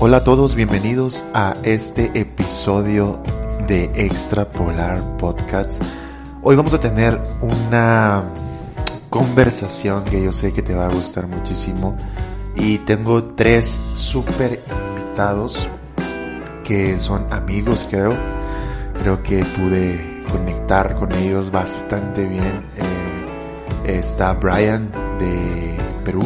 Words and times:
Hola 0.00 0.18
a 0.18 0.24
todos, 0.24 0.54
bienvenidos 0.54 1.24
a 1.34 1.54
este 1.64 2.12
episodio 2.14 3.20
de 3.66 3.86
Extrapolar 3.96 5.16
Podcasts. 5.16 5.80
Hoy 6.40 6.54
vamos 6.54 6.72
a 6.72 6.78
tener 6.78 7.20
una 7.40 8.22
conversación 9.10 10.04
que 10.04 10.22
yo 10.22 10.30
sé 10.30 10.52
que 10.52 10.62
te 10.62 10.72
va 10.72 10.86
a 10.86 10.88
gustar 10.88 11.26
muchísimo 11.26 11.98
y 12.54 12.78
tengo 12.78 13.24
tres 13.24 13.76
super 13.94 14.62
invitados 14.70 15.68
que 16.62 16.96
son 17.00 17.26
amigos 17.32 17.84
creo. 17.90 18.16
Creo 19.02 19.20
que 19.24 19.44
pude 19.44 20.22
conectar 20.30 20.94
con 20.94 21.12
ellos 21.12 21.50
bastante 21.50 22.24
bien. 22.24 22.62
Eh, 23.84 23.98
está 23.98 24.32
Brian 24.34 24.92
de 25.18 25.76
Perú 26.04 26.22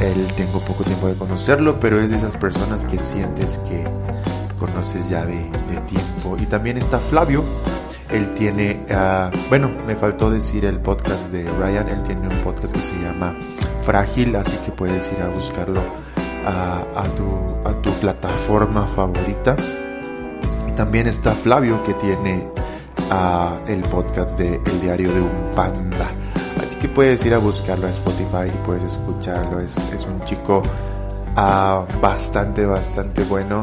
él 0.00 0.26
tengo 0.36 0.60
poco 0.60 0.82
tiempo 0.82 1.08
de 1.08 1.14
conocerlo, 1.14 1.78
pero 1.78 2.00
es 2.00 2.10
de 2.10 2.16
esas 2.16 2.36
personas 2.36 2.84
que 2.84 2.98
sientes 2.98 3.58
que 3.68 3.84
conoces 4.58 5.08
ya 5.08 5.24
de, 5.26 5.36
tiempo. 5.86 6.36
Y 6.38 6.46
también 6.46 6.76
está 6.76 6.98
Flavio. 6.98 7.44
Él 8.10 8.32
tiene, 8.34 8.84
uh, 8.90 9.36
bueno, 9.48 9.70
me 9.86 9.94
faltó 9.94 10.30
decir 10.30 10.64
el 10.64 10.78
podcast 10.78 11.28
de 11.30 11.48
Ryan. 11.48 11.88
Él 11.88 12.02
tiene 12.02 12.28
un 12.28 12.42
podcast 12.42 12.74
que 12.74 12.80
se 12.80 12.94
llama 13.00 13.36
Frágil, 13.82 14.34
así 14.36 14.56
que 14.64 14.72
puedes 14.72 15.10
ir 15.12 15.20
a 15.20 15.28
buscarlo 15.28 15.80
a, 16.46 17.04
tu, 17.16 17.68
a 17.68 17.72
tu 17.82 17.90
plataforma 18.00 18.86
favorita. 18.86 19.56
Y 20.68 20.72
también 20.72 21.06
está 21.06 21.32
Flavio 21.32 21.82
que 21.84 21.94
tiene 21.94 22.48
uh, 23.10 23.68
el 23.70 23.82
podcast 23.82 24.38
de 24.38 24.60
El 24.64 24.80
Diario 24.80 25.12
de 25.12 25.20
un 25.20 25.50
Panda 25.54 26.10
que 26.80 26.88
puedes 26.88 27.24
ir 27.26 27.34
a 27.34 27.38
buscarlo 27.38 27.86
a 27.86 27.90
Spotify 27.90 28.48
y 28.48 28.66
puedes 28.66 28.84
escucharlo. 28.84 29.60
Es, 29.60 29.76
es 29.92 30.06
un 30.06 30.24
chico 30.24 30.62
uh, 31.36 32.00
bastante, 32.00 32.64
bastante 32.64 33.22
bueno. 33.24 33.62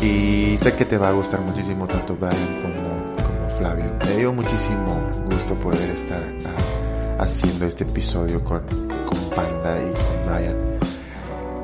Y 0.00 0.56
sé 0.58 0.74
que 0.74 0.84
te 0.84 0.96
va 0.96 1.08
a 1.08 1.12
gustar 1.12 1.40
muchísimo 1.40 1.86
tanto 1.86 2.14
Brian 2.14 2.62
como, 2.62 3.26
como 3.26 3.48
Flavio. 3.58 3.86
Me 4.06 4.16
dio 4.16 4.32
muchísimo 4.32 5.00
gusto 5.30 5.54
poder 5.54 5.90
estar 5.90 6.20
uh, 6.20 7.22
haciendo 7.22 7.66
este 7.66 7.84
episodio 7.84 8.42
con, 8.44 8.60
con 8.60 9.18
Panda 9.34 9.76
y 9.80 9.92
con 9.92 10.32
Brian. 10.32 10.56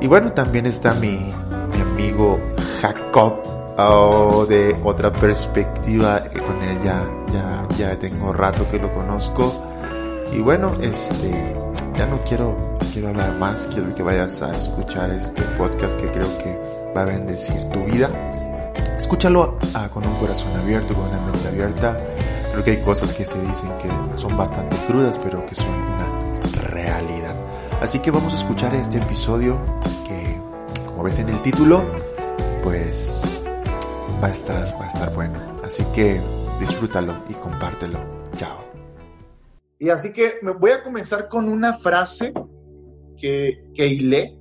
Y 0.00 0.06
bueno, 0.06 0.32
también 0.32 0.66
está 0.66 0.94
mi, 0.94 1.30
mi 1.72 1.80
amigo 1.80 2.38
Jacob. 2.80 3.34
Oh, 3.82 4.44
de 4.46 4.76
otra 4.84 5.10
perspectiva, 5.10 6.22
con 6.46 6.60
él 6.60 6.78
ya, 6.84 7.02
ya, 7.32 7.66
ya 7.78 7.98
tengo 7.98 8.30
rato 8.30 8.68
que 8.68 8.78
lo 8.78 8.92
conozco 8.92 9.69
y 10.32 10.40
bueno, 10.40 10.72
este, 10.80 11.30
ya 11.96 12.06
no 12.06 12.20
quiero, 12.20 12.56
quiero 12.92 13.08
hablar 13.08 13.32
más, 13.34 13.68
quiero 13.72 13.94
que 13.94 14.02
vayas 14.02 14.40
a 14.42 14.52
escuchar 14.52 15.10
este 15.10 15.42
podcast 15.58 15.98
que 16.00 16.10
creo 16.10 16.38
que 16.38 16.58
va 16.96 17.02
a 17.02 17.04
bendecir 17.04 17.56
tu 17.70 17.84
vida. 17.84 18.08
Escúchalo 18.96 19.58
con 19.92 20.06
un 20.06 20.14
corazón 20.14 20.56
abierto, 20.56 20.94
con 20.94 21.08
una 21.08 21.20
mente 21.20 21.48
abierta. 21.48 21.98
Creo 22.52 22.64
que 22.64 22.70
hay 22.72 22.80
cosas 22.82 23.12
que 23.12 23.24
se 23.24 23.40
dicen 23.40 23.70
que 23.78 23.88
son 24.18 24.36
bastante 24.36 24.76
crudas, 24.86 25.18
pero 25.18 25.44
que 25.46 25.54
son 25.54 25.70
una 25.70 26.06
realidad. 26.68 27.34
Así 27.80 27.98
que 27.98 28.10
vamos 28.10 28.32
a 28.34 28.36
escuchar 28.36 28.74
este 28.74 28.98
episodio 28.98 29.56
que, 30.06 30.36
como 30.86 31.02
ves 31.02 31.18
en 31.18 31.30
el 31.30 31.40
título, 31.42 31.82
pues 32.62 33.40
va 34.22 34.28
a 34.28 34.32
estar, 34.32 34.76
va 34.78 34.84
a 34.84 34.88
estar 34.88 35.12
bueno. 35.14 35.38
Así 35.64 35.84
que 35.94 36.20
disfrútalo 36.58 37.14
y 37.28 37.34
compártelo. 37.34 37.98
Chao. 38.36 38.69
Y 39.80 39.88
así 39.88 40.12
que 40.12 40.34
me 40.42 40.52
voy 40.52 40.72
a 40.72 40.82
comenzar 40.82 41.28
con 41.28 41.48
una 41.48 41.78
frase 41.78 42.34
que, 43.16 43.64
que 43.74 43.86
hilé 43.86 44.38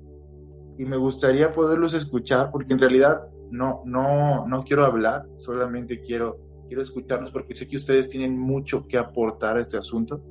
y 0.77 0.83
me 0.83 0.97
gustaría 0.97 1.53
poderlos 1.53 1.93
escuchar 1.93 2.51
porque 2.51 2.73
en 2.73 2.79
realidad 2.79 3.21
no, 3.49 3.81
no, 3.85 4.45
no 4.45 4.63
quiero 4.65 4.83
hablar, 4.83 5.25
solamente 5.37 6.01
quiero, 6.01 6.37
quiero 6.67 6.83
escucharlos 6.83 7.31
porque 7.31 7.55
sé 7.55 7.69
que 7.69 7.77
ustedes 7.77 8.09
tienen 8.09 8.37
mucho 8.37 8.85
que 8.85 8.97
aportar 8.97 9.55
a 9.55 9.61
este 9.61 9.77
asunto. 9.77 10.21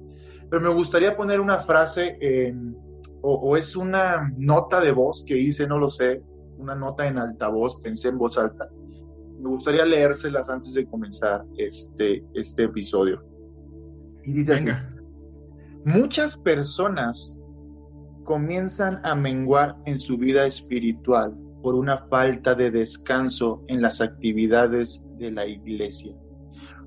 Pero 0.51 0.63
me 0.63 0.75
gustaría 0.75 1.17
poner 1.17 1.41
una 1.41 1.61
frase 1.61 2.19
en, 2.21 2.77
o, 3.23 3.35
o, 3.35 3.57
es 3.57 3.77
una 3.77 4.31
nota 4.37 4.79
de 4.79 4.93
voz 4.93 5.25
que 5.25 5.39
hice, 5.39 5.67
no 5.67 5.79
lo 5.79 5.91
sé, 5.91 6.23
una 6.59 6.75
nota 6.75 7.07
en 7.07 7.17
altavoz, 7.17 7.81
pensé 7.81 8.09
en 8.09 8.19
voz 8.19 8.37
alta. 8.37 8.69
Me 9.41 9.49
gustaría 9.49 9.87
leérselas 9.87 10.51
antes 10.51 10.75
de 10.75 10.87
comenzar 10.87 11.47
este, 11.57 12.23
este 12.35 12.65
episodio. 12.65 13.25
Y 14.23 14.35
dice 14.35 14.55
así. 14.55 14.69
Muchas 15.85 16.37
personas 16.37 17.37
comienzan 18.25 19.01
a 19.05 19.15
menguar 19.15 19.77
en 19.87 20.01
su 20.01 20.19
vida 20.19 20.45
espiritual 20.45 21.37
por 21.63 21.77
una 21.77 22.07
falta 22.09 22.55
de 22.55 22.71
descanso 22.71 23.63
en 23.69 23.81
las 23.81 24.01
actividades 24.01 25.03
de 25.19 25.31
la 25.31 25.47
iglesia. 25.47 26.15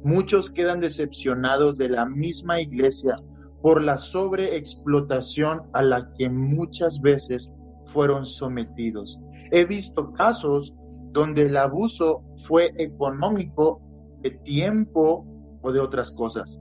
Muchos 0.04 0.52
quedan 0.52 0.82
decepcionados 0.82 1.78
de 1.78 1.90
la 1.90 2.06
misma 2.06 2.60
iglesia 2.60 3.18
por 3.62 3.82
la 3.82 3.98
sobreexplotación 3.98 5.62
a 5.74 5.84
la 5.84 6.12
que 6.18 6.30
muchas 6.30 7.02
veces 7.02 7.50
fueron 7.86 8.26
sometidos. 8.26 9.20
He 9.52 9.64
visto 9.66 10.12
casos 10.14 10.74
donde 11.12 11.44
el 11.44 11.58
abuso 11.58 12.24
fue 12.38 12.74
económico, 12.78 13.82
de 14.22 14.32
tiempo 14.32 15.26
o 15.62 15.72
de 15.72 15.80
otras 15.80 16.12
cosas 16.12 16.61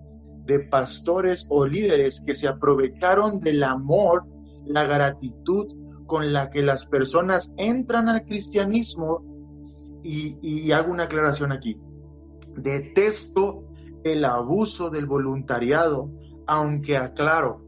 de 0.51 0.59
pastores 0.59 1.47
o 1.49 1.65
líderes 1.65 2.21
que 2.21 2.35
se 2.35 2.49
aprovecharon 2.49 3.39
del 3.39 3.63
amor, 3.63 4.27
la 4.67 4.83
gratitud 4.83 5.69
con 6.07 6.33
la 6.33 6.51
que 6.51 6.61
las 6.61 6.87
personas 6.87 7.53
entran 7.57 8.09
al 8.09 8.25
cristianismo 8.25 9.23
y, 10.03 10.73
hago 10.73 10.91
una 10.91 11.05
aclaración 11.05 11.53
aquí. 11.53 11.81
Detesto 12.57 13.65
el 14.03 14.25
abuso 14.25 14.91
del 14.91 15.07
voluntariado, 15.07 16.11
aunque 16.49 16.97
aclaro 16.97 17.63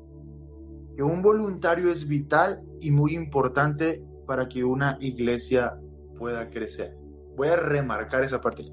que 0.97 1.04
un 1.04 1.22
voluntario 1.22 1.88
es 1.88 2.09
vital 2.09 2.65
y 2.81 2.91
muy 2.91 3.15
importante 3.15 4.04
para 4.26 4.48
que 4.48 4.65
una 4.65 4.98
iglesia 5.00 5.78
pueda 6.19 6.50
crecer. 6.50 6.97
Voy 7.37 7.47
a 7.47 7.56
remarcar 7.56 8.25
esa 8.25 8.41
parte. 8.41 8.65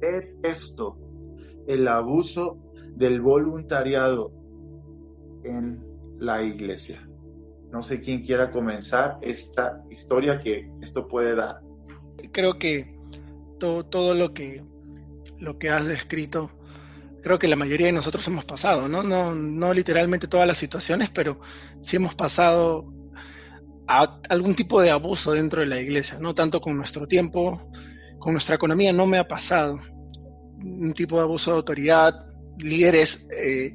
Detesto 0.00 0.98
el 1.66 1.88
abuso 1.88 2.67
del 2.98 3.20
voluntariado 3.20 4.32
en 5.44 5.84
la 6.18 6.42
iglesia. 6.42 7.08
No 7.70 7.82
sé 7.82 8.00
quién 8.00 8.22
quiera 8.22 8.50
comenzar 8.50 9.18
esta 9.22 9.84
historia 9.88 10.40
que 10.40 10.68
esto 10.82 11.06
puede 11.06 11.36
dar. 11.36 11.60
Creo 12.32 12.58
que 12.58 12.96
todo, 13.58 13.84
todo 13.86 14.14
lo 14.14 14.34
que 14.34 14.64
lo 15.38 15.58
que 15.58 15.70
has 15.70 15.86
descrito, 15.86 16.50
creo 17.22 17.38
que 17.38 17.46
la 17.46 17.54
mayoría 17.54 17.86
de 17.86 17.92
nosotros 17.92 18.26
hemos 18.26 18.44
pasado, 18.44 18.88
¿no? 18.88 19.04
No, 19.04 19.32
no 19.32 19.72
literalmente 19.72 20.26
todas 20.26 20.48
las 20.48 20.58
situaciones, 20.58 21.10
pero 21.10 21.38
sí 21.82 21.94
hemos 21.94 22.16
pasado 22.16 22.92
a 23.86 24.20
algún 24.28 24.56
tipo 24.56 24.80
de 24.80 24.90
abuso 24.90 25.32
dentro 25.32 25.60
de 25.60 25.68
la 25.68 25.80
iglesia, 25.80 26.18
no 26.20 26.34
tanto 26.34 26.60
con 26.60 26.76
nuestro 26.76 27.06
tiempo, 27.06 27.70
con 28.18 28.32
nuestra 28.32 28.56
economía 28.56 28.92
no 28.92 29.06
me 29.06 29.18
ha 29.18 29.28
pasado 29.28 29.78
un 30.60 30.92
tipo 30.92 31.16
de 31.16 31.22
abuso 31.22 31.52
de 31.52 31.56
autoridad, 31.58 32.27
líderes, 32.58 33.28
eh, 33.30 33.74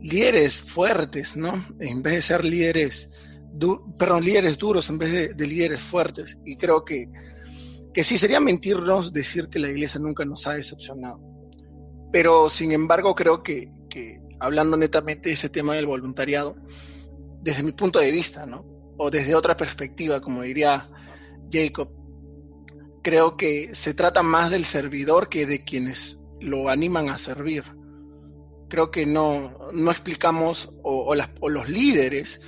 líderes 0.00 0.60
fuertes, 0.60 1.36
¿no? 1.36 1.52
En 1.80 2.02
vez 2.02 2.14
de 2.14 2.22
ser 2.22 2.44
líderes, 2.44 3.12
perdón, 3.98 4.24
líderes 4.24 4.58
duros 4.58 4.88
en 4.90 4.98
vez 4.98 5.36
de, 5.36 5.46
líderes 5.46 5.80
fuertes. 5.80 6.38
Y 6.44 6.56
creo 6.56 6.84
que, 6.84 7.08
que 7.92 8.04
sí 8.04 8.18
sería 8.18 8.40
mentirnos 8.40 9.12
decir 9.12 9.48
que 9.48 9.58
la 9.58 9.70
iglesia 9.70 10.00
nunca 10.00 10.24
nos 10.24 10.46
ha 10.46 10.54
decepcionado. 10.54 11.20
Pero 12.12 12.48
sin 12.48 12.72
embargo 12.72 13.14
creo 13.14 13.42
que, 13.42 13.70
que 13.90 14.20
hablando 14.40 14.76
netamente 14.76 15.28
de 15.28 15.34
ese 15.34 15.48
tema 15.48 15.74
del 15.74 15.86
voluntariado, 15.86 16.56
desde 17.42 17.62
mi 17.62 17.72
punto 17.72 17.98
de 17.98 18.10
vista, 18.10 18.46
¿no? 18.46 18.64
O 18.96 19.10
desde 19.10 19.34
otra 19.34 19.56
perspectiva, 19.56 20.20
como 20.20 20.42
diría 20.42 20.88
Jacob, 21.52 21.90
creo 23.02 23.36
que 23.36 23.74
se 23.74 23.94
trata 23.94 24.22
más 24.22 24.50
del 24.50 24.64
servidor 24.64 25.28
que 25.28 25.46
de 25.46 25.64
quienes 25.64 26.18
lo 26.40 26.68
animan 26.68 27.08
a 27.08 27.18
servir 27.18 27.64
creo 28.68 28.90
que 28.90 29.06
no, 29.06 29.70
no 29.72 29.90
explicamos, 29.90 30.70
o, 30.82 31.14
los 31.14 31.68
líderes 31.68 32.40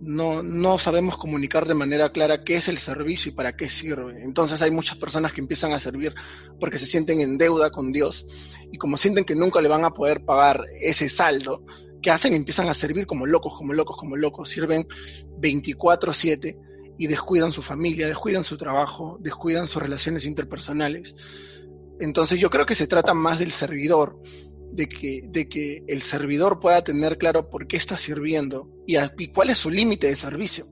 no, 0.00 0.42
no 0.42 0.78
sabemos 0.78 1.16
comunicar 1.16 1.66
de 1.66 1.74
manera 1.74 2.10
clara 2.10 2.42
qué 2.44 2.56
es 2.56 2.68
el 2.68 2.78
servicio 2.78 3.30
y 3.30 3.34
para 3.34 3.56
qué 3.56 3.68
sirve. 3.68 4.22
Entonces 4.22 4.60
hay 4.62 4.70
muchas 4.70 4.98
personas 4.98 5.32
que 5.32 5.40
empiezan 5.40 5.72
a 5.72 5.78
servir 5.78 6.14
porque 6.58 6.78
se 6.78 6.86
sienten 6.86 7.20
en 7.20 7.38
deuda 7.38 7.70
con 7.70 7.92
Dios 7.92 8.26
y 8.70 8.78
como 8.78 8.96
sienten 8.96 9.24
que 9.24 9.34
nunca 9.34 9.60
le 9.60 9.68
van 9.68 9.84
a 9.84 9.90
poder 9.90 10.24
pagar 10.24 10.64
ese 10.80 11.08
saldo, 11.08 11.64
¿qué 12.02 12.10
hacen? 12.10 12.34
Empiezan 12.34 12.68
a 12.68 12.74
servir 12.74 13.06
como 13.06 13.26
locos, 13.26 13.54
como 13.56 13.72
locos, 13.72 13.96
como 13.96 14.16
locos. 14.16 14.50
Sirven 14.50 14.86
24/7 15.38 16.58
y 16.98 17.06
descuidan 17.06 17.52
su 17.52 17.62
familia, 17.62 18.06
descuidan 18.06 18.44
su 18.44 18.56
trabajo, 18.56 19.18
descuidan 19.20 19.68
sus 19.68 19.80
relaciones 19.80 20.24
interpersonales. 20.24 21.14
Entonces 22.00 22.40
yo 22.40 22.50
creo 22.50 22.66
que 22.66 22.74
se 22.74 22.88
trata 22.88 23.14
más 23.14 23.38
del 23.38 23.52
servidor 23.52 24.18
de 24.72 24.88
que, 24.88 25.22
de 25.28 25.48
que 25.48 25.84
el 25.86 26.02
servidor 26.02 26.58
pueda 26.58 26.82
tener 26.82 27.18
claro 27.18 27.48
por 27.50 27.66
qué 27.66 27.76
está 27.76 27.96
sirviendo 27.96 28.68
y, 28.86 28.96
cuál 29.28 29.50
es 29.50 29.58
su 29.58 29.70
límite 29.70 30.06
de 30.06 30.16
servicio. 30.16 30.66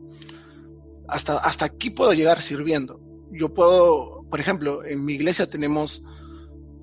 Hasta, 1.07 1.39
hasta 1.39 1.67
aquí 1.67 1.91
puedo 1.91 2.13
llegar 2.13 2.41
sirviendo. 2.41 3.01
Yo 3.31 3.53
puedo, 3.53 4.25
por 4.31 4.41
ejemplo, 4.41 4.85
en 4.85 5.05
mi 5.05 5.15
iglesia 5.15 5.47
tenemos 5.47 6.03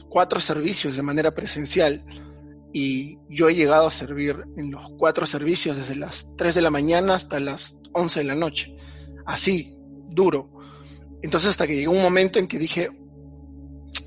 cuatro 0.09 0.39
servicios 0.39 0.95
de 0.95 1.01
manera 1.01 1.33
presencial 1.33 2.05
y 2.71 3.17
yo 3.29 3.49
he 3.49 3.55
llegado 3.55 3.87
a 3.87 3.91
servir 3.91 4.43
en 4.55 4.71
los 4.71 4.89
cuatro 4.97 5.25
servicios 5.25 5.75
desde 5.75 5.95
las 5.95 6.31
3 6.37 6.53
de 6.53 6.61
la 6.61 6.69
mañana 6.69 7.15
hasta 7.15 7.39
las 7.39 7.79
11 7.93 8.19
de 8.19 8.25
la 8.25 8.35
noche. 8.35 8.75
Así, 9.25 9.75
duro. 10.09 10.51
Entonces 11.23 11.49
hasta 11.49 11.65
que 11.65 11.75
llegó 11.75 11.93
un 11.93 12.01
momento 12.01 12.37
en 12.37 12.47
que 12.47 12.59
dije, 12.59 12.91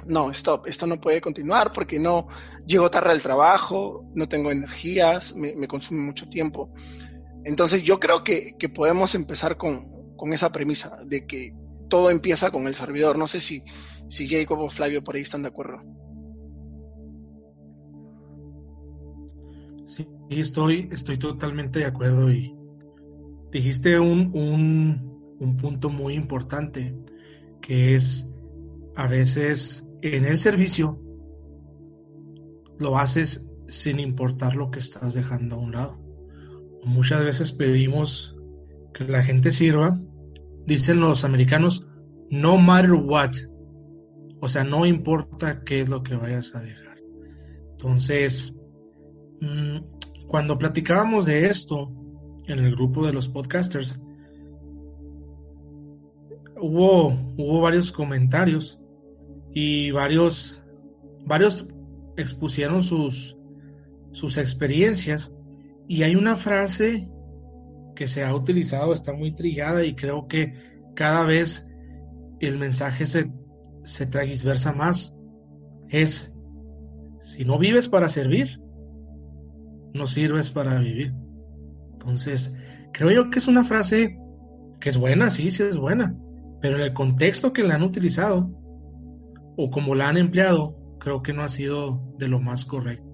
no, 0.07 0.31
stop, 0.31 0.67
esto 0.67 0.87
no 0.87 1.01
puede 1.01 1.21
continuar 1.21 1.73
porque 1.73 1.99
no 1.99 2.29
llego 2.67 2.91
tarde 2.91 3.11
al 3.11 3.23
trabajo, 3.23 4.05
no 4.15 4.29
tengo 4.29 4.51
energías, 4.51 5.35
me, 5.35 5.67
consume 5.67 6.03
mucho 6.03 6.29
tiempo. 6.29 6.73
Entonces 7.45 7.83
yo 7.83 7.99
creo 7.99 8.23
que, 8.25 8.55
podemos 8.75 9.15
empezar 9.15 9.57
con, 9.57 10.15
con, 10.17 10.33
esa 10.33 10.53
premisa 10.53 10.99
de 11.05 11.27
que 11.27 11.55
todo 11.89 12.11
empieza 12.11 12.51
con 12.51 12.67
el 12.67 12.75
servidor. 12.75 13.19
No 13.19 13.27
sé 13.27 13.41
si, 13.41 13.62
si 14.09 14.29
Jacob 14.29 14.61
o 14.61 14.71
Flavio 14.71 15.03
por 15.03 15.17
ahí 15.17 15.23
están 15.23 15.43
de 15.43 15.49
acuerdo. 15.49 15.83
Sí, 19.87 20.07
estoy, 20.31 20.89
estoy 20.93 21.19
totalmente 21.19 21.81
de 21.81 21.87
acuerdo 21.87 22.31
y 22.31 22.55
dijiste 23.51 23.99
un, 23.99 24.31
un, 24.35 25.37
un 25.41 25.57
punto 25.57 25.91
muy 25.91 26.15
importante 26.15 26.95
que 27.61 27.95
es 27.95 28.31
a 28.95 29.07
veces 29.09 29.85
en 30.03 30.25
el 30.25 30.39
servicio 30.39 31.01
lo 32.81 32.99
haces 32.99 33.47
sin 33.67 34.00
importar 34.00 34.56
lo 34.56 34.71
que 34.71 34.81
estás 34.81 35.15
dejando 35.15 35.56
a 35.56 35.59
un 35.59 35.73
lado. 35.73 36.00
Muchas 36.85 37.23
veces 37.25 37.53
pedimos 37.53 38.37
que 38.94 39.05
la 39.05 39.23
gente 39.23 39.53
sirva, 39.53 40.00
dicen 40.67 40.99
los 40.99 41.25
americanos, 41.25 41.87
no 42.31 42.56
matter 42.56 42.93
what. 42.93 43.32
O 44.41 44.49
sea, 44.49 44.65
no 44.65 44.87
importa 44.87 45.62
qué 45.62 45.82
es 45.82 45.88
lo 45.88 46.03
que 46.03 46.17
vayas 46.17 46.55
a 46.56 46.61
dejar. 46.61 46.99
Entonces, 47.73 48.55
mm, 49.41 49.79
cuando 50.26 50.59
platicábamos 50.59 51.26
de 51.26 51.47
esto 51.47 51.93
en 52.47 52.59
el 52.61 52.75
grupo 52.75 53.06
de 53.06 53.12
los 53.12 53.29
podcasters, 53.29 54.00
hubo, 56.61 57.09
hubo 57.37 57.61
varios 57.61 57.93
comentarios 57.93 58.81
y 59.53 59.91
varios, 59.91 60.65
varios 61.26 61.67
expusieron 62.20 62.82
sus, 62.82 63.37
sus 64.12 64.37
experiencias 64.38 65.32
y 65.88 66.02
hay 66.02 66.17
una 66.17 66.37
frase 66.37 67.08
que 67.94 68.06
se 68.06 68.25
ha 68.25 68.34
utilizado, 68.34 68.93
está 68.93 69.12
muy 69.12 69.32
trillada 69.32 69.84
y 69.84 69.94
creo 69.94 70.26
que 70.26 70.55
cada 70.94 71.25
vez 71.25 71.70
el 72.40 72.58
mensaje 72.58 73.06
se, 73.06 73.31
se 73.82 74.08
más. 74.75 75.17
Es, 75.88 76.34
si 77.20 77.44
no 77.44 77.58
vives 77.58 77.88
para 77.88 78.08
servir, 78.08 78.61
no 79.93 80.06
sirves 80.06 80.50
para 80.50 80.78
vivir. 80.78 81.12
Entonces, 81.93 82.56
creo 82.93 83.11
yo 83.11 83.31
que 83.31 83.38
es 83.38 83.49
una 83.49 83.64
frase 83.64 84.16
que 84.81 84.88
es 84.88 84.96
buena, 84.96 85.28
sí, 85.28 85.50
sí 85.50 85.62
es 85.62 85.76
buena, 85.76 86.16
pero 86.61 86.76
en 86.76 86.82
el 86.82 86.94
contexto 86.94 87.52
que 87.52 87.62
la 87.62 87.75
han 87.75 87.82
utilizado, 87.82 88.50
o 89.56 89.70
como 89.70 89.94
la 89.94 90.08
han 90.08 90.16
empleado, 90.16 90.80
creo 91.00 91.23
que 91.23 91.32
no 91.32 91.43
ha 91.43 91.49
sido 91.49 92.00
de 92.19 92.29
lo 92.29 92.41
más 92.41 92.64
correcto. 92.64 93.11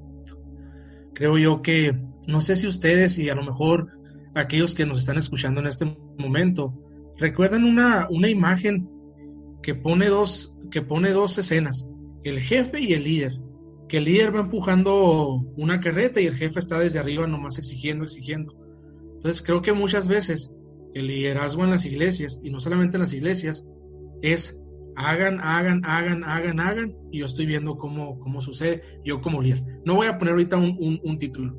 Creo 1.15 1.39
yo 1.39 1.63
que, 1.63 1.99
no 2.27 2.43
sé 2.43 2.57
si 2.57 2.67
ustedes 2.67 3.17
y 3.19 3.31
a 3.31 3.35
lo 3.35 3.43
mejor 3.43 3.89
aquellos 4.35 4.75
que 4.75 4.85
nos 4.85 4.99
están 4.99 5.17
escuchando 5.17 5.61
en 5.61 5.67
este 5.67 5.87
momento, 6.19 6.75
recuerdan 7.17 7.65
una, 7.65 8.07
una 8.11 8.29
imagen 8.29 8.91
que 9.63 9.75
pone, 9.75 10.09
dos, 10.09 10.55
que 10.71 10.83
pone 10.83 11.11
dos 11.11 11.39
escenas, 11.39 11.89
el 12.23 12.41
jefe 12.41 12.81
y 12.81 12.93
el 12.93 13.05
líder, 13.05 13.33
que 13.89 13.99
el 13.99 14.05
líder 14.05 14.35
va 14.35 14.41
empujando 14.41 15.43
una 15.57 15.81
carreta 15.81 16.21
y 16.21 16.27
el 16.27 16.37
jefe 16.37 16.59
está 16.59 16.79
desde 16.79 16.99
arriba 16.99 17.27
nomás 17.27 17.59
exigiendo, 17.59 18.05
exigiendo. 18.05 18.55
Entonces 19.15 19.41
creo 19.41 19.63
que 19.63 19.73
muchas 19.73 20.09
veces 20.09 20.53
el 20.93 21.07
liderazgo 21.07 21.65
en 21.65 21.71
las 21.71 21.87
iglesias, 21.87 22.41
y 22.43 22.51
no 22.51 22.61
solamente 22.61 22.97
en 22.97 23.03
las 23.03 23.13
iglesias, 23.13 23.67
es 24.23 24.61
hagan, 24.97 25.39
hagan, 25.41 25.83
hagan, 25.85 26.25
hagan, 26.25 26.61
hagan, 26.61 26.97
y 27.11 27.21
yo 27.21 27.27
estoy 27.27 27.47
viendo 27.47 27.77
cómo, 27.77 28.19
cómo 28.19 28.41
sucede, 28.41 28.83
yo 29.05 29.21
como 29.21 29.43
líder. 29.43 29.63
No 29.85 29.95
voy 29.95 30.07
a 30.07 30.19
poner 30.19 30.33
ahorita 30.33 30.57
un, 30.57 31.01
un, 31.03 31.19
título. 31.19 31.55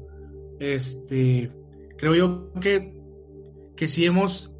Este, 0.60 1.51
creo 1.98 2.16
yo 2.16 2.51
que, 2.60 2.94
que 3.75 3.88
si 3.88 4.06
hemos, 4.06 4.54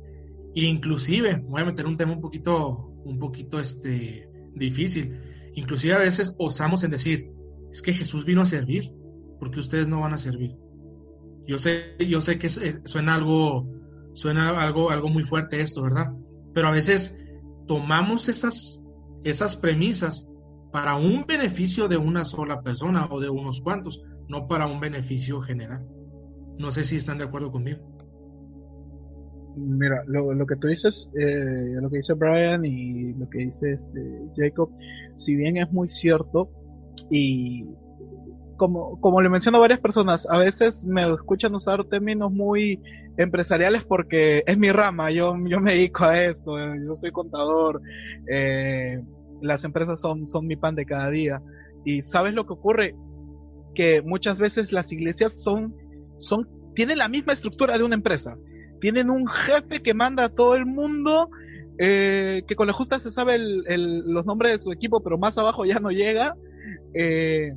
inclusive, 0.54 1.42
voy 1.48 1.62
a 1.62 1.66
meter 1.66 1.88
un 1.88 1.98
tema 1.98 2.14
un 2.14 2.22
poquito, 2.22 2.94
un 3.04 3.18
poquito 3.18 3.60
este, 3.60 4.30
difícil, 4.54 5.20
inclusive 5.56 5.96
a 5.96 6.00
veces 6.00 6.36
osamos 6.38 6.84
en 6.84 6.92
decir, 6.92 7.32
es 7.72 7.82
que 7.82 7.94
Jesús 7.94 8.26
vino 8.26 8.42
a 8.42 8.46
servir, 8.46 8.92
porque 9.40 9.60
ustedes 9.60 9.88
no 9.88 10.02
van 10.02 10.14
a 10.14 10.18
servir. 10.18 10.56
Yo 11.48 11.58
sé, 11.58 11.96
yo 12.08 12.22
sé 12.22 12.38
que 12.38 12.50
suena 12.50 13.16
algo, 13.16 13.68
suena 14.14 14.62
algo, 14.62 14.92
algo 14.92 15.10
muy 15.10 15.24
fuerte 15.24 15.62
esto, 15.62 15.82
¿verdad? 15.82 16.08
Pero 16.54 16.68
a 16.68 16.72
veces 16.72 17.24
tomamos 17.68 18.30
esas, 18.30 18.84
esas 19.24 19.56
premisas 19.56 20.30
para 20.72 20.96
un 20.96 21.25
beneficio 21.25 21.88
de 21.88 21.98
una 21.98 22.24
sola 22.24 22.62
persona 22.62 23.08
o 23.10 23.19
de 23.19 23.30
unos 23.30 23.62
cuantos, 23.62 24.02
no 24.28 24.48
para 24.48 24.68
un 24.68 24.80
beneficio 24.80 25.42
general. 25.42 25.86
No 26.58 26.72
sé 26.72 26.84
si 26.84 26.98
están 26.98 27.18
de 27.18 27.25
acuerdo 27.25 27.52
conmigo. 27.52 27.80
Mira, 29.56 30.04
lo, 30.06 30.45
que 30.45 30.56
tú 30.56 30.68
dices, 30.68 31.09
eh, 31.19 31.76
lo 31.81 31.90
que 31.90 31.97
dice 31.97 32.14
Brian 32.14 32.64
y 32.64 33.14
lo 33.14 33.28
que 33.28 33.40
dice 33.40 33.74
este 33.74 34.21
Jacob, 34.36 34.69
si 35.16 35.36
bien 35.36 35.57
es 35.57 35.71
muy 35.71 35.90
cierto, 35.90 36.52
y 37.09 37.66
como, 38.57 38.99
como 38.99 39.21
le 39.21 39.30
menciono 39.30 39.57
a 39.57 39.61
varias 39.61 39.80
personas, 39.80 40.28
a 40.30 40.37
veces 40.37 40.85
me 40.85 41.09
escuchan 41.14 41.56
usar 41.56 41.85
términos 41.85 42.31
muy 42.31 42.81
empresariales 43.18 43.83
porque 43.85 44.44
es 44.45 44.57
mi 44.57 44.71
rama, 44.71 45.11
yo, 45.11 45.35
yo 45.45 45.59
me 45.59 45.73
dedico 45.73 46.04
a 46.04 46.23
esto, 46.23 46.57
yo 46.57 46.95
soy 46.95 47.11
contador, 47.11 47.81
eh, 48.30 49.02
las 49.42 49.64
empresas 49.64 50.02
son, 50.02 50.28
son 50.28 50.47
mi 50.47 50.56
pan 50.56 50.76
de 50.76 50.85
cada 50.85 51.09
día. 51.09 51.42
Y 51.85 52.02
sabes 52.02 52.33
lo 52.33 52.45
que 52.45 52.54
ocurre? 52.54 52.95
Que 53.73 54.02
muchas 54.02 54.40
veces 54.40 54.71
las 54.71 54.92
iglesias 54.92 55.42
son, 55.42 55.76
son, 56.18 56.47
tienen 56.76 56.97
la 56.97 57.07
misma 57.07 57.33
estructura 57.33 57.78
de 57.78 57.83
una 57.83 57.95
empresa. 57.95 58.35
Tienen 58.81 59.09
un 59.09 59.28
jefe 59.28 59.81
que 59.81 59.94
manda 59.94 60.26
a 60.26 60.30
todo 60.30 60.56
el 60.56 60.66
mundo, 60.66 61.30
eh, 61.80 62.44
que 62.47 62.56
con 62.56 62.68
la 62.68 62.73
justa 62.73 62.99
se 62.99 63.11
sabe 63.11 63.35
el, 63.35 64.04
los 64.06 64.26
nombres 64.26 64.52
de 64.52 64.59
su 64.59 64.71
equipo, 64.71 65.02
pero 65.02 65.18
más 65.18 65.37
abajo 65.37 65.66
ya 65.66 65.80
no 65.80 65.90
llega. 65.90 66.35
Eh, 66.94 67.54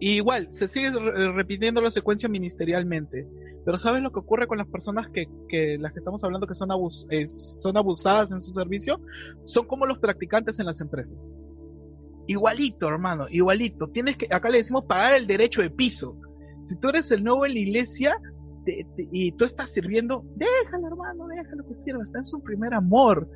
igual, 0.00 0.50
se 0.50 0.66
sigue 0.66 0.90
repitiendo 0.90 1.80
la 1.80 1.90
secuencia 1.90 2.28
ministerialmente. 2.28 3.26
Pero 3.64 3.76
¿sabes 3.76 4.02
lo 4.02 4.10
que 4.10 4.18
ocurre 4.18 4.46
con 4.46 4.58
las 4.58 4.66
personas 4.66 5.08
que, 5.10 5.26
que 5.48 5.76
las 5.78 5.92
que 5.92 5.98
estamos 5.98 6.24
hablando 6.24 6.46
que 6.46 6.54
son, 6.54 6.70
abus, 6.72 7.06
eh, 7.10 7.28
son 7.28 7.76
abusadas 7.76 8.32
en 8.32 8.40
su 8.40 8.50
servicio? 8.50 9.00
Son 9.44 9.66
como 9.66 9.86
los 9.86 9.98
practicantes 9.98 10.58
en 10.58 10.66
las 10.66 10.80
empresas. 10.80 11.30
Igualito, 12.26 12.88
hermano, 12.88 13.26
igualito. 13.28 13.88
Tienes 13.88 14.16
que, 14.16 14.26
acá 14.30 14.48
le 14.48 14.58
decimos 14.58 14.84
pagar 14.84 15.14
el 15.14 15.26
derecho 15.26 15.60
de 15.60 15.70
piso. 15.70 16.16
Si 16.62 16.76
tú 16.76 16.88
eres 16.88 17.10
el 17.10 17.22
nuevo 17.22 17.44
en 17.44 17.54
la 17.54 17.60
iglesia 17.60 18.16
y 19.10 19.32
tú 19.32 19.44
estás 19.44 19.70
sirviendo, 19.70 20.24
déjalo, 20.36 20.86
hermano, 20.86 21.26
déjalo 21.26 21.66
que 21.66 21.74
sirva, 21.74 22.02
está 22.02 22.18
en 22.18 22.26
su 22.26 22.42
primer 22.42 22.72
amor. 22.72 23.28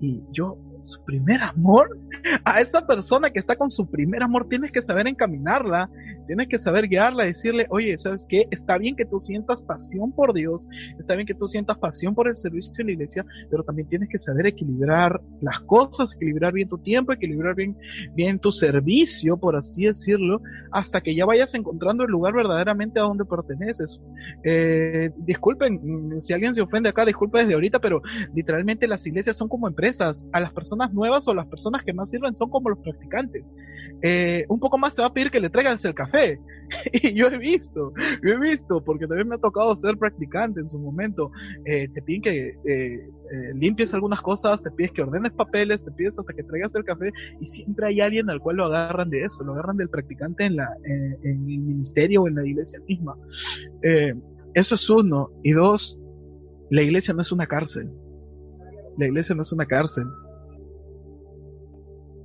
Y 0.00 0.22
yo, 0.32 0.58
su 0.82 1.04
primer 1.04 1.42
amor, 1.42 1.98
a 2.44 2.60
esa 2.60 2.86
persona 2.86 3.30
que 3.30 3.38
está 3.38 3.56
con 3.56 3.70
su 3.70 3.88
primer 3.88 4.22
amor, 4.22 4.48
tienes 4.48 4.72
que 4.72 4.82
saber 4.82 5.06
encaminarla, 5.06 5.90
Tienes 6.30 6.46
que 6.46 6.60
saber 6.60 6.86
guiarla, 6.86 7.24
decirle, 7.24 7.66
oye, 7.70 7.98
¿sabes 7.98 8.24
qué? 8.24 8.46
Está 8.52 8.78
bien 8.78 8.94
que 8.94 9.04
tú 9.04 9.18
sientas 9.18 9.64
pasión 9.64 10.12
por 10.12 10.32
Dios, 10.32 10.68
está 10.96 11.16
bien 11.16 11.26
que 11.26 11.34
tú 11.34 11.48
sientas 11.48 11.76
pasión 11.76 12.14
por 12.14 12.28
el 12.28 12.36
servicio 12.36 12.72
de 12.72 12.84
la 12.84 12.92
iglesia, 12.92 13.26
pero 13.50 13.64
también 13.64 13.88
tienes 13.88 14.08
que 14.08 14.16
saber 14.16 14.46
equilibrar 14.46 15.20
las 15.40 15.58
cosas, 15.58 16.14
equilibrar 16.14 16.52
bien 16.52 16.68
tu 16.68 16.78
tiempo, 16.78 17.12
equilibrar 17.12 17.56
bien, 17.56 17.76
bien 18.14 18.38
tu 18.38 18.52
servicio, 18.52 19.38
por 19.38 19.56
así 19.56 19.86
decirlo, 19.86 20.40
hasta 20.70 21.00
que 21.00 21.16
ya 21.16 21.26
vayas 21.26 21.52
encontrando 21.54 22.04
el 22.04 22.12
lugar 22.12 22.32
verdaderamente 22.32 23.00
a 23.00 23.02
donde 23.02 23.24
perteneces. 23.24 24.00
Eh, 24.44 25.10
disculpen, 25.16 26.20
si 26.20 26.32
alguien 26.32 26.54
se 26.54 26.60
ofende 26.60 26.90
acá, 26.90 27.04
disculpen 27.04 27.40
desde 27.40 27.54
ahorita, 27.54 27.80
pero 27.80 28.02
literalmente 28.36 28.86
las 28.86 29.04
iglesias 29.04 29.36
son 29.36 29.48
como 29.48 29.66
empresas. 29.66 30.28
A 30.30 30.38
las 30.38 30.52
personas 30.52 30.92
nuevas 30.92 31.26
o 31.26 31.34
las 31.34 31.48
personas 31.48 31.82
que 31.82 31.92
más 31.92 32.08
sirven 32.08 32.36
son 32.36 32.50
como 32.50 32.70
los 32.70 32.78
practicantes. 32.78 33.50
Eh, 34.02 34.44
un 34.48 34.60
poco 34.60 34.78
más 34.78 34.94
te 34.94 35.02
va 35.02 35.08
a 35.08 35.12
pedir 35.12 35.32
que 35.32 35.40
le 35.40 35.50
traigas 35.50 35.84
el 35.84 35.92
café. 35.92 36.19
y 36.92 37.14
yo 37.14 37.26
he 37.28 37.38
visto, 37.38 37.92
yo 38.22 38.30
he 38.30 38.38
visto, 38.38 38.82
porque 38.82 39.06
también 39.06 39.28
me 39.28 39.34
ha 39.36 39.38
tocado 39.38 39.74
ser 39.76 39.96
practicante 39.96 40.60
en 40.60 40.70
su 40.70 40.78
momento. 40.78 41.30
Eh, 41.64 41.88
te 41.88 42.02
piden 42.02 42.22
que 42.22 42.48
eh, 42.48 42.54
eh, 42.64 43.52
limpies 43.54 43.94
algunas 43.94 44.20
cosas, 44.20 44.62
te 44.62 44.70
pides 44.70 44.92
que 44.92 45.02
ordenes 45.02 45.32
papeles, 45.32 45.84
te 45.84 45.90
pides 45.92 46.18
hasta 46.18 46.32
que 46.32 46.42
traigas 46.42 46.74
el 46.74 46.84
café 46.84 47.12
y 47.40 47.46
siempre 47.46 47.88
hay 47.88 48.00
alguien 48.00 48.30
al 48.30 48.40
cual 48.40 48.56
lo 48.56 48.66
agarran 48.66 49.10
de 49.10 49.24
eso, 49.24 49.44
lo 49.44 49.52
agarran 49.52 49.76
del 49.76 49.88
practicante 49.88 50.44
en, 50.44 50.56
la, 50.56 50.68
en 50.84 51.18
el 51.24 51.38
ministerio 51.38 52.22
o 52.22 52.28
en 52.28 52.36
la 52.36 52.46
iglesia 52.46 52.80
misma. 52.86 53.14
eso 54.54 54.74
es 54.74 54.90
uno. 54.90 55.30
Y 55.42 55.52
dos, 55.52 55.98
la 56.70 56.82
iglesia 56.82 57.14
no 57.14 57.22
es 57.22 57.32
una 57.32 57.46
cárcel. 57.46 57.90
La 58.98 59.06
iglesia 59.06 59.34
no 59.34 59.42
es 59.42 59.52
una 59.52 59.66
cárcel. 59.66 60.04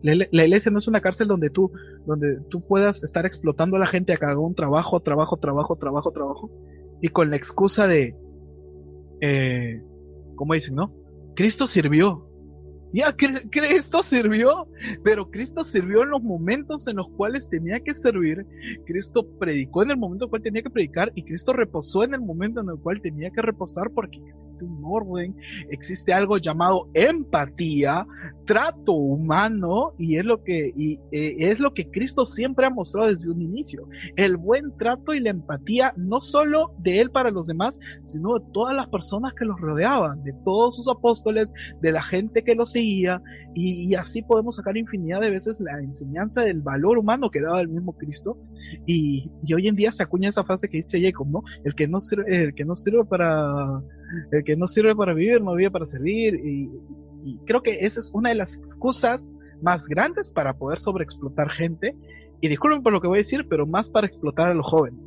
La, 0.05 0.43
iglesia 0.43 0.71
no 0.71 0.77
es 0.77 0.87
una 0.87 1.01
cárcel 1.01 1.27
donde 1.27 1.49
tú, 1.49 1.71
donde 2.05 2.37
tú 2.49 2.61
puedas 2.61 3.03
estar 3.03 3.25
explotando 3.25 3.77
a 3.77 3.79
la 3.79 3.87
gente 3.87 4.13
a 4.13 4.15
haga 4.15 4.37
un 4.37 4.53
trabajo, 4.53 4.99
trabajo, 4.99 5.37
trabajo, 5.37 5.75
trabajo, 5.77 6.11
trabajo, 6.11 6.51
y 7.01 7.09
con 7.09 7.31
la 7.31 7.37
excusa 7.37 7.87
de, 7.87 8.15
eh, 9.21 9.81
¿cómo 10.35 10.53
dicen, 10.53 10.75
no? 10.75 10.93
Cristo 11.35 11.65
sirvió. 11.65 12.24
Ya, 12.95 13.13
Cristo 13.13 14.01
sirvió, 14.01 14.69
pero 15.03 15.29
Cristo 15.29 15.65
sirvió 15.65 16.03
en 16.03 16.11
los 16.11 16.23
momentos 16.23 16.87
en 16.87 16.95
los 16.95 17.09
cuales 17.17 17.49
tenía 17.49 17.81
que 17.81 17.93
servir, 17.93 18.45
Cristo 18.85 19.27
predicó 19.37 19.83
en 19.83 19.91
el 19.91 19.97
momento 19.97 20.23
en 20.23 20.27
el 20.27 20.29
cual 20.29 20.41
tenía 20.41 20.61
que 20.61 20.69
predicar 20.69 21.11
y 21.13 21.23
Cristo 21.23 21.51
reposó 21.51 22.05
en 22.05 22.13
el 22.13 22.21
momento 22.21 22.61
en 22.61 22.69
el 22.69 22.77
cual 22.77 23.01
tenía 23.01 23.31
que 23.31 23.41
reposar 23.41 23.91
porque 23.93 24.19
existe 24.19 24.63
un 24.63 24.81
orden, 24.85 25.35
existe 25.71 26.13
algo 26.13 26.37
llamado 26.37 26.87
empatía, 26.93 28.07
trato 28.45 28.93
humano 28.93 29.91
y 29.97 30.15
es 30.15 30.23
lo 30.23 30.41
que 30.41 30.71
y, 30.73 30.93
eh, 31.11 31.35
es 31.39 31.59
lo 31.59 31.73
que 31.73 31.91
Cristo 31.91 32.25
siempre 32.25 32.65
ha 32.65 32.69
mostrado 32.69 33.09
desde 33.09 33.29
un 33.29 33.41
inicio, 33.41 33.89
el 34.15 34.37
buen 34.37 34.71
trato 34.77 35.13
y 35.13 35.19
la 35.19 35.31
empatía 35.31 35.93
no 35.97 36.21
solo 36.21 36.73
de 36.77 37.01
él 37.01 37.11
para 37.11 37.29
los 37.29 37.47
demás, 37.47 37.77
sino 38.05 38.35
de 38.39 38.45
todas 38.53 38.73
las 38.73 38.87
personas 38.87 39.33
que 39.33 39.43
los 39.43 39.59
rodeaban, 39.59 40.23
de 40.23 40.31
todos 40.45 40.77
sus 40.77 40.87
apóstoles, 40.87 41.51
de 41.81 41.91
la 41.91 42.01
gente 42.01 42.41
que 42.41 42.55
los 42.55 42.71
seguía 42.71 42.84
y, 43.53 43.95
así 43.95 44.21
podemos 44.21 44.55
sacar 44.55 44.77
infinidad 44.77 45.21
de 45.21 45.29
veces 45.29 45.59
la 45.59 45.79
enseñanza 45.79 46.41
del 46.41 46.61
valor 46.61 46.97
humano 46.97 47.29
que 47.29 47.41
daba 47.41 47.61
el 47.61 47.69
mismo 47.69 47.93
Cristo. 47.93 48.37
Y, 48.85 49.31
hoy 49.53 49.67
en 49.67 49.75
día 49.75 49.91
se 49.91 50.03
acuña 50.03 50.29
esa 50.29 50.43
frase 50.43 50.69
que 50.69 50.77
dice 50.77 51.01
Jacob, 51.01 51.27
¿no? 51.27 51.43
El 51.63 51.75
que 51.75 51.87
no 51.87 51.99
sirve, 51.99 52.43
el 52.43 52.55
que 52.55 52.65
no 52.65 52.75
sirve 52.75 53.05
para 53.05 53.81
el 54.31 54.43
que 54.43 54.55
no 54.55 54.67
sirve 54.67 54.95
para 54.95 55.13
vivir 55.13 55.41
no 55.41 55.55
vive 55.55 55.71
para 55.71 55.85
servir. 55.85 56.35
Y, 56.35 56.69
creo 57.45 57.61
que 57.61 57.85
esa 57.85 57.99
es 57.99 58.11
una 58.13 58.29
de 58.29 58.35
las 58.35 58.55
excusas 58.55 59.31
más 59.61 59.87
grandes 59.87 60.29
para 60.29 60.53
poder 60.53 60.79
sobreexplotar 60.79 61.49
gente. 61.49 61.95
Y 62.41 62.49
disculpen 62.49 62.83
por 62.83 62.93
lo 62.93 63.01
que 63.01 63.07
voy 63.07 63.17
a 63.17 63.21
decir, 63.25 63.47
pero 63.49 63.65
más 63.65 63.89
para 63.89 64.07
explotar 64.07 64.49
a 64.49 64.53
los 64.53 64.65
jóvenes. 64.65 64.99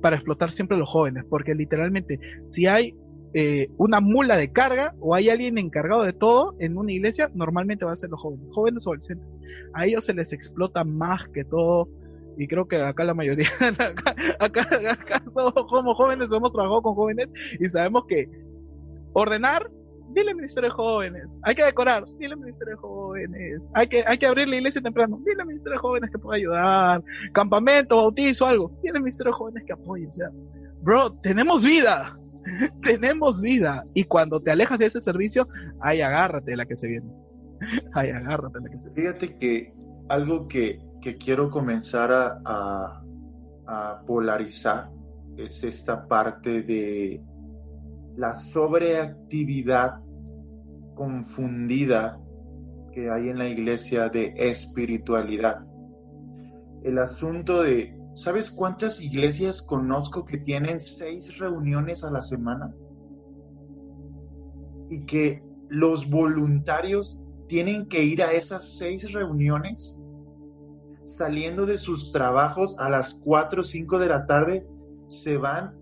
Para 0.00 0.16
explotar 0.16 0.52
siempre 0.52 0.76
a 0.76 0.80
los 0.80 0.88
jóvenes, 0.88 1.24
porque 1.28 1.54
literalmente 1.54 2.20
si 2.44 2.66
hay 2.66 2.94
eh, 3.34 3.68
una 3.76 4.00
mula 4.00 4.36
de 4.36 4.52
carga 4.52 4.94
o 5.00 5.14
hay 5.14 5.28
alguien 5.28 5.58
encargado 5.58 6.02
de 6.02 6.12
todo 6.12 6.54
en 6.58 6.78
una 6.78 6.92
iglesia, 6.92 7.30
normalmente 7.34 7.84
va 7.84 7.92
a 7.92 7.96
ser 7.96 8.10
los 8.10 8.20
jóvenes, 8.20 8.48
jóvenes 8.52 8.86
o 8.86 8.90
adolescentes. 8.90 9.36
A 9.74 9.86
ellos 9.86 10.04
se 10.04 10.14
les 10.14 10.32
explota 10.32 10.84
más 10.84 11.28
que 11.28 11.44
todo. 11.44 11.88
Y 12.38 12.46
creo 12.46 12.68
que 12.68 12.76
acá 12.76 13.04
la 13.04 13.14
mayoría, 13.14 13.48
acá, 14.38 14.68
acá, 14.88 15.22
somos 15.34 15.52
como 15.68 15.94
jóvenes, 15.94 16.30
hemos 16.32 16.52
trabajado 16.52 16.82
con 16.82 16.94
jóvenes 16.94 17.26
y 17.58 17.68
sabemos 17.68 18.04
que 18.06 18.28
ordenar, 19.12 19.68
dile 20.10 20.30
al 20.30 20.36
Ministerio 20.36 20.70
de 20.70 20.74
Jóvenes. 20.74 21.26
Hay 21.42 21.56
que 21.56 21.64
decorar, 21.64 22.04
dile 22.18 22.34
al 22.34 22.40
Ministerio 22.40 22.76
de 22.76 22.80
Jóvenes. 22.80 23.68
Hay 23.74 23.88
que, 23.88 24.04
hay 24.06 24.18
que 24.18 24.26
abrir 24.26 24.46
la 24.48 24.56
iglesia 24.56 24.80
temprano, 24.80 25.20
dile 25.26 25.42
al 25.42 25.48
Ministerio 25.48 25.72
de 25.72 25.80
Jóvenes 25.80 26.10
que 26.10 26.18
pueda 26.18 26.36
ayudar. 26.36 27.02
Campamento, 27.32 27.96
bautizo, 27.96 28.46
algo, 28.46 28.70
dile 28.82 28.98
al 28.98 29.02
Ministerio 29.02 29.32
de 29.32 29.36
Jóvenes 29.36 29.64
que 29.66 29.72
apoye. 29.72 30.06
O 30.06 30.12
sea, 30.12 30.30
bro, 30.84 31.10
tenemos 31.22 31.64
vida 31.64 32.14
tenemos 32.84 33.40
vida. 33.40 33.82
Y 33.94 34.04
cuando 34.04 34.40
te 34.40 34.50
alejas 34.50 34.78
de 34.78 34.86
ese 34.86 35.00
servicio, 35.00 35.46
ay, 35.82 36.00
agárrate 36.00 36.56
la 36.56 36.66
que 36.66 36.76
se 36.76 36.88
viene. 36.88 37.12
Ay, 37.94 38.10
agárrate 38.10 38.60
la 38.60 38.70
que 38.70 38.78
se 38.78 38.90
viene. 38.90 39.12
Fíjate 39.12 39.36
que 39.36 39.72
algo 40.08 40.46
que, 40.46 40.80
quiero 41.18 41.50
comenzar 41.50 42.12
a, 42.12 43.02
a, 43.66 44.02
polarizar 44.06 44.90
es 45.38 45.64
esta 45.64 46.06
parte 46.06 46.62
de 46.62 47.22
la 48.16 48.34
sobreactividad 48.34 50.00
confundida 50.94 52.20
que 52.92 53.10
hay 53.10 53.30
en 53.30 53.38
la 53.38 53.48
iglesia 53.48 54.08
de 54.10 54.34
espiritualidad. 54.36 55.64
El 56.84 56.98
asunto 56.98 57.62
de 57.62 57.97
¿Sabes 58.18 58.50
cuántas 58.50 59.00
iglesias 59.00 59.62
conozco 59.62 60.24
que 60.24 60.38
tienen 60.38 60.80
seis 60.80 61.38
reuniones 61.38 62.02
a 62.02 62.10
la 62.10 62.20
semana? 62.20 62.74
Y 64.90 65.06
que 65.06 65.38
los 65.68 66.10
voluntarios 66.10 67.22
tienen 67.46 67.86
que 67.86 68.02
ir 68.02 68.24
a 68.24 68.32
esas 68.32 68.76
seis 68.76 69.12
reuniones 69.12 69.96
saliendo 71.04 71.64
de 71.64 71.78
sus 71.78 72.10
trabajos 72.10 72.76
a 72.80 72.90
las 72.90 73.14
cuatro 73.14 73.60
o 73.60 73.64
cinco 73.64 74.00
de 74.00 74.08
la 74.08 74.26
tarde, 74.26 74.66
se 75.06 75.36
van 75.36 75.76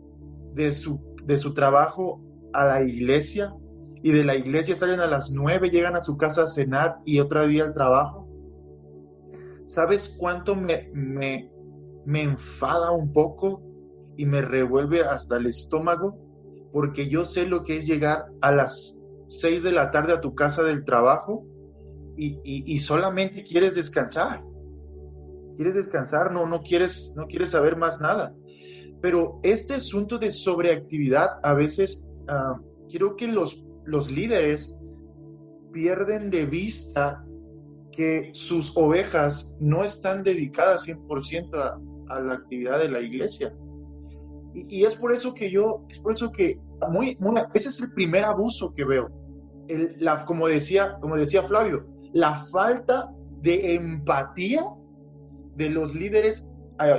de 0.52 0.72
su, 0.72 1.16
de 1.24 1.38
su 1.38 1.54
trabajo 1.54 2.20
a 2.52 2.66
la 2.66 2.82
iglesia 2.82 3.54
y 4.02 4.12
de 4.12 4.24
la 4.24 4.36
iglesia 4.36 4.76
salen 4.76 5.00
a 5.00 5.06
las 5.06 5.30
nueve, 5.30 5.70
llegan 5.70 5.96
a 5.96 6.00
su 6.00 6.18
casa 6.18 6.42
a 6.42 6.46
cenar 6.46 6.98
y 7.06 7.18
otro 7.18 7.46
día 7.46 7.64
al 7.64 7.72
trabajo. 7.72 8.28
¿Sabes 9.64 10.14
cuánto 10.18 10.54
me, 10.54 11.50
me 12.06 12.22
enfada 12.22 12.92
un 12.92 13.12
poco 13.12 13.62
y 14.16 14.24
me 14.24 14.40
revuelve 14.40 15.02
hasta 15.02 15.36
el 15.36 15.46
estómago 15.46 16.16
porque 16.72 17.08
yo 17.08 17.24
sé 17.24 17.46
lo 17.46 17.64
que 17.64 17.78
es 17.78 17.86
llegar 17.86 18.26
a 18.40 18.52
las 18.52 18.98
6 19.28 19.62
de 19.62 19.72
la 19.72 19.90
tarde 19.90 20.12
a 20.12 20.20
tu 20.20 20.34
casa 20.34 20.62
del 20.62 20.84
trabajo 20.84 21.44
y, 22.18 22.78
solamente 22.78 23.44
quieres 23.44 23.74
descansar. 23.74 24.42
Quieres 25.54 25.74
descansar, 25.74 26.32
no, 26.32 26.46
no, 26.46 26.62
quieres, 26.62 27.12
no 27.14 27.26
quieres 27.26 27.50
saber 27.50 27.76
más 27.76 28.00
nada. 28.00 28.34
Pero 29.02 29.38
este 29.42 29.74
asunto 29.74 30.18
de 30.18 30.30
sobreactividad 30.32 31.28
a 31.42 31.52
veces 31.52 32.00
uh, 32.28 32.88
creo 32.90 33.16
que 33.16 33.26
los, 33.26 33.62
los 33.84 34.10
líderes 34.10 34.74
pierden 35.72 36.30
de 36.30 36.46
vista 36.46 37.22
que 37.92 38.30
sus 38.32 38.72
ovejas 38.76 39.54
no 39.60 39.84
están 39.84 40.22
dedicadas 40.22 40.86
100% 40.86 41.54
a, 41.54 41.78
a 42.08 42.20
la 42.20 42.34
actividad 42.34 42.78
de 42.78 42.88
la 42.88 43.00
iglesia. 43.00 43.54
Y, 44.54 44.84
es 44.84 44.96
por 44.96 45.12
eso 45.12 45.34
que 45.34 45.50
yo, 45.50 45.84
es 45.90 45.98
por 45.98 46.14
eso 46.14 46.32
que 46.32 46.58
muy, 46.90 47.16
muy, 47.20 47.40
ese 47.52 47.68
es 47.68 47.80
el 47.80 47.92
primer 47.92 48.24
abuso 48.24 48.72
que 48.74 48.84
veo. 48.84 49.10
El, 49.68 49.96
la, 49.98 50.24
como, 50.24 50.48
decía, 50.48 50.96
como 51.00 51.16
decía 51.16 51.42
Flavio, 51.42 51.86
la 52.12 52.34
falta 52.46 53.12
de 53.42 53.74
empatía 53.74 54.64
de 55.56 55.70
los 55.70 55.94
líderes 55.94 56.46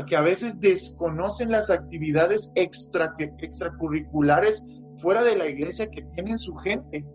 que 0.07 0.15
a 0.15 0.21
veces 0.21 0.59
desconocen 0.59 1.51
las 1.51 1.69
actividades 1.69 2.51
extra, 2.55 3.15
extracurriculares 3.19 4.63
fuera 4.97 5.23
de 5.23 5.35
la 5.35 5.47
iglesia 5.47 5.89
que 5.89 6.01
tienen 6.13 6.37
su 6.37 6.55
gente 6.55 7.05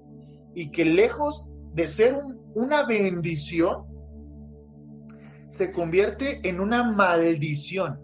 y 0.54 0.70
que 0.70 0.84
lejos 0.84 1.46
de 1.74 1.88
ser 1.88 2.18
una 2.54 2.84
bendición, 2.84 3.84
se 5.52 5.70
convierte 5.70 6.40
en 6.48 6.60
una 6.60 6.82
maldición. 6.82 8.00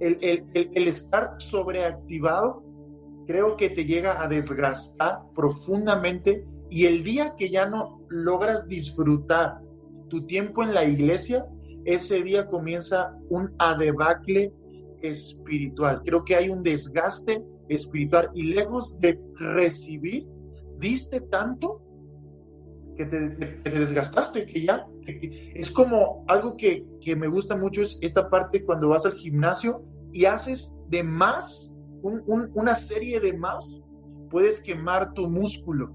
El, 0.00 0.44
estar 0.88 1.36
sobreactivado 1.38 2.64
creo 3.28 3.56
que 3.56 3.70
te 3.70 3.84
llega 3.84 4.20
a 4.20 4.26
desgastar 4.26 5.20
profundamente 5.36 6.44
y 6.68 6.86
el 6.86 7.04
día 7.04 7.36
que 7.36 7.50
ya 7.50 7.66
no 7.66 8.00
logras 8.08 8.66
disfrutar 8.66 9.60
tu 10.08 10.26
tiempo 10.26 10.64
en 10.64 10.74
la 10.74 10.84
iglesia, 10.84 11.46
ese 11.84 12.24
día 12.24 12.48
comienza 12.48 13.16
un 13.28 13.54
adebacle 13.58 14.52
espiritual. 15.02 16.02
Creo 16.04 16.24
que 16.24 16.34
hay 16.34 16.48
un 16.48 16.64
desgaste 16.64 17.44
espiritual 17.68 18.30
y 18.34 18.52
lejos 18.54 18.98
de 18.98 19.20
recibir, 19.38 20.26
diste 20.76 21.20
tanto 21.20 21.82
que 23.00 23.06
te, 23.06 23.70
desgastaste, 23.70 24.46
que 24.46 24.62
ya, 24.62 24.86
es 25.06 25.70
como 25.70 26.24
algo 26.28 26.56
que, 26.56 26.84
me 27.16 27.28
gusta 27.28 27.56
mucho, 27.56 27.82
es 27.82 27.98
esta 28.02 28.28
parte 28.28 28.64
cuando 28.64 28.88
vas 28.88 29.06
al 29.06 29.14
gimnasio 29.14 29.82
y 30.12 30.26
haces 30.26 30.74
de 30.88 31.02
más, 31.02 31.72
una 32.02 32.74
serie 32.74 33.20
de 33.20 33.32
más, 33.32 33.76
puedes 34.30 34.60
quemar 34.60 35.14
tu 35.14 35.28
músculo. 35.28 35.94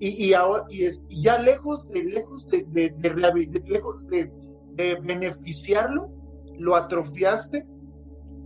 Y, 0.00 0.32
ahora, 0.32 0.64
y, 0.70 0.84
es, 0.84 1.02
ya 1.08 1.42
lejos 1.42 1.90
de, 1.90 2.04
lejos 2.04 2.46
de, 2.48 2.94
lejos 3.66 4.06
de, 4.06 4.30
beneficiarlo, 5.02 6.08
lo 6.56 6.76
atrofiaste 6.76 7.66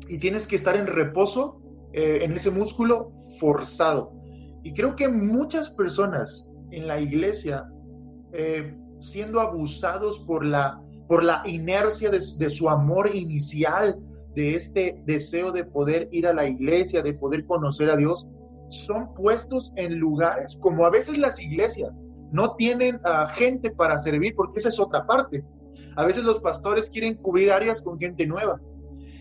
y 0.08 0.18
tienes 0.18 0.46
que 0.46 0.56
estar 0.56 0.76
en 0.76 0.86
reposo 0.86 1.60
eh, 1.92 2.20
en 2.22 2.32
ese 2.32 2.50
músculo 2.50 3.12
forzado. 3.38 4.12
Y 4.64 4.72
creo 4.72 4.96
que 4.96 5.08
muchas 5.08 5.70
personas 5.70 6.46
en 6.70 6.86
la 6.86 7.00
iglesia 7.00 7.66
eh, 8.32 8.74
siendo 8.98 9.40
abusados 9.40 10.20
por 10.20 10.44
la, 10.44 10.80
por 11.08 11.24
la 11.24 11.42
inercia 11.44 12.10
de, 12.10 12.50
su 12.50 12.68
amor 12.68 13.14
inicial, 13.14 13.98
de 14.34 14.54
este 14.54 15.02
deseo 15.04 15.52
de 15.52 15.64
poder 15.64 16.08
ir 16.12 16.26
a 16.26 16.32
la 16.32 16.48
iglesia, 16.48 17.02
de 17.02 17.12
poder 17.12 17.44
conocer 17.44 17.90
a 17.90 17.96
Dios, 17.96 18.26
son 18.70 19.12
puestos 19.12 19.72
en 19.76 19.98
lugares 19.98 20.56
como 20.58 20.86
a 20.86 20.90
veces 20.90 21.18
las 21.18 21.38
iglesias 21.38 22.00
no 22.32 22.54
tienen 22.56 22.98
a 23.04 23.26
gente 23.26 23.70
para 23.70 23.98
servir, 23.98 24.34
porque 24.34 24.58
esa 24.58 24.70
es 24.70 24.80
otra 24.80 25.06
parte. 25.06 25.44
A 25.96 26.06
veces 26.06 26.24
los 26.24 26.40
pastores 26.40 26.88
quieren 26.88 27.14
cubrir 27.14 27.52
áreas 27.52 27.82
con 27.82 27.98
gente 27.98 28.26
nueva. 28.26 28.58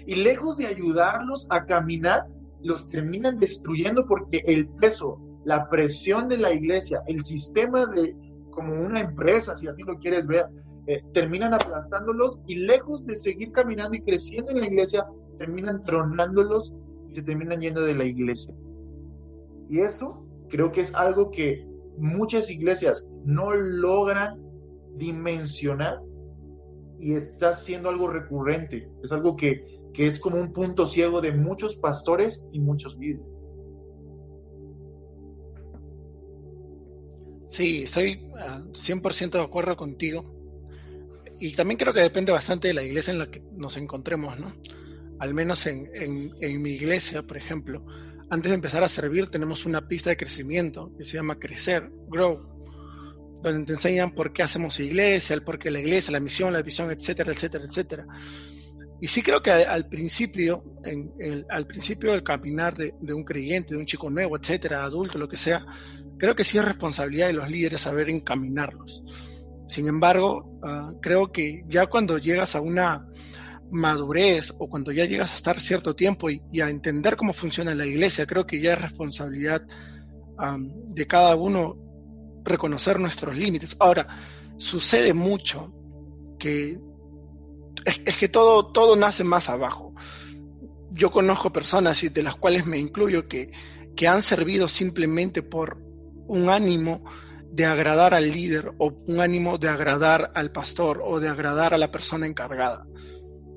Y 0.05 0.15
lejos 0.15 0.57
de 0.57 0.67
ayudarlos 0.67 1.45
a 1.49 1.65
caminar, 1.65 2.27
los 2.61 2.87
terminan 2.87 3.37
destruyendo 3.37 4.05
porque 4.05 4.41
el 4.45 4.69
peso, 4.69 5.19
la 5.43 5.67
presión 5.67 6.29
de 6.29 6.37
la 6.37 6.53
iglesia, 6.53 7.03
el 7.07 7.21
sistema 7.23 7.85
de, 7.85 8.15
como 8.51 8.73
una 8.73 8.99
empresa, 8.99 9.55
si 9.55 9.67
así 9.67 9.83
lo 9.83 9.97
quieres 9.97 10.27
ver, 10.27 10.45
eh, 10.87 11.01
terminan 11.13 11.53
aplastándolos 11.53 12.39
y 12.47 12.55
lejos 12.65 13.05
de 13.05 13.15
seguir 13.15 13.51
caminando 13.51 13.95
y 13.95 14.01
creciendo 14.01 14.51
en 14.51 14.59
la 14.59 14.65
iglesia, 14.67 15.05
terminan 15.37 15.81
tronándolos 15.81 16.73
y 17.09 17.15
se 17.15 17.23
terminan 17.23 17.61
yendo 17.61 17.81
de 17.81 17.95
la 17.95 18.05
iglesia. 18.05 18.53
Y 19.69 19.79
eso 19.79 20.25
creo 20.49 20.71
que 20.71 20.81
es 20.81 20.93
algo 20.95 21.31
que 21.31 21.65
muchas 21.97 22.49
iglesias 22.49 23.05
no 23.25 23.53
logran 23.53 24.39
dimensionar 24.97 26.01
y 26.99 27.13
está 27.13 27.53
siendo 27.53 27.89
algo 27.89 28.07
recurrente. 28.07 28.89
Es 29.03 29.11
algo 29.11 29.35
que, 29.35 29.65
que 29.93 30.07
es 30.07 30.19
como 30.19 30.37
un 30.37 30.51
punto 30.51 30.87
ciego 30.87 31.21
de 31.21 31.31
muchos 31.31 31.75
pastores 31.75 32.41
y 32.51 32.59
muchos 32.59 32.97
líderes. 32.97 33.40
Sí, 37.51 37.83
estoy 37.83 38.17
100% 38.71 39.31
de 39.31 39.43
acuerdo 39.43 39.75
contigo. 39.75 40.23
Y 41.37 41.51
también 41.51 41.77
creo 41.77 41.93
que 41.93 41.99
depende 41.99 42.31
bastante 42.31 42.69
de 42.69 42.73
la 42.73 42.81
iglesia 42.81 43.11
en 43.11 43.19
la 43.19 43.29
que 43.29 43.43
nos 43.57 43.75
encontremos, 43.75 44.39
¿no? 44.39 44.55
Al 45.19 45.33
menos 45.33 45.67
en, 45.67 45.89
en, 45.93 46.61
mi 46.61 46.71
iglesia, 46.71 47.23
por 47.23 47.35
ejemplo, 47.35 47.85
antes 48.29 48.51
de 48.51 48.55
empezar 48.55 48.85
a 48.85 48.87
servir 48.87 49.27
tenemos 49.27 49.65
una 49.65 49.85
pista 49.85 50.09
de 50.09 50.17
crecimiento 50.17 50.93
que 50.97 51.03
se 51.03 51.17
llama 51.17 51.39
Crecer, 51.39 51.91
Grow, 52.07 53.41
donde 53.43 53.65
te 53.65 53.73
enseñan 53.73 54.15
por 54.15 54.31
qué 54.31 54.43
hacemos 54.43 54.79
iglesia, 54.79 55.33
el 55.33 55.43
por 55.43 55.59
qué 55.59 55.71
la 55.71 55.81
iglesia, 55.81 56.13
la 56.13 56.21
misión, 56.21 56.53
la 56.53 56.61
visión, 56.61 56.89
etcétera, 56.89 57.33
etcétera, 57.33 57.65
etcétera. 57.65 58.05
Y 59.01 59.07
sí 59.07 59.21
creo 59.23 59.41
que 59.41 59.51
al 59.51 59.89
principio, 59.89 60.63
en 60.85 61.45
al 61.49 61.67
principio 61.67 62.11
del 62.11 62.23
caminar 62.23 62.77
de, 62.77 62.93
de, 63.01 63.13
un 63.13 63.25
creyente, 63.25 63.73
de 63.73 63.79
un 63.79 63.85
chico 63.85 64.09
nuevo, 64.09 64.37
etcétera, 64.37 64.83
adulto, 64.83 65.17
lo 65.17 65.27
que 65.27 65.37
sea, 65.37 65.65
Creo 66.21 66.35
que 66.35 66.43
sí 66.43 66.59
es 66.59 66.63
responsabilidad 66.63 67.25
de 67.25 67.33
los 67.33 67.49
líderes 67.49 67.81
saber 67.81 68.07
encaminarlos. 68.07 69.03
Sin 69.67 69.87
embargo, 69.87 70.59
ah, 70.61 70.91
creo 71.01 71.31
que 71.31 71.63
ya 71.67 71.87
cuando 71.87 72.19
llegas 72.19 72.55
a 72.55 72.61
una 72.61 73.07
madurez 73.71 74.53
o 74.59 74.69
cuando 74.69 74.91
ya 74.91 75.05
llegas 75.05 75.31
a 75.31 75.35
estar 75.35 75.59
cierto 75.59 75.95
tiempo 75.95 76.29
y, 76.29 76.61
a 76.61 76.69
entender 76.69 77.17
cómo 77.17 77.33
funciona 77.33 77.73
la 77.73 77.87
iglesia, 77.87 78.27
creo 78.27 78.45
que 78.45 78.61
ya 78.61 78.73
es 78.73 78.81
responsabilidad 78.83 79.63
de 80.89 81.07
cada 81.07 81.35
uno 81.35 81.75
reconocer 82.43 82.99
nuestros 82.99 83.35
límites. 83.35 83.75
Ahora, 83.79 84.07
sucede 84.57 85.15
mucho 85.15 85.73
que 86.37 86.79
es, 87.83 88.17
que 88.17 88.29
todo, 88.29 88.67
todo 88.67 88.95
nace 88.95 89.23
más 89.23 89.49
abajo. 89.49 89.95
Yo 90.91 91.09
conozco 91.09 91.51
personas 91.51 91.99
de 92.13 92.21
las 92.21 92.35
cuales 92.35 92.67
me 92.67 92.77
incluyo 92.77 93.27
que, 93.27 93.51
que 93.95 94.07
han 94.07 94.21
servido 94.21 94.67
simplemente 94.67 95.41
por 95.41 95.89
un 96.31 96.49
ánimo 96.49 97.03
de 97.51 97.65
agradar 97.65 98.13
al 98.13 98.31
líder 98.31 98.71
o 98.77 98.93
un 99.05 99.19
ánimo 99.19 99.57
de 99.57 99.67
agradar 99.67 100.31
al 100.33 100.49
pastor 100.53 101.01
o 101.03 101.19
de 101.19 101.27
agradar 101.27 101.73
a 101.73 101.77
la 101.77 101.91
persona 101.91 102.25
encargada. 102.25 102.87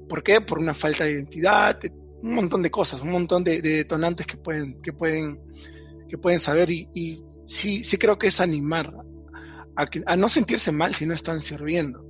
¿Por 0.09 0.25
qué? 0.25 0.41
Por 0.41 0.59
una 0.59 0.75
falta 0.75 1.05
de 1.05 1.13
identidad, 1.13 1.79
un 2.21 2.35
montón 2.35 2.63
de 2.63 2.73
cosas, 2.73 3.01
un 3.01 3.13
montón 3.13 3.45
de, 3.45 3.63
detonantes 3.63 4.27
que 4.27 4.37
pueden, 4.37 4.83
que 4.83 4.93
pueden, 4.93 5.41
que 6.09 6.19
pueden 6.19 6.41
saber 6.41 6.69
y, 6.69 7.23
sí, 7.45 7.85
sí 7.85 7.97
creo 7.97 8.19
que 8.19 8.27
es 8.27 8.41
animar 8.41 8.91
a, 9.77 9.87
a 10.07 10.17
no 10.17 10.29
sentirse 10.29 10.73
mal 10.73 10.95
si 10.95 11.07
no 11.07 11.15
están 11.15 11.41
sirviendo. 11.41 12.05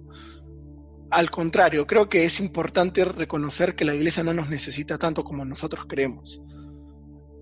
Al 1.10 1.30
contrario, 1.30 1.86
creo 1.86 2.08
que 2.08 2.24
es 2.24 2.40
importante 2.40 3.04
reconocer 3.04 3.76
que 3.76 3.84
la 3.84 3.94
iglesia 3.94 4.22
no 4.22 4.32
nos 4.32 4.48
necesita 4.48 4.96
tanto 4.96 5.24
como 5.24 5.44
nosotros 5.44 5.84
creemos 5.86 6.40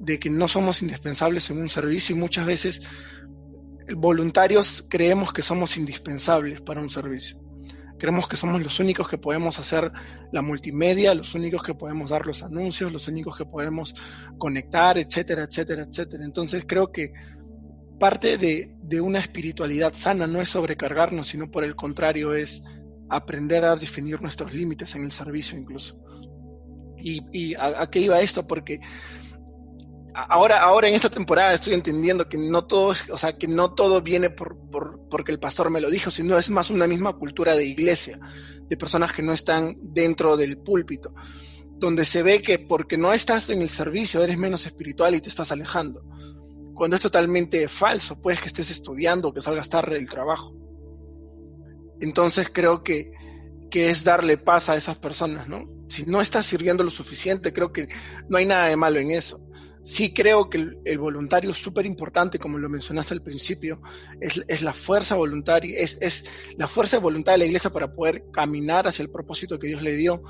de 0.03 0.19
que 0.19 0.29
no 0.29 0.49
somos 0.49 0.83
indispensables 0.83 1.49
en 1.51 1.59
un 1.59 1.69
servicio 1.69 2.17
y 2.17 2.19
muchas 2.19 2.45
veces 2.45 2.83
voluntarios 3.95 4.85
creemos 4.89 5.33
que 5.33 5.43
somos 5.43 5.77
indispensables 5.77 6.61
para 6.61 6.81
un 6.81 6.91
servicio. 6.91 7.41
Creemos 7.99 8.27
que 8.27 8.37
somos 8.37 8.61
los 8.61 8.81
únicos 8.81 9.09
que 9.09 9.17
podemos 9.17 9.61
hacer 9.61 9.93
la 10.33 10.43
multimedia, 10.43 11.15
los 11.15 11.37
únicos 11.37 11.63
que 11.63 11.75
podemos 11.75 12.11
dar 12.11 12.27
los 12.27 12.43
anuncios, 12.43 12.91
los 12.91 13.07
únicos 13.07 13.37
que 13.37 13.45
podemos 13.45 13.95
conectar, 14.39 14.99
etcétera, 14.99 15.45
etcétera, 15.45 15.87
etcétera. 15.89 16.25
Entonces 16.25 16.65
creo 16.67 16.91
que 16.91 17.13
parte 18.01 18.39
de, 18.39 19.01
una 19.01 19.21
espiritualidad 19.21 19.95
sana 19.95 20.27
no 20.27 20.41
es 20.41 20.51
sobrecargarnos, 20.51 21.29
sino 21.29 21.49
por 21.49 21.63
el 21.63 21.77
contrario 21.77 22.35
es 22.35 22.65
aprender 23.09 23.65
a 23.65 23.77
definir 23.77 24.21
nuestros 24.21 24.53
límites 24.53 24.97
en 24.97 25.05
el 25.05 25.13
servicio 25.13 25.57
incluso. 25.57 26.03
¿Y, 26.97 27.55
a, 27.55 27.89
qué 27.89 28.01
iba 28.01 28.21
esto? 28.21 28.45
Porque 28.49 28.81
ahora, 30.15 30.63
ahora 30.63 30.89
en 30.89 30.95
esta 30.95 31.11
temporada 31.11 31.55
estoy 31.55 31.75
entendiendo 31.75 32.29
que 32.29 32.39
no 32.39 32.67
todo, 32.67 32.95
o 33.11 33.17
sea, 33.17 33.37
que 33.37 33.49
no 33.49 33.75
todo 33.75 34.03
viene 34.03 34.31
por, 34.31 34.57
porque 35.09 35.33
el 35.33 35.39
pastor 35.39 35.71
me 35.71 35.81
lo 35.81 35.91
dijo, 35.91 36.11
sino 36.11 36.39
es 36.39 36.51
más 36.51 36.71
una 36.71 36.87
misma 36.87 37.15
cultura 37.15 37.55
de 37.55 37.65
iglesia, 37.65 38.19
de 38.69 38.77
personas 38.77 39.13
que 39.13 39.23
no 39.23 39.33
están 39.33 39.77
dentro 39.81 40.37
del 40.37 40.59
púlpito, 40.59 41.15
donde 41.77 42.05
se 42.05 42.23
ve 42.23 42.43
que 42.43 42.59
porque 42.59 42.97
no 42.97 43.13
estás 43.13 43.51
en 43.51 43.63
el 43.63 43.71
servicio 43.71 44.23
eres 44.23 44.39
menos 44.39 44.67
espiritual 44.67 45.15
y 45.15 45.21
te 45.21 45.29
estás 45.29 45.53
alejando. 45.53 46.03
Cuando 46.75 46.97
es 46.97 47.03
totalmente 47.03 47.69
falso, 47.69 48.21
puedes 48.21 48.41
que 48.41 48.49
estés 48.49 48.71
estudiando 48.71 49.33
que 49.33 49.41
salgas 49.41 49.69
tarde 49.69 49.95
del 49.95 50.09
trabajo. 50.09 50.55
Entonces 52.01 52.51
creo 52.53 52.83
que, 52.83 53.13
que 53.71 53.91
es 53.91 54.05
darle 54.05 54.39
paz 54.39 54.69
a 54.69 54.77
esas 54.77 54.99
personas, 54.99 55.49
¿no? 55.49 55.69
Si 55.89 56.05
no 56.07 56.21
estás 56.21 56.47
sirviendo 56.47 56.83
lo 56.83 56.91
suficiente, 56.91 57.53
creo 57.53 57.73
que 57.73 57.89
no 58.29 58.39
hay 58.39 58.47
nada 58.47 58.69
de 58.69 58.77
malo 58.77 58.99
en 58.99 59.11
eso 59.11 59.41
sí 59.83 60.13
creo 60.13 60.49
que 60.49 60.77
el, 60.85 60.99
voluntario 60.99 61.51
es 61.51 61.57
súper 61.57 61.87
importante, 61.87 62.39
como 62.39 62.59
lo 62.59 62.69
mencionaste 62.69 63.15
al 63.15 63.23
principio, 63.23 63.81
es, 64.21 64.63
la 64.63 64.73
fuerza 64.73 65.17
voluntaria, 65.17 65.79
es, 65.79 66.25
la 66.57 66.69
fuerza 66.69 66.99
voluntaria 66.99 67.35
de 67.35 67.39
la 67.39 67.47
iglesia 67.47 67.71
para 67.71 67.91
poder 67.91 68.25
caminar 68.33 68.87
hacia 68.87 69.03
el 69.03 69.11
propósito 69.11 69.59
que 69.59 69.69
Dios 69.69 69.83
le 69.83 69.95
dio, 69.95 70.23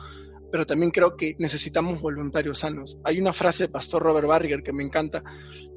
pero 0.50 0.66
también 0.66 0.90
creo 0.90 1.16
que 1.16 1.36
necesitamos 1.38 2.00
voluntarios 2.00 2.60
sanos. 2.60 2.98
Hay 3.04 3.20
una 3.20 3.32
frase 3.32 3.64
del 3.64 3.70
pastor 3.70 4.02
Robert 4.02 4.26
Barriger 4.26 4.62
que 4.62 4.72
me 4.72 4.82
encanta, 4.82 5.22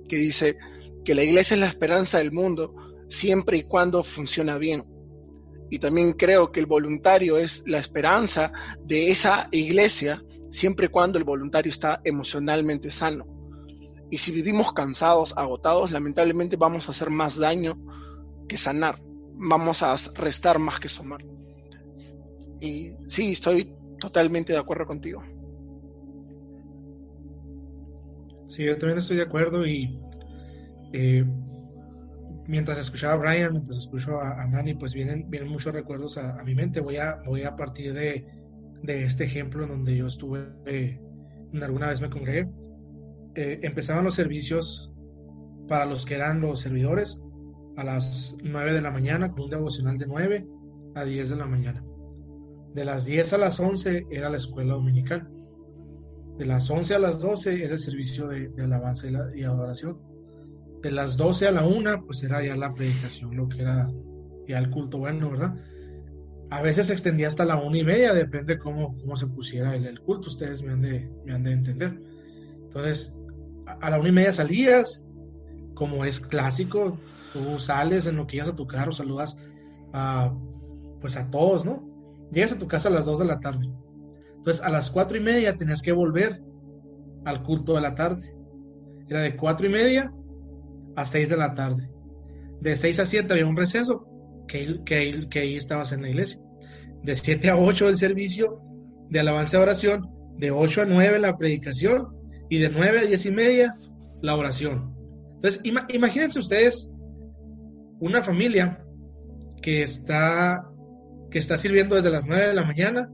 que 0.08 0.18
dice 0.18 0.58
que 1.04 1.16
la 1.16 1.24
iglesia 1.24 1.56
es 1.56 1.62
la 1.62 1.68
esperanza 1.68 2.18
del 2.18 2.32
mundo 2.32 2.76
siempre 3.10 3.58
y 3.58 3.64
cuando 3.64 4.04
funciona 4.04 4.58
bien. 4.58 4.84
Y 5.70 5.80
también 5.80 6.14
creo 6.14 6.52
que 6.52 6.60
el 6.60 6.68
voluntario 6.68 7.38
es 7.38 7.64
la 7.68 7.80
esperanza 7.80 8.52
de 8.84 9.10
esa 9.10 9.48
iglesia 9.52 10.24
siempre 10.52 10.88
y 10.88 10.90
cuando 10.90 11.18
el 11.18 11.24
voluntario 11.24 11.70
está 11.70 12.02
emocionalmente 12.04 12.90
sano. 12.90 13.35
Y 14.10 14.18
si 14.18 14.32
vivimos 14.32 14.72
cansados, 14.74 15.34
agotados, 15.36 15.92
lamentablemente 15.92 16.56
vamos 16.56 16.88
a 16.88 16.92
hacer 16.92 17.10
más 17.10 17.38
daño 17.38 17.78
que 18.48 18.58
sanar. 18.58 19.02
Vamos 19.34 19.82
a 19.84 19.96
restar 20.16 20.60
más 20.60 20.80
que 20.80 20.90
sumar. 20.90 21.26
Y 22.62 22.94
sí, 23.06 23.32
estoy 23.32 23.76
totalmente 24.00 24.54
de 24.54 24.60
acuerdo 24.60 24.86
contigo. 24.86 25.24
Sí, 28.50 28.64
yo 28.64 28.78
también 28.78 29.00
estoy 29.00 29.18
de 29.18 29.24
acuerdo 29.24 29.66
y 29.66 30.00
eh, 30.94 31.26
mientras 32.48 32.78
escuchaba 32.78 33.14
a 33.14 33.18
Brian, 33.18 33.52
mientras 33.52 33.78
escucho 33.78 34.22
a, 34.22 34.46
Manny, 34.48 34.76
pues 34.76 34.94
vienen, 34.94 35.30
vienen 35.30 35.50
muchos 35.50 35.74
recuerdos 35.74 36.18
a, 36.18 36.42
mi 36.44 36.56
mente. 36.56 36.80
Voy 36.80 36.98
a, 36.98 37.18
voy 37.26 37.44
a 37.44 37.56
partir 37.56 37.94
de, 37.94 38.26
de 38.84 39.04
este 39.04 39.26
ejemplo 39.26 39.64
en 39.64 39.70
donde 39.70 39.98
yo 39.98 40.08
estuve, 40.08 40.48
eh, 40.66 41.00
alguna 41.62 41.88
vez 41.88 42.02
me 42.02 42.10
congregué. 42.10 42.48
Eh, 43.36 43.60
empezaban 43.64 44.06
los 44.06 44.16
servicios 44.16 44.92
para 45.68 45.86
los 45.86 46.06
que 46.06 46.16
eran 46.16 46.42
los 46.42 46.62
servidores 46.62 47.22
a 47.76 47.84
las 47.84 48.38
9 48.44 48.74
de 48.74 48.82
la 48.82 48.92
mañana 48.92 49.32
con 49.32 49.46
un 49.46 49.50
devocional 49.50 49.98
de 49.98 50.08
9 50.08 50.48
a 50.96 51.04
10 51.04 51.30
de 51.30 51.36
la 51.36 51.46
mañana. 51.46 51.84
De 52.74 52.86
las 52.86 53.06
10 53.06 53.34
a 53.34 53.38
las 53.38 53.60
11 53.60 54.08
era 54.10 54.30
la 54.30 54.38
escuela 54.38 54.74
dominical. 54.74 55.30
De 56.38 56.46
las 56.46 56.70
11 56.70 56.96
a 56.96 57.00
las 57.00 57.20
12 57.20 57.64
era 57.64 57.74
el 57.74 57.80
servicio 57.80 58.28
de, 58.28 58.52
alabanza 58.62 59.08
y, 59.36 59.44
adoración. 59.44 60.00
De 60.82 60.92
las 60.92 61.18
12 61.18 61.48
a 61.48 61.52
la 61.52 61.66
1 61.66 62.04
pues 62.06 62.24
era 62.24 62.44
ya 62.44 62.56
la 62.56 62.74
predicación, 62.74 63.36
lo 63.36 63.48
que 63.50 63.62
era 63.62 63.90
ya 64.48 64.60
el 64.60 64.70
culto 64.70 65.00
bueno, 65.00 65.32
¿verdad? 65.32 65.56
A 66.52 66.62
veces 66.62 66.88
se 66.88 66.94
extendía 66.94 67.28
hasta 67.28 67.44
la 67.44 67.58
1 67.58 67.76
y 67.76 67.84
media, 67.84 68.14
depende 68.14 68.60
cómo, 68.60 68.96
cómo 68.98 69.18
se 69.18 69.28
pusiera 69.28 69.76
el, 69.76 70.00
culto, 70.02 70.28
ustedes 70.28 70.62
me 70.62 70.74
han, 70.74 70.82
de, 70.82 71.10
me 71.26 71.34
han 71.34 71.44
de 71.44 71.52
entender. 71.52 72.00
Entonces, 72.64 73.18
a, 73.66 73.90
la 73.90 74.00
1 74.00 74.10
y 74.10 74.12
media 74.12 74.32
salías, 74.32 75.04
como 75.74 76.06
es 76.06 76.20
clásico, 76.20 76.98
tú 77.34 77.60
sales 77.60 78.08
en 78.08 78.16
lo 78.16 78.28
que 78.28 78.34
llegas 78.34 78.50
a 78.50 78.56
tu 78.56 78.68
carro, 78.68 78.92
saludas 78.92 79.38
a, 79.94 80.34
pues 81.02 81.18
a 81.18 81.30
todos, 81.30 81.66
¿no? 81.66 81.84
Llegas 82.32 82.54
a 82.54 82.58
tu 82.58 82.68
casa 82.68 82.90
a 82.90 82.92
las 82.92 83.06
2 83.06 83.20
de 83.20 83.26
la 83.26 83.40
tarde. 83.40 83.70
Entonces 84.38 84.64
a 84.64 84.70
las 84.70 84.90
4 84.92 85.18
y 85.18 85.22
media 85.22 85.58
tenías 85.58 85.82
que 85.82 85.92
volver 85.92 86.42
al 87.26 87.44
culto 87.44 87.74
de 87.74 87.82
la 87.82 87.96
tarde. 87.96 88.36
Era 89.10 89.22
de 89.22 89.36
4 89.36 89.68
y 89.68 89.70
media 89.70 90.14
a 90.96 91.06
6 91.06 91.30
de 91.30 91.38
la 91.38 91.54
tarde. 91.54 91.90
De 92.62 92.76
6 92.76 93.00
a 93.00 93.06
7 93.06 93.34
había 93.34 93.48
un 93.48 93.58
receso, 93.58 94.08
que, 94.48 94.82
que, 94.86 95.28
que 95.30 95.40
ahí 95.40 95.56
estabas 95.56 95.92
en 95.92 96.04
la 96.04 96.10
iglesia. 96.10 96.42
De 97.04 97.14
7 97.16 97.50
a 97.50 97.58
8 97.58 97.90
el 97.90 97.98
servicio 97.98 98.62
de 99.10 99.20
alabanza 99.20 99.58
y 99.58 99.62
oración. 99.62 100.10
De 100.38 100.52
8 100.52 100.84
a 100.84 100.86
9 100.86 101.20
la 101.20 101.38
predicación. 101.38 102.08
Y 102.50 102.60
de 102.60 102.70
9 102.70 103.00
a 103.00 103.04
10 103.04 103.26
y 103.26 103.32
media 103.32 103.76
la 104.22 104.36
oración. 104.36 104.96
Entonces, 105.36 105.62
imagínense 105.64 106.40
ustedes 106.40 106.92
una 108.00 108.22
familia 108.22 108.84
que 109.62 109.82
está, 109.82 110.70
que 111.30 111.40
está 111.40 111.58
sirviendo 111.58 111.96
desde 111.96 112.12
las 112.12 112.26
9 112.26 112.48
de 112.48 112.54
la 112.54 112.66
mañana 112.66 113.10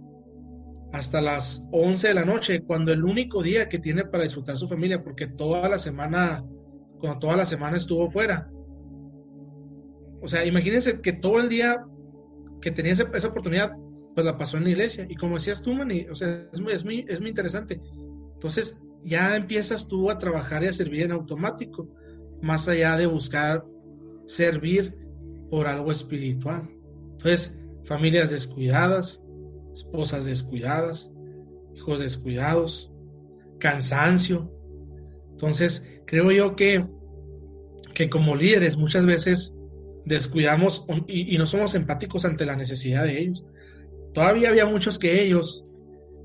hasta 0.91 1.21
las 1.21 1.67
11 1.71 2.09
de 2.09 2.13
la 2.13 2.25
noche, 2.25 2.63
cuando 2.63 2.91
el 2.91 3.03
único 3.03 3.41
día 3.41 3.69
que 3.69 3.79
tiene 3.79 4.03
para 4.05 4.23
disfrutar 4.23 4.57
su 4.57 4.67
familia, 4.67 5.03
porque 5.03 5.27
toda 5.27 5.69
la 5.69 5.77
semana, 5.77 6.43
cuando 6.99 7.19
toda 7.19 7.37
la 7.37 7.45
semana 7.45 7.77
estuvo 7.77 8.09
fuera. 8.09 8.49
O 10.21 10.27
sea, 10.27 10.45
imagínense 10.45 11.01
que 11.01 11.13
todo 11.13 11.39
el 11.39 11.49
día 11.49 11.85
que 12.61 12.71
tenía 12.71 12.91
esa, 12.91 13.27
oportunidad, 13.27 13.71
pues 14.13 14.25
la 14.25 14.37
pasó 14.37 14.57
en 14.57 14.65
la 14.65 14.71
iglesia. 14.71 15.05
Y 15.09 15.15
como 15.15 15.35
decías 15.35 15.61
tú, 15.61 15.73
Manny, 15.73 16.07
o 16.11 16.15
sea, 16.15 16.47
es 16.51 16.59
muy, 16.59 16.73
es 16.73 16.83
muy, 16.83 17.05
es 17.07 17.19
muy 17.21 17.29
interesante. 17.29 17.81
Entonces, 18.33 18.77
ya 19.03 19.35
empiezas 19.35 19.87
tú 19.87 20.09
a 20.09 20.17
trabajar 20.17 20.63
y 20.63 20.67
a 20.67 20.73
servir 20.73 21.03
en 21.03 21.11
automático, 21.11 21.89
más 22.41 22.67
allá 22.67 22.97
de 22.97 23.05
buscar 23.05 23.65
servir 24.27 24.95
por 25.49 25.67
algo 25.67 25.91
espiritual. 25.91 26.69
Entonces, 27.11 27.59
familias 27.83 28.29
descuidadas, 28.29 29.21
esposas 29.73 30.25
descuidadas, 30.25 31.13
hijos 31.75 31.99
descuidados, 31.99 32.91
cansancio. 33.59 34.51
Entonces, 35.31 35.87
creo 36.05 36.31
yo 36.31 36.55
que, 36.55 36.85
que 37.93 38.09
como 38.09 38.35
líderes 38.35 38.77
muchas 38.77 39.05
veces 39.05 39.57
descuidamos 40.05 40.85
y, 41.07 41.37
no 41.37 41.45
somos 41.45 41.75
empáticos 41.75 42.25
ante 42.25 42.45
la 42.45 42.55
necesidad 42.55 43.03
de 43.03 43.19
ellos. 43.21 43.45
Todavía 44.13 44.49
había 44.49 44.65
muchos 44.65 44.99
que 44.99 45.23
ellos 45.23 45.65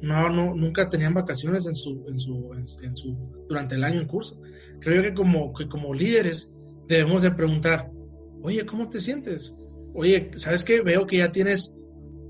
no, 0.01 0.29
no, 0.29 0.55
nunca 0.55 0.89
tenían 0.89 1.15
vacaciones 1.15 1.67
en 1.67 1.75
su, 1.75 2.05
en 2.09 2.19
su, 2.19 2.53
en 2.83 2.97
su, 2.97 3.17
durante 3.49 3.75
el 3.75 3.85
año 3.85 4.01
en 4.01 4.07
curso. 4.07 4.41
Creo 4.81 5.03
que 5.03 5.15
como, 5.15 5.53
que 5.53 5.69
como 5.69 5.95
líderes 5.95 6.55
debemos 6.89 7.23
de 7.23 7.31
preguntar, 7.31 7.91
oye, 8.43 8.65
¿cómo 8.67 8.89
te 8.89 9.01
sientes? 9.01 9.55
Oye, 9.95 10.31
¿sabes 10.37 10.65
qué? 10.65 10.83
Veo 10.83 11.07
que 11.07 11.19
ya 11.19 11.33
tienes 11.33 11.77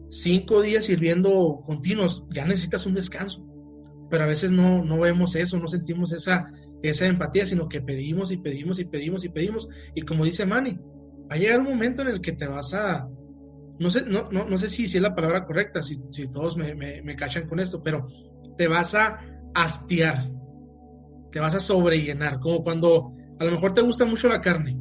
cinco 0.09 0.63
días 0.63 0.85
sirviendo 0.85 1.63
continuos, 1.65 2.25
ya 2.33 2.45
necesitas 2.45 2.87
un 2.87 2.95
descanso. 2.95 3.45
Pero 4.09 4.25
a 4.25 4.29
veces 4.29 4.53
no, 4.53 4.85
no 4.85 5.01
vemos 5.01 5.35
eso, 5.35 5.59
no 5.59 5.67
sentimos 5.67 6.13
esa, 6.13 6.47
esa 6.83 7.07
empatía, 7.07 7.45
sino 7.45 7.69
que 7.69 7.81
pedimos 7.81 8.31
y 8.31 8.37
pedimos 8.37 8.79
y 8.79 8.85
pedimos 8.85 9.25
y 9.25 9.29
pedimos. 9.29 9.69
Y 9.95 10.03
como 10.03 10.25
dice 10.25 10.47
Manny, 10.47 10.79
va 11.29 11.35
a 11.35 11.39
llegar 11.39 11.61
un 11.61 11.67
momento 11.67 12.03
en 12.03 12.09
el 12.09 12.21
que 12.21 12.33
te 12.33 12.47
vas 12.47 12.73
a... 12.75 13.09
No 13.79 13.91
sé, 13.91 14.05
no, 14.07 14.29
no, 14.31 14.47
no 14.47 14.59
sé 14.59 14.69
si, 14.69 14.87
si, 14.87 14.97
es 14.97 15.03
la 15.03 15.15
palabra 15.15 15.45
correcta, 15.45 15.83
si, 15.83 15.99
si 16.11 16.29
todos 16.29 16.57
me, 16.57 16.75
me, 16.75 17.03
me 17.03 17.17
cachan 17.17 17.47
con 17.47 17.61
esto, 17.61 17.83
pero 17.83 18.07
te 18.57 18.69
vas 18.69 18.95
a 18.95 19.21
hastiar, 19.55 20.31
te 21.31 21.41
vas 21.41 21.55
a 21.55 21.61
sobrellenar, 21.61 22.39
como 22.41 22.63
cuando 22.63 23.13
a 23.39 23.45
lo 23.45 23.51
mejor 23.51 23.75
te 23.75 23.83
gusta 23.83 24.07
mucho 24.07 24.29
la 24.29 24.41
carne, 24.41 24.79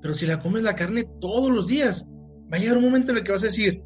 pero 0.00 0.14
si 0.14 0.26
la 0.26 0.40
comes 0.40 0.62
la 0.62 0.74
carne 0.74 1.04
todos 1.20 1.50
los 1.50 1.66
días, 1.66 2.06
va 2.52 2.56
a 2.56 2.60
llegar 2.60 2.76
un 2.76 2.84
momento 2.84 3.10
en 3.10 3.18
el 3.18 3.24
que 3.24 3.32
vas 3.32 3.42
a 3.42 3.48
decir, 3.48 3.82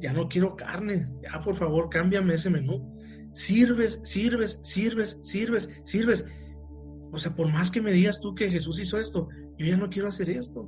ya 0.00 0.12
no 0.12 0.28
quiero 0.28 0.54
carne, 0.54 1.08
ya 1.22 1.40
por 1.40 1.56
favor 1.56 1.88
cámbiame 1.88 2.34
ese 2.34 2.50
menú. 2.50 2.96
Sirves, 3.34 4.00
sirves, 4.04 4.60
sirves, 4.62 5.18
sirves, 5.22 5.68
sirves. 5.84 6.24
O 7.12 7.18
sea, 7.18 7.34
por 7.34 7.50
más 7.52 7.70
que 7.70 7.80
me 7.80 7.92
digas 7.92 8.20
tú 8.20 8.34
que 8.34 8.50
Jesús 8.50 8.80
hizo 8.80 8.98
esto, 8.98 9.28
yo 9.58 9.66
ya 9.66 9.76
no 9.76 9.90
quiero 9.90 10.08
hacer 10.08 10.30
esto. 10.30 10.64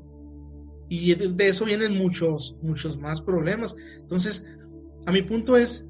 Y 0.90 1.14
de, 1.14 1.48
eso 1.48 1.64
vienen 1.64 1.96
muchos, 1.96 2.58
muchos 2.62 2.98
más 2.98 3.20
problemas. 3.20 3.76
Entonces, 4.00 4.44
a 5.06 5.12
mi 5.12 5.22
punto 5.22 5.56
es, 5.56 5.88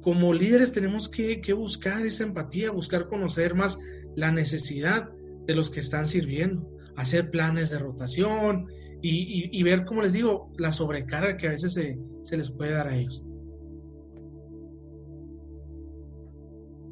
como 0.00 0.32
líderes 0.32 0.72
tenemos 0.72 1.10
que, 1.10 1.40
buscar 1.52 2.04
esa 2.06 2.24
empatía, 2.24 2.70
buscar 2.70 3.06
conocer 3.06 3.54
más 3.54 3.78
la 4.16 4.32
necesidad 4.32 5.10
de 5.46 5.54
los 5.54 5.70
que 5.70 5.80
están 5.80 6.06
sirviendo, 6.06 6.66
hacer 6.96 7.30
planes 7.30 7.68
de 7.68 7.78
rotación, 7.80 8.66
y, 9.02 9.62
ver, 9.62 9.84
como 9.84 10.02
les 10.02 10.14
digo, 10.14 10.50
la 10.58 10.72
sobrecarga 10.72 11.36
que 11.36 11.48
a 11.48 11.50
veces 11.50 11.74
se, 11.74 12.36
les 12.36 12.50
puede 12.50 12.72
dar 12.72 12.88
a 12.88 12.96
ellos. 12.96 13.22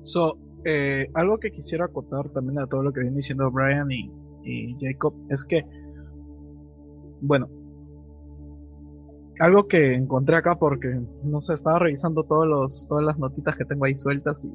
So, 0.02 0.38
eh, 0.64 1.10
algo 1.14 1.38
que 1.38 1.50
quisiera 1.50 1.86
acotar 1.86 2.28
también 2.30 2.58
a 2.58 2.66
todo 2.66 2.82
lo 2.82 2.92
que 2.92 3.00
viene 3.00 3.16
diciendo 3.16 3.50
Brian 3.50 3.90
y, 3.90 4.10
Jacob 4.80 5.14
es 5.28 5.44
que, 5.44 5.62
bueno, 7.20 7.48
algo 9.40 9.68
que 9.68 9.94
encontré 9.94 10.36
acá 10.36 10.58
porque, 10.58 11.00
no 11.22 11.40
sé, 11.40 11.54
estaba 11.54 11.78
revisando 11.78 12.24
todos 12.24 12.46
los, 12.46 12.86
todas 12.88 13.04
las 13.04 13.18
notitas 13.18 13.56
que 13.56 13.64
tengo 13.64 13.84
ahí 13.84 13.96
sueltas 13.96 14.44
y, 14.44 14.50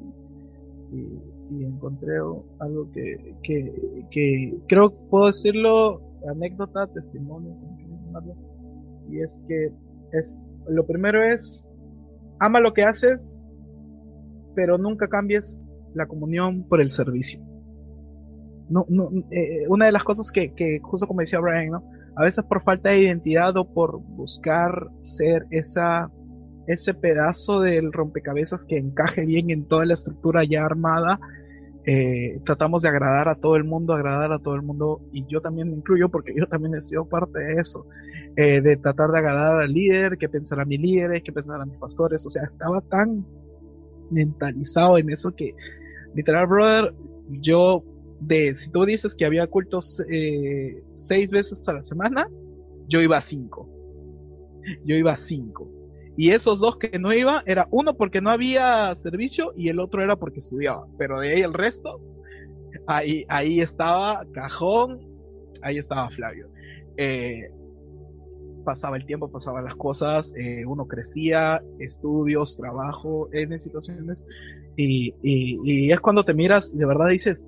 encontré 1.50 2.16
algo 2.58 2.90
que, 2.92 3.34
que, 3.42 4.06
que 4.10 4.54
creo 4.66 4.90
puedo 5.10 5.26
decirlo 5.26 6.00
anécdota, 6.28 6.86
testimonio, 6.88 7.54
y 9.10 9.20
es 9.20 9.40
que 9.46 9.72
es 10.12 10.40
lo 10.68 10.86
primero 10.86 11.22
es 11.22 11.70
ama 12.38 12.60
lo 12.60 12.72
que 12.72 12.82
haces, 12.82 13.40
pero 14.54 14.78
nunca 14.78 15.08
cambies 15.08 15.58
la 15.94 16.06
comunión 16.06 16.64
por 16.64 16.80
el 16.80 16.90
servicio. 16.90 17.40
No, 18.68 18.86
no, 18.88 19.10
eh, 19.30 19.64
una 19.68 19.86
de 19.86 19.92
las 19.92 20.04
cosas 20.04 20.30
que, 20.30 20.54
que, 20.54 20.80
justo 20.80 21.06
como 21.06 21.20
decía 21.20 21.40
Brian, 21.40 21.70
¿no? 21.70 21.84
A 22.16 22.22
veces 22.22 22.44
por 22.44 22.62
falta 22.62 22.90
de 22.90 23.00
identidad 23.00 23.56
o 23.56 23.64
por 23.64 24.00
buscar 24.00 24.88
ser 25.00 25.46
esa, 25.50 26.10
ese 26.66 26.94
pedazo 26.94 27.60
del 27.60 27.92
rompecabezas 27.92 28.64
que 28.64 28.78
encaje 28.78 29.22
bien 29.24 29.50
en 29.50 29.66
toda 29.66 29.84
la 29.84 29.94
estructura 29.94 30.44
ya 30.44 30.64
armada, 30.64 31.18
eh, 31.86 32.40
tratamos 32.46 32.82
de 32.82 32.88
agradar 32.88 33.28
a 33.28 33.34
todo 33.34 33.56
el 33.56 33.64
mundo, 33.64 33.92
agradar 33.92 34.32
a 34.32 34.38
todo 34.38 34.54
el 34.54 34.62
mundo, 34.62 35.02
y 35.12 35.26
yo 35.26 35.42
también 35.42 35.68
me 35.68 35.76
incluyo 35.76 36.08
porque 36.08 36.32
yo 36.34 36.46
también 36.46 36.74
he 36.74 36.80
sido 36.80 37.04
parte 37.04 37.38
de 37.38 37.60
eso, 37.60 37.86
eh, 38.36 38.62
de 38.62 38.76
tratar 38.78 39.10
de 39.10 39.18
agradar 39.18 39.60
al 39.60 39.72
líder, 39.72 40.16
que 40.16 40.28
pensarán 40.28 40.68
mis 40.68 40.80
líderes, 40.80 41.22
que 41.22 41.32
pensarán 41.32 41.68
mis 41.68 41.78
pastores, 41.78 42.24
o 42.24 42.30
sea, 42.30 42.44
estaba 42.44 42.80
tan 42.80 43.26
mentalizado 44.10 44.96
en 44.96 45.10
eso 45.10 45.34
que, 45.34 45.54
literal, 46.14 46.46
brother, 46.46 46.94
yo, 47.28 47.84
de, 48.20 48.54
si 48.56 48.70
tú 48.70 48.84
dices 48.84 49.14
que 49.14 49.24
había 49.24 49.46
cultos 49.46 50.02
eh, 50.10 50.82
seis 50.90 51.30
veces 51.30 51.66
a 51.68 51.74
la 51.74 51.82
semana, 51.82 52.28
yo 52.88 53.00
iba 53.00 53.18
a 53.18 53.20
cinco. 53.20 53.68
Yo 54.84 54.96
iba 54.96 55.12
a 55.12 55.16
cinco. 55.16 55.70
Y 56.16 56.30
esos 56.30 56.60
dos 56.60 56.76
que 56.78 56.98
no 56.98 57.12
iba, 57.12 57.42
era 57.46 57.66
uno 57.70 57.96
porque 57.96 58.20
no 58.20 58.30
había 58.30 58.94
servicio 58.94 59.52
y 59.56 59.68
el 59.68 59.80
otro 59.80 60.02
era 60.02 60.16
porque 60.16 60.38
estudiaba. 60.38 60.86
Pero 60.96 61.18
de 61.18 61.34
ahí 61.34 61.40
el 61.42 61.52
resto, 61.52 62.00
ahí, 62.86 63.24
ahí 63.28 63.60
estaba 63.60 64.24
Cajón, 64.32 65.00
ahí 65.62 65.78
estaba 65.78 66.08
Flavio. 66.10 66.48
Eh, 66.96 67.50
pasaba 68.64 68.96
el 68.96 69.06
tiempo, 69.06 69.30
pasaban 69.30 69.64
las 69.64 69.76
cosas, 69.76 70.32
eh, 70.36 70.64
uno 70.66 70.86
crecía, 70.86 71.62
estudios, 71.78 72.56
trabajo, 72.56 73.28
en 73.32 73.60
situaciones, 73.60 74.24
y, 74.76 75.14
y, 75.22 75.92
es 75.92 76.00
cuando 76.00 76.24
te 76.24 76.34
miras, 76.34 76.76
de 76.76 76.86
verdad 76.86 77.08
dices, 77.08 77.46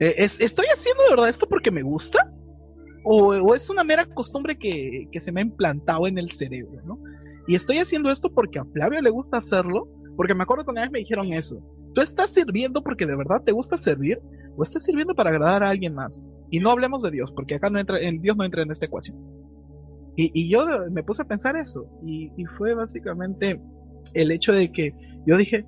eh, 0.00 0.14
¿estoy 0.18 0.66
haciendo 0.72 1.04
de 1.04 1.10
verdad 1.10 1.28
esto 1.28 1.48
porque 1.48 1.70
me 1.70 1.82
gusta? 1.82 2.32
O, 3.04 3.54
es 3.54 3.70
una 3.70 3.84
mera 3.84 4.04
costumbre 4.06 4.58
que, 4.58 5.08
que, 5.12 5.20
se 5.20 5.30
me 5.30 5.40
ha 5.40 5.44
implantado 5.44 6.06
en 6.06 6.18
el 6.18 6.30
cerebro, 6.30 6.82
¿no? 6.84 6.98
Y 7.46 7.54
estoy 7.54 7.78
haciendo 7.78 8.10
esto 8.10 8.30
porque 8.30 8.58
a 8.58 8.64
Flavio 8.64 9.00
le 9.00 9.10
gusta 9.10 9.36
hacerlo, 9.36 9.88
porque 10.16 10.34
me 10.34 10.42
acuerdo 10.42 10.64
que 10.64 10.72
una 10.72 10.82
vez 10.82 10.90
me 10.90 10.98
dijeron 10.98 11.32
eso. 11.32 11.62
¿Tú 11.94 12.00
estás 12.00 12.30
sirviendo 12.30 12.82
porque 12.82 13.06
de 13.06 13.16
verdad 13.16 13.42
te 13.44 13.52
gusta 13.52 13.76
servir 13.76 14.20
o 14.56 14.62
estás 14.62 14.82
sirviendo 14.82 15.14
para 15.14 15.30
agradar 15.30 15.62
a 15.62 15.70
alguien 15.70 15.94
más? 15.94 16.28
Y 16.50 16.58
no 16.58 16.70
hablemos 16.70 17.02
de 17.02 17.12
Dios, 17.12 17.32
porque 17.32 17.54
acá 17.54 17.70
no 17.70 17.78
entra, 17.78 18.00
en 18.00 18.20
Dios 18.20 18.36
no 18.36 18.44
entra 18.44 18.62
en 18.62 18.70
esta 18.70 18.86
ecuación. 18.86 19.16
Y, 20.18 20.50
yo 20.50 20.66
me 20.90 21.02
puse 21.02 21.22
a 21.22 21.26
pensar 21.26 21.56
eso, 21.56 21.86
y 22.02 22.30
fue 22.56 22.74
básicamente 22.74 23.60
el 24.14 24.30
hecho 24.30 24.52
de 24.52 24.72
que 24.72 24.94
yo 25.26 25.36
dije, 25.36 25.66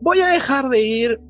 voy 0.00 0.20
a 0.20 0.28
dejar 0.28 0.68
de 0.68 0.80
ir 0.80 1.20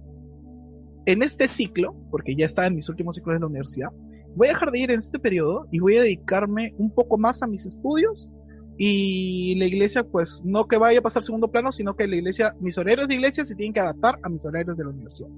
en 1.09 1.23
este 1.23 1.49
ciclo, 1.49 1.97
porque 2.11 2.37
ya 2.37 2.45
está 2.45 2.67
en 2.67 2.75
mis 2.75 2.91
últimos 2.91 3.17
ciclos 3.17 3.37
de 3.37 3.41
la 3.41 3.47
universidad, 3.47 3.89
voy 4.37 4.49
a 4.49 4.51
dejar 4.51 4.71
de 4.71 4.79
ir 4.79 4.91
en 4.91 4.99
este 4.99 5.19
periodo 5.19 5.67
y 5.73 5.79
voy 5.79 5.97
a 5.97 6.03
dedicarme 6.03 6.75
un 6.77 6.91
poco 6.95 7.17
más 7.17 7.43
a 7.43 7.47
mis 7.47 7.65
estudios 7.65 8.29
y 8.77 9.55
la 9.55 9.65
iglesia 9.65 10.05
pues 10.05 10.43
no 10.45 10.69
que 10.69 10.77
vaya 10.77 10.99
a 10.99 11.03
pasar 11.03 11.25
segundo 11.25 11.51
plano, 11.51 11.73
sino 11.73 11.97
que 11.97 12.07
la 12.07 12.17
iglesia, 12.17 12.55
mis 12.61 12.77
horarios 12.77 13.09
de 13.09 13.15
iglesia 13.15 13.47
se 13.47 13.55
tienen 13.55 13.73
que 13.73 13.81
adaptar 13.81 14.19
a 14.23 14.29
mis 14.29 14.45
horarios 14.45 14.77
de 14.77 14.85
la 14.85 14.91
universidad. 14.91 15.31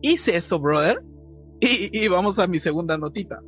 Hice 0.00 0.36
eso, 0.36 0.58
brother, 0.58 1.00
y, 1.60 2.08
vamos 2.08 2.40
a 2.40 2.48
mi 2.48 2.58
segunda 2.58 2.98
notita, 2.98 3.38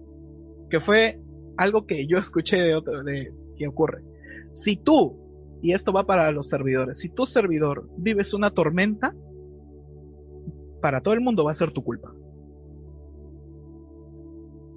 que 0.70 0.80
fue 0.80 1.18
algo 1.56 1.84
que 1.84 2.06
yo 2.06 2.18
escuché 2.18 2.58
de 2.58 2.76
otro, 2.76 3.02
de 3.02 3.32
que 3.56 3.66
ocurre. 3.66 4.04
Si 4.52 4.76
tú, 4.76 5.18
y 5.62 5.72
esto 5.72 5.92
va 5.92 6.06
para 6.06 6.30
los 6.30 6.46
servidores, 6.46 7.00
si 7.00 7.08
tu 7.08 7.26
servidor 7.26 7.88
vives 7.96 8.34
una 8.34 8.52
tormenta, 8.52 9.12
para 10.84 11.00
todo 11.00 11.14
el 11.14 11.22
mundo 11.22 11.44
va 11.44 11.52
a 11.52 11.54
ser 11.54 11.72
tu 11.72 11.82
culpa. 11.82 12.12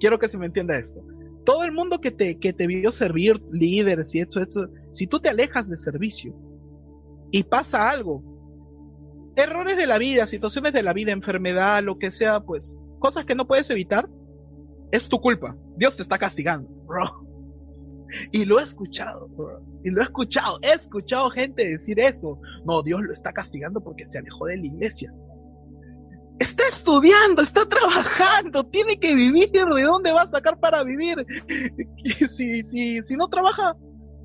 Quiero 0.00 0.18
que 0.18 0.26
se 0.26 0.38
me 0.38 0.46
entienda 0.46 0.78
esto. 0.78 1.04
Todo 1.44 1.64
el 1.64 1.72
mundo 1.72 2.00
que 2.00 2.10
te, 2.10 2.38
que 2.38 2.54
te 2.54 2.66
vio 2.66 2.90
servir, 2.90 3.38
líderes 3.52 4.14
y 4.14 4.20
eso, 4.20 4.40
eso, 4.40 4.68
si 4.90 5.06
tú 5.06 5.20
te 5.20 5.28
alejas 5.28 5.68
de 5.68 5.76
servicio 5.76 6.34
y 7.30 7.42
pasa 7.42 7.90
algo, 7.90 8.22
errores 9.36 9.76
de 9.76 9.86
la 9.86 9.98
vida, 9.98 10.26
situaciones 10.26 10.72
de 10.72 10.82
la 10.82 10.94
vida, 10.94 11.12
enfermedad, 11.12 11.82
lo 11.82 11.98
que 11.98 12.10
sea, 12.10 12.40
pues, 12.40 12.74
cosas 13.00 13.26
que 13.26 13.34
no 13.34 13.46
puedes 13.46 13.68
evitar, 13.68 14.08
es 14.90 15.10
tu 15.10 15.20
culpa. 15.20 15.58
Dios 15.76 15.94
te 15.96 16.02
está 16.02 16.16
castigando, 16.16 16.70
bro. 16.86 17.28
Y 18.32 18.46
lo 18.46 18.58
he 18.58 18.62
escuchado, 18.62 19.28
bro. 19.28 19.60
Y 19.84 19.90
lo 19.90 20.00
he 20.00 20.04
escuchado. 20.04 20.58
He 20.62 20.72
escuchado 20.72 21.28
gente 21.28 21.68
decir 21.68 22.00
eso. 22.00 22.40
No, 22.64 22.82
Dios 22.82 23.02
lo 23.02 23.12
está 23.12 23.34
castigando 23.34 23.82
porque 23.82 24.06
se 24.06 24.16
alejó 24.16 24.46
de 24.46 24.56
la 24.56 24.64
iglesia 24.64 25.12
está 26.38 26.68
estudiando, 26.68 27.42
está 27.42 27.68
trabajando, 27.68 28.64
tiene 28.64 28.98
que 28.98 29.14
vivir, 29.14 29.50
¿de 29.50 29.82
dónde 29.82 30.12
va 30.12 30.22
a 30.22 30.28
sacar 30.28 30.58
para 30.58 30.84
vivir? 30.84 31.24
Si, 32.26 32.62
si, 32.62 33.02
si 33.02 33.16
no 33.16 33.28
trabaja, 33.28 33.76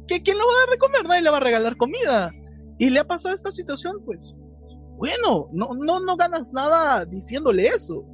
¿quién 0.07 0.37
le 0.37 0.43
va 0.43 0.53
a 0.53 0.59
dar 0.65 0.69
de 0.71 0.77
comer? 0.77 1.03
Nadie 1.05 1.21
le 1.21 1.31
va 1.31 1.37
a 1.37 1.41
regalar 1.41 1.77
comida. 1.77 2.31
Y 2.77 2.89
le 2.89 2.99
ha 2.99 3.07
pasado 3.07 3.33
esta 3.33 3.51
situación, 3.51 3.97
pues, 4.05 4.33
bueno, 4.97 5.49
no, 5.51 5.73
no, 5.73 5.99
no 5.99 6.15
ganas 6.17 6.51
nada 6.53 7.05
diciéndole 7.05 7.67
eso. 7.67 8.05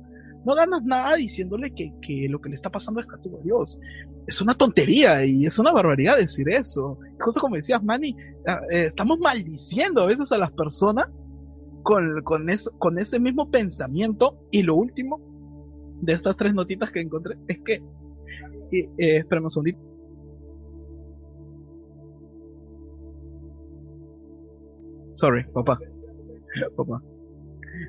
No 0.45 0.55
ganas 0.55 0.83
nada 0.83 1.15
diciéndole 1.15 1.73
que, 1.73 1.91
que 2.01 2.27
lo 2.29 2.39
que 2.39 2.49
le 2.49 2.55
está 2.55 2.69
pasando 2.69 3.01
es 3.01 3.07
castigo 3.07 3.39
a 3.39 3.43
Dios. 3.43 3.77
Es 4.25 4.41
una 4.41 4.55
tontería 4.55 5.25
y 5.25 5.45
es 5.45 5.59
una 5.59 5.71
barbaridad 5.71 6.17
decir 6.17 6.49
eso. 6.49 6.97
Justo 7.19 7.41
como 7.41 7.55
decías, 7.55 7.83
Manny, 7.83 8.15
ah, 8.47 8.61
eh, 8.71 8.85
estamos 8.85 9.19
maldiciendo 9.19 10.01
a 10.01 10.05
veces 10.05 10.31
a 10.31 10.37
las 10.37 10.51
personas 10.53 11.21
con, 11.83 12.21
con, 12.23 12.49
eso, 12.49 12.71
con 12.77 12.99
ese 12.99 13.19
mismo 13.19 13.49
pensamiento. 13.49 14.39
Y 14.51 14.63
lo 14.63 14.75
último 14.75 15.19
de 16.01 16.13
estas 16.13 16.35
tres 16.37 16.53
notitas 16.53 16.91
que 16.91 17.01
encontré 17.01 17.35
es 17.47 17.59
que, 17.59 17.83
eh, 18.97 19.23
un. 19.29 19.75
Sorry, 25.13 25.43
papá. 25.53 25.79
papá. 26.75 27.03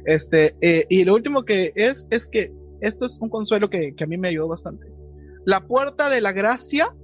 Este, 0.05 0.55
eh, 0.61 0.85
y 0.88 1.05
lo 1.05 1.14
último 1.14 1.44
que 1.44 1.72
es, 1.74 2.07
es 2.11 2.29
que 2.29 2.53
esto 2.81 3.07
es 3.07 3.18
un 3.20 3.29
consuelo 3.29 3.68
que, 3.70 3.94
que 3.94 4.05
a 4.05 4.07
mí 4.07 4.16
me 4.16 4.29
ayudó 4.29 4.48
bastante. 4.48 4.87
La 5.44 5.66
puerta 5.66 6.09
de 6.09 6.20
la 6.20 6.33
gracia 6.33 6.94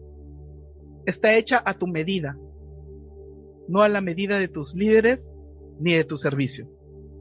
está 1.04 1.36
hecha 1.36 1.62
a 1.64 1.74
tu 1.74 1.86
medida, 1.86 2.36
no 3.68 3.82
a 3.82 3.88
la 3.88 4.00
medida 4.00 4.38
de 4.38 4.48
tus 4.48 4.74
líderes 4.74 5.30
ni 5.78 5.94
de 5.94 6.04
tu 6.04 6.16
servicio 6.16 6.68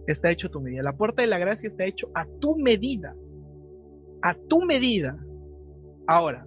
está 0.08 0.32
hecho 0.32 0.48
a 0.48 0.52
tu 0.52 0.62
medida. 0.62 0.84
La 0.84 0.96
puerta 0.96 1.22
de 1.22 1.28
la 1.28 1.38
gracia 1.38 1.68
está 1.68 1.86
hecho 1.86 2.10
a 2.14 2.26
tu 2.40 2.58
medida. 2.58 3.16
A 4.22 4.36
tu 4.48 4.62
medida. 4.62 5.18
Ahora, 6.08 6.46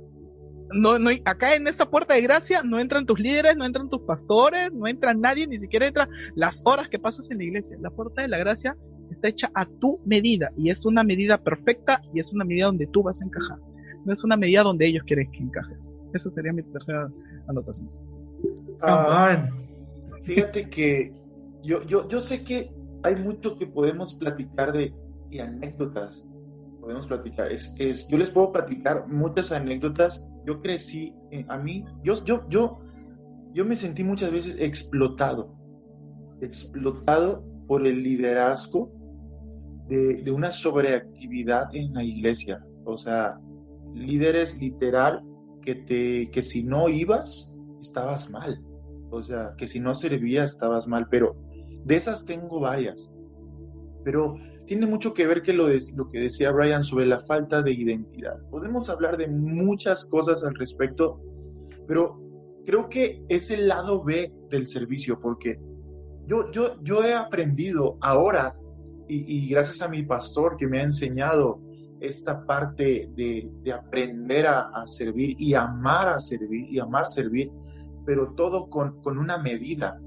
no, 0.72 0.98
no, 0.98 1.10
acá 1.24 1.54
en 1.54 1.66
esta 1.66 1.88
puerta 1.88 2.14
de 2.14 2.22
gracia 2.22 2.62
no 2.62 2.78
entran 2.78 3.06
tus 3.06 3.18
líderes, 3.18 3.56
no 3.56 3.64
entran 3.64 3.88
tus 3.88 4.02
pastores, 4.02 4.72
no 4.72 4.86
entra 4.86 5.14
nadie, 5.14 5.46
ni 5.46 5.58
siquiera 5.58 5.86
entra 5.86 6.08
las 6.34 6.62
horas 6.64 6.88
que 6.88 6.98
pasas 6.98 7.30
en 7.30 7.38
la 7.38 7.44
iglesia. 7.44 7.76
La 7.80 7.90
puerta 7.90 8.22
de 8.22 8.28
la 8.28 8.38
gracia 8.38 8.76
está 9.10 9.28
hecha 9.28 9.50
a 9.54 9.64
tu 9.64 10.00
medida 10.04 10.50
y 10.56 10.70
es 10.70 10.84
una 10.84 11.02
medida 11.02 11.38
perfecta 11.38 12.02
y 12.12 12.20
es 12.20 12.32
una 12.32 12.44
medida 12.44 12.66
donde 12.66 12.86
tú 12.86 13.02
vas 13.02 13.20
a 13.22 13.24
encajar. 13.24 13.58
No 14.04 14.12
es 14.12 14.22
una 14.24 14.36
medida 14.36 14.62
donde 14.62 14.86
ellos 14.86 15.04
quieren 15.06 15.30
que 15.30 15.38
encajes. 15.38 15.94
Esa 16.12 16.30
sería 16.30 16.52
mi 16.52 16.62
tercera 16.62 17.10
anotación. 17.48 17.90
Ah, 18.80 19.48
fíjate 20.24 20.68
que 20.68 21.12
yo, 21.62 21.84
yo, 21.84 22.08
yo 22.08 22.20
sé 22.20 22.44
que 22.44 22.70
hay 23.02 23.16
mucho 23.16 23.56
que 23.56 23.66
podemos 23.66 24.14
platicar 24.14 24.72
de 24.72 24.92
anécdotas. 25.40 26.24
Podemos 26.80 27.06
platicar. 27.06 27.52
Es, 27.52 27.74
es, 27.78 28.08
yo 28.08 28.18
les 28.18 28.30
puedo 28.30 28.52
platicar 28.52 29.06
muchas 29.08 29.52
anécdotas. 29.52 30.24
Yo 30.46 30.60
crecí, 30.62 31.12
eh, 31.30 31.44
a 31.48 31.58
mí, 31.58 31.84
yo, 32.02 32.24
yo, 32.24 32.48
yo, 32.48 32.78
yo 33.52 33.64
me 33.64 33.76
sentí 33.76 34.04
muchas 34.04 34.32
veces 34.32 34.56
explotado. 34.58 35.54
Explotado 36.40 37.44
por 37.66 37.86
el 37.86 38.02
liderazgo 38.02 38.90
de, 39.88 40.22
de 40.22 40.30
una 40.30 40.50
sobreactividad 40.50 41.74
en 41.74 41.92
la 41.92 42.04
iglesia. 42.04 42.64
O 42.84 42.96
sea, 42.96 43.38
líderes 43.92 44.58
literal 44.58 45.22
que, 45.60 45.74
te, 45.74 46.30
que 46.30 46.42
si 46.42 46.62
no 46.62 46.88
ibas, 46.88 47.52
estabas 47.82 48.30
mal. 48.30 48.62
O 49.10 49.22
sea, 49.22 49.54
que 49.58 49.66
si 49.66 49.80
no 49.80 49.94
servías, 49.94 50.52
estabas 50.52 50.86
mal. 50.86 51.06
Pero 51.10 51.36
de 51.88 51.96
esas 51.96 52.26
tengo 52.26 52.60
varias, 52.60 53.10
pero 54.04 54.36
tiene 54.66 54.86
mucho 54.86 55.14
que 55.14 55.26
ver 55.26 55.40
que 55.40 55.54
lo, 55.54 55.66
que 56.10 56.20
decía 56.20 56.52
Brian 56.52 56.84
sobre 56.84 57.06
la 57.06 57.18
falta 57.18 57.62
de 57.62 57.72
identidad. 57.72 58.38
Podemos 58.50 58.90
hablar 58.90 59.16
de 59.16 59.26
muchas 59.26 60.04
cosas 60.04 60.44
al 60.44 60.54
respecto, 60.54 61.18
pero 61.86 62.20
creo 62.66 62.90
que 62.90 63.24
es 63.30 63.50
el 63.50 63.68
lado 63.68 64.04
B 64.04 64.30
del 64.50 64.66
servicio, 64.66 65.18
porque 65.18 65.58
yo, 66.26 67.02
he 67.02 67.14
aprendido 67.14 67.96
ahora, 68.02 68.54
y, 69.08 69.48
gracias 69.48 69.80
a 69.80 69.88
mi 69.88 70.02
pastor 70.02 70.58
que 70.58 70.66
me 70.66 70.80
ha 70.80 70.82
enseñado 70.82 71.62
esta 72.00 72.44
parte 72.44 73.08
de, 73.14 73.50
de 73.62 73.72
aprender 73.72 74.46
a, 74.46 74.86
servir 74.86 75.36
y 75.40 75.54
amar 75.54 76.10
a 76.10 76.20
servir 76.20 76.66
y 76.70 76.78
amar 76.80 77.08
servir, 77.08 77.50
pero 78.04 78.34
todo 78.34 78.68
con 78.68 79.18
una 79.18 79.38
medida 79.38 79.98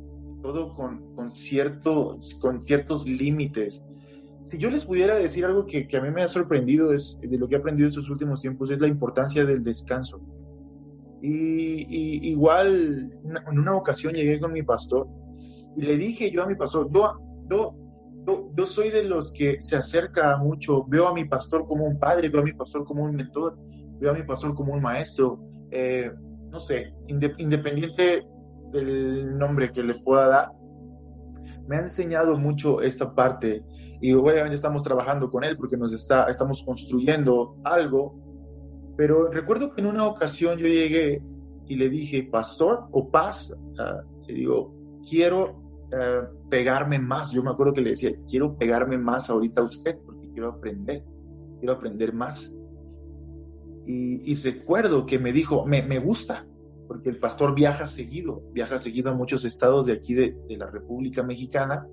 todo 0.41 0.75
con, 0.75 1.15
con, 1.15 1.35
ciertos, 1.35 2.35
con 2.35 2.65
ciertos 2.65 3.07
límites. 3.07 3.81
Si 4.43 4.57
yo 4.57 4.69
les 4.69 4.85
pudiera 4.85 5.15
decir 5.15 5.45
algo 5.45 5.65
que, 5.65 5.87
que, 5.87 5.97
a 5.97 6.01
mí 6.01 6.09
me 6.09 6.23
ha 6.23 6.27
sorprendido 6.27 6.93
es, 6.93 7.17
de 7.21 7.37
lo 7.37 7.47
que 7.47 7.55
he 7.55 7.57
aprendido 7.59 7.87
estos 7.87 8.09
últimos 8.09 8.41
tiempos, 8.41 8.71
es 8.71 8.79
la 8.79 8.87
importancia 8.87 9.45
del 9.45 9.63
descanso. 9.63 10.19
Y, 11.21 12.29
igual, 12.29 13.11
en 13.47 13.59
una 13.59 13.75
ocasión 13.75 14.13
llegué 14.13 14.39
con 14.39 14.51
mi 14.51 14.63
pastor 14.63 15.07
y 15.77 15.83
le 15.83 15.95
dije 15.95 16.31
yo 16.31 16.43
a 16.43 16.47
mi 16.47 16.55
pastor, 16.55 16.89
yo, 16.91 17.19
yo, 17.47 17.75
yo, 18.55 18.65
soy 18.65 18.89
de 18.89 19.03
los 19.03 19.31
que 19.31 19.61
se 19.61 19.75
acerca 19.75 20.35
mucho, 20.37 20.83
veo 20.85 21.07
a 21.07 21.13
mi 21.13 21.25
pastor 21.25 21.67
como 21.67 21.85
un 21.85 21.99
padre, 21.99 22.29
veo 22.29 22.41
a 22.41 22.43
mi 22.43 22.53
pastor 22.53 22.85
como 22.85 23.03
un 23.03 23.15
mentor, 23.15 23.57
veo 23.99 24.11
a 24.11 24.13
mi 24.13 24.23
pastor 24.23 24.55
como 24.55 24.73
un 24.73 24.81
maestro, 24.81 25.39
eh, 25.69 26.11
no 26.49 26.59
sé, 26.59 26.91
independiente 27.07 28.23
del 28.71 29.37
nombre 29.37 29.71
que 29.71 29.83
les 29.83 30.01
pueda 30.01 30.27
dar, 30.27 30.51
me 31.67 31.77
ha 31.77 31.81
enseñado 31.81 32.37
mucho 32.37 32.81
esta 32.81 33.13
parte 33.13 33.63
y 34.01 34.13
obviamente 34.13 34.55
estamos 34.55 34.81
trabajando 34.83 35.29
con 35.29 35.43
él 35.43 35.55
porque 35.57 35.77
nos 35.77 35.93
está, 35.93 36.25
estamos 36.25 36.63
construyendo 36.63 37.55
algo, 37.63 38.19
pero 38.97 39.29
recuerdo 39.29 39.73
que 39.73 39.81
en 39.81 39.87
una 39.87 40.05
ocasión 40.05 40.57
yo 40.57 40.67
llegué 40.67 41.21
y 41.67 41.75
le 41.75 41.89
dije, 41.89 42.23
pastor 42.23 42.87
o 42.91 43.09
paz, 43.09 43.55
ah, 43.79 44.01
le 44.27 44.33
digo, 44.33 44.73
quiero 45.07 45.61
ah, 45.93 46.27
pegarme 46.49 46.99
más, 46.99 47.31
yo 47.31 47.43
me 47.43 47.51
acuerdo 47.51 47.73
que 47.73 47.81
le 47.81 47.91
decía, 47.91 48.11
quiero 48.27 48.57
pegarme 48.57 48.97
más 48.97 49.29
ahorita 49.29 49.61
a 49.61 49.65
usted 49.65 49.97
porque 50.03 50.29
quiero 50.31 50.49
aprender, 50.49 51.03
quiero 51.59 51.73
aprender 51.73 52.13
más. 52.13 52.51
Y, 53.85 54.35
recuerdo 54.35 55.05
que 55.05 55.19
me 55.19 55.33
dijo, 55.33 55.65
me, 55.65 55.81
me 55.81 55.99
gusta, 55.99 56.45
porque 56.91 57.09
el 57.09 57.19
pastor 57.19 57.55
viaja 57.55 57.87
seguido, 57.87 58.43
viaja 58.51 58.77
seguido 58.77 59.11
a 59.11 59.13
muchos 59.13 59.45
estados 59.45 59.85
de 59.85 59.93
aquí 59.93 60.13
de, 60.13 60.35
la 60.49 60.65
República 60.65 61.23
Mexicana. 61.23 61.87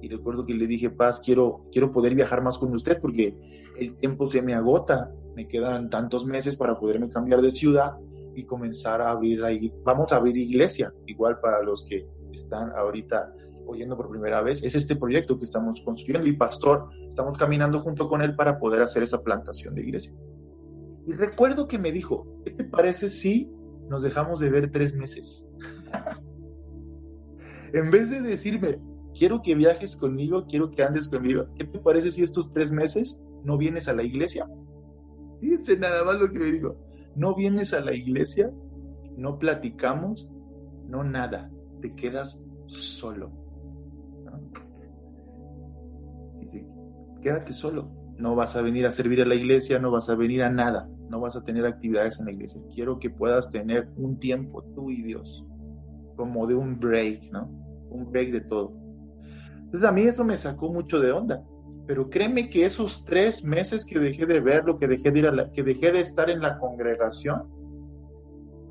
Y 0.00 0.08
recuerdo 0.08 0.46
que 0.46 0.54
le 0.54 0.68
dije, 0.68 0.90
Paz, 0.90 1.18
quiero, 1.18 1.66
quiero 1.72 1.90
poder 1.90 2.14
viajar 2.14 2.40
más 2.40 2.56
con 2.56 2.72
usted 2.72 3.00
porque 3.00 3.34
el 3.76 3.96
tiempo 3.96 4.30
se 4.30 4.40
me 4.40 4.54
agota, 4.54 5.10
me 5.34 5.48
quedan 5.48 5.90
tantos 5.90 6.24
meses 6.24 6.54
para 6.54 6.78
poderme 6.78 7.08
cambiar 7.08 7.42
de 7.42 7.50
ciudad 7.50 7.96
y 8.36 8.44
comenzar 8.44 9.00
a 9.00 9.10
abrir 9.10 9.42
ahí. 9.42 9.72
Vamos 9.82 10.12
a 10.12 10.18
abrir 10.18 10.36
iglesia, 10.36 10.94
igual 11.06 11.40
para 11.40 11.60
los 11.60 11.82
que 11.82 12.06
están 12.30 12.70
ahorita 12.76 13.34
oyendo 13.66 13.96
por 13.96 14.08
primera 14.08 14.40
vez, 14.40 14.62
es 14.62 14.76
este 14.76 14.94
proyecto 14.94 15.36
que 15.36 15.46
estamos 15.46 15.80
construyendo 15.80 16.28
y 16.28 16.34
pastor, 16.34 16.90
estamos 17.08 17.36
caminando 17.36 17.80
junto 17.80 18.08
con 18.08 18.22
él 18.22 18.36
para 18.36 18.60
poder 18.60 18.82
hacer 18.82 19.02
esa 19.02 19.20
plantación 19.20 19.74
de 19.74 19.82
iglesia. 19.82 20.14
Y 21.08 21.12
recuerdo 21.14 21.66
que 21.66 21.80
me 21.80 21.90
dijo, 21.90 22.24
¿qué 22.44 22.52
te 22.52 22.62
parece 22.62 23.08
si 23.08 23.50
nos 23.88 24.02
dejamos 24.02 24.40
de 24.40 24.50
ver 24.50 24.70
tres 24.70 24.94
meses? 24.94 25.46
en 27.72 27.90
vez 27.90 28.10
de 28.10 28.20
decirme, 28.20 28.80
quiero 29.14 29.42
que 29.42 29.54
viajes 29.54 29.96
conmigo, 29.96 30.46
quiero 30.46 30.70
que 30.70 30.82
andes 30.82 31.08
conmigo, 31.08 31.46
¿qué 31.56 31.64
te 31.64 31.78
parece 31.78 32.12
si 32.12 32.22
estos 32.22 32.52
tres 32.52 32.70
meses 32.70 33.16
no 33.44 33.58
vienes 33.58 33.88
a 33.88 33.94
la 33.94 34.04
iglesia? 34.04 34.46
Fíjense 35.40 35.78
nada 35.78 36.04
más 36.04 36.18
lo 36.18 36.30
que 36.30 36.38
me 36.38 36.50
dijo, 36.50 36.76
no 37.14 37.34
vienes 37.34 37.72
a 37.74 37.80
la 37.80 37.94
iglesia, 37.94 38.52
no 39.16 39.38
platicamos, 39.38 40.28
no 40.86 41.04
nada, 41.04 41.50
te 41.80 41.94
quedas 41.94 42.46
solo. 42.66 43.32
Dice, 46.40 46.66
quédate 47.22 47.52
solo, 47.52 47.90
no 48.16 48.34
vas 48.34 48.56
a 48.56 48.62
venir 48.62 48.86
a 48.86 48.90
servir 48.90 49.20
a 49.20 49.26
la 49.26 49.34
iglesia, 49.34 49.78
no 49.78 49.90
vas 49.90 50.08
a 50.08 50.14
venir 50.14 50.42
a 50.42 50.50
nada, 50.50 50.88
no 51.08 51.20
vas 51.20 51.36
a 51.36 51.42
tener 51.42 51.66
actividades 51.66 52.18
en 52.18 52.26
la 52.26 52.32
iglesia. 52.32 52.60
Quiero 52.74 52.98
que 52.98 53.10
puedas 53.10 53.50
tener 53.50 53.88
un 53.96 54.18
tiempo, 54.18 54.62
tú 54.74 54.90
y 54.90 55.02
Dios, 55.02 55.44
como 56.16 56.46
de 56.46 56.54
un 56.54 56.78
break, 56.78 57.30
¿no? 57.32 57.48
Un 57.90 58.10
break 58.10 58.30
de 58.30 58.40
todo. 58.42 58.72
Entonces 59.56 59.84
a 59.88 59.92
mí 59.92 60.02
eso 60.02 60.24
me 60.24 60.36
sacó 60.36 60.72
mucho 60.72 61.00
de 61.00 61.12
onda. 61.12 61.44
Pero 61.86 62.10
créeme 62.10 62.50
que 62.50 62.66
esos 62.66 63.04
tres 63.04 63.42
meses 63.42 63.86
que 63.86 63.98
dejé 63.98 64.26
de 64.26 64.40
verlo, 64.40 64.78
que 64.78 64.86
dejé 64.86 65.10
de 65.10 65.20
ir 65.20 65.26
a 65.26 65.50
que 65.50 65.62
dejé 65.62 65.90
de 65.90 66.00
estar 66.00 66.28
en 66.28 66.40
la 66.40 66.58
congregación, 66.58 67.44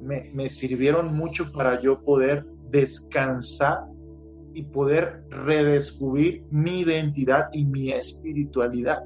me, 0.02 0.30
me 0.34 0.50
sirvieron 0.50 1.16
mucho 1.16 1.52
para 1.52 1.82
yo 1.82 2.04
poder 2.04 2.46
descansar 2.70 3.86
y 4.54 4.64
poder 4.64 5.24
redescubrir 5.30 6.46
mi 6.52 6.82
identidad 6.82 7.50
y 7.54 7.66
mi 7.66 7.92
espiritualidad. 7.92 9.04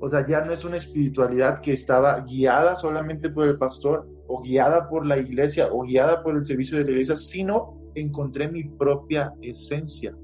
O 0.00 0.08
sea, 0.08 0.24
ya 0.24 0.44
no 0.44 0.52
es 0.52 0.64
una 0.64 0.76
espiritualidad 0.76 1.60
que 1.60 1.72
estaba 1.72 2.20
guiada 2.20 2.76
solamente 2.76 3.30
por 3.30 3.46
el 3.46 3.58
pastor 3.58 4.08
o 4.28 4.42
guiada 4.42 4.88
por 4.88 5.04
la 5.04 5.18
iglesia 5.18 5.68
o 5.72 5.82
guiada 5.82 6.22
por 6.22 6.36
el 6.36 6.44
servicio 6.44 6.78
de 6.78 6.84
la 6.84 6.90
iglesia, 6.92 7.16
sino 7.16 7.80
encontré 7.94 8.48
mi 8.48 8.64
propia 8.64 9.34
esencia. 9.42 10.16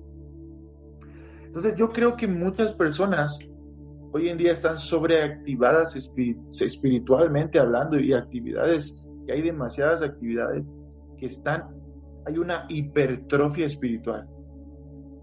Entonces 1.45 1.75
yo 1.77 1.91
creo 1.91 2.17
que 2.17 2.29
muchas 2.29 2.75
personas 2.75 3.39
hoy 4.13 4.29
en 4.29 4.39
día 4.39 4.53
están 4.53 4.79
sobreactivadas 4.79 5.97
espiritualmente 6.61 7.59
hablando 7.59 7.99
y 7.99 8.13
actividades, 8.13 8.95
que 9.27 9.33
hay 9.33 9.43
demasiadas 9.43 10.03
actividades 10.03 10.63
que 11.19 11.27
están, 11.27 11.65
hay 12.27 12.39
una 12.39 12.65
hipertrofia 12.69 13.67
espiritual. 13.67 14.29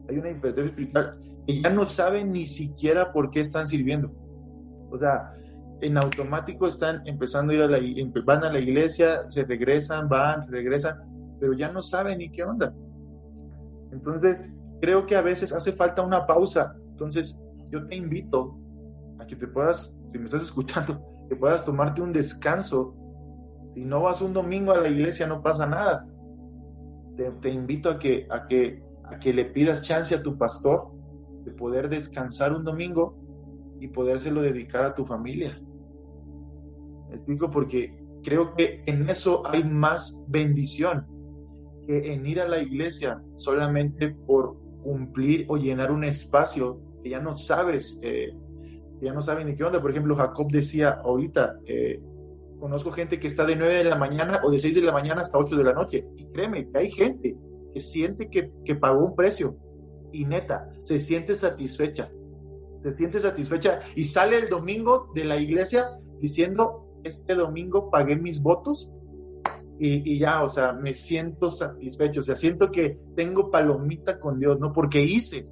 Hay 0.10 0.18
una 0.18 0.30
hipertrofia 0.30 0.72
espiritual 0.72 1.18
que 1.48 1.62
ya 1.62 1.70
no 1.70 1.88
saben 1.88 2.32
ni 2.34 2.46
siquiera 2.46 3.14
por 3.14 3.32
qué 3.32 3.40
están 3.40 3.68
sirviendo. 3.68 4.12
O 4.92 4.98
sea, 4.98 5.34
en 5.82 5.98
automático 5.98 6.68
están 6.68 7.02
empezando 7.08 7.52
a 7.52 7.56
ir 7.56 7.62
a 7.62 7.68
la, 7.68 7.80
van 8.24 8.44
a 8.44 8.52
la 8.52 8.60
iglesia, 8.60 9.22
se 9.30 9.44
regresan, 9.44 10.08
van, 10.08 10.48
regresan, 10.52 11.00
pero 11.40 11.54
ya 11.54 11.72
no 11.72 11.82
saben 11.82 12.20
ni 12.20 12.30
qué 12.30 12.44
onda. 12.44 12.74
Entonces, 13.92 14.54
creo 14.80 15.06
que 15.06 15.16
a 15.16 15.22
veces 15.22 15.54
hace 15.54 15.72
falta 15.72 16.02
una 16.04 16.28
pausa. 16.28 16.76
Entonces, 16.90 17.40
yo 17.70 17.86
te 17.88 17.96
invito 17.96 18.58
a 19.20 19.26
que 19.26 19.36
te 19.36 19.48
puedas, 19.48 19.98
si 20.08 20.20
me 20.20 20.26
estás 20.26 20.44
escuchando, 20.44 21.02
que 21.30 21.36
puedas 21.36 21.66
tomarte 21.66 22.02
un 22.02 22.14
descanso. 22.14 22.96
Si 23.66 23.86
no 23.86 24.02
vas 24.02 24.22
un 24.22 24.34
domingo 24.34 24.74
a 24.74 24.80
la 24.80 24.90
iglesia, 24.90 25.28
no 25.28 25.42
pasa 25.42 25.66
nada. 25.66 26.06
Te, 27.42 27.50
invito 27.50 27.90
a 27.90 28.00
que, 28.00 28.28
a, 28.30 28.48
que, 28.48 28.84
a 29.04 29.20
que 29.20 29.34
le 29.34 29.46
pidas 29.46 29.82
chance 29.82 30.16
a 30.16 30.24
tu 30.24 30.38
pastor 30.38 30.92
de 31.44 31.52
poder 31.52 31.88
descansar 31.90 32.54
un 32.54 32.64
domingo 32.64 33.21
y 33.82 33.88
podérselo 33.88 34.44
dedicar 34.44 34.86
a 34.86 34.94
tu 34.94 35.04
familia. 35.04 35.60
¿Me 37.10 37.16
explico? 37.16 37.50
Porque 37.50 37.98
creo 38.24 38.54
que 38.54 38.84
en 38.86 39.10
eso 39.10 39.42
hay 39.48 39.64
más 39.64 40.24
bendición 40.28 41.08
que 41.88 42.14
en 42.14 42.26
ir 42.28 42.40
a 42.40 42.48
la 42.48 42.62
iglesia 42.62 43.20
solamente 43.36 44.10
por 44.12 44.56
cumplir 44.84 45.46
o 45.50 45.58
llenar 45.58 45.92
un 45.92 46.04
espacio 46.04 46.80
que 47.04 47.10
ya 47.10 47.20
no 47.20 47.36
sabes, 47.38 48.00
eh, 48.04 48.30
que 49.00 49.06
ya 49.08 49.14
no 49.14 49.24
saben 49.24 49.48
ni 49.48 49.56
qué 49.56 49.64
onda. 49.64 49.82
Por 49.82 49.90
ejemplo, 49.90 50.16
Jacob 50.16 50.52
decía 50.52 51.02
ahorita, 51.04 51.58
eh, 51.66 52.00
conozco 52.60 52.92
gente 52.92 53.20
que 53.20 53.26
está 53.26 53.48
de 53.48 53.56
9 53.56 53.74
de 53.74 53.84
la 53.86 53.96
mañana 53.96 54.42
o 54.44 54.52
de 54.52 54.60
6 54.60 54.76
de 54.76 54.82
la 54.84 54.94
mañana 54.94 55.22
hasta 55.22 55.40
8 55.40 55.56
de 55.56 55.64
la 55.64 55.74
noche. 55.74 56.06
Y 56.18 56.28
créeme 56.28 56.70
que 56.70 56.78
hay 56.78 56.92
gente 56.92 57.36
que 57.74 57.82
siente 57.82 58.30
que, 58.30 58.52
que 58.64 58.76
pagó 58.76 59.06
un 59.06 59.16
precio 59.16 59.58
y 60.12 60.26
neta, 60.26 60.70
se 60.84 61.00
siente 61.00 61.36
satisfecha 61.36 62.12
se 62.82 62.92
siente 62.92 63.20
satisfecha 63.20 63.80
y 63.96 64.06
sale 64.06 64.38
el 64.38 64.50
domingo 64.50 65.12
de 65.14 65.26
la 65.26 65.38
iglesia 65.38 66.00
diciendo, 66.20 66.88
este 67.04 67.36
domingo 67.36 67.90
pagué 67.90 68.16
mis 68.16 68.42
votos 68.42 68.92
y, 69.84 70.20
ya, 70.20 70.44
o 70.44 70.50
sea, 70.50 70.74
me 70.74 70.94
siento 70.94 71.50
satisfecho, 71.50 72.20
o 72.20 72.24
sea, 72.24 72.36
siento 72.36 72.72
que 72.72 73.00
tengo 73.16 73.50
palomita 73.50 74.20
con 74.20 74.38
Dios, 74.38 74.60
¿no? 74.60 74.74
Porque 74.74 75.02
hice. 75.02 75.48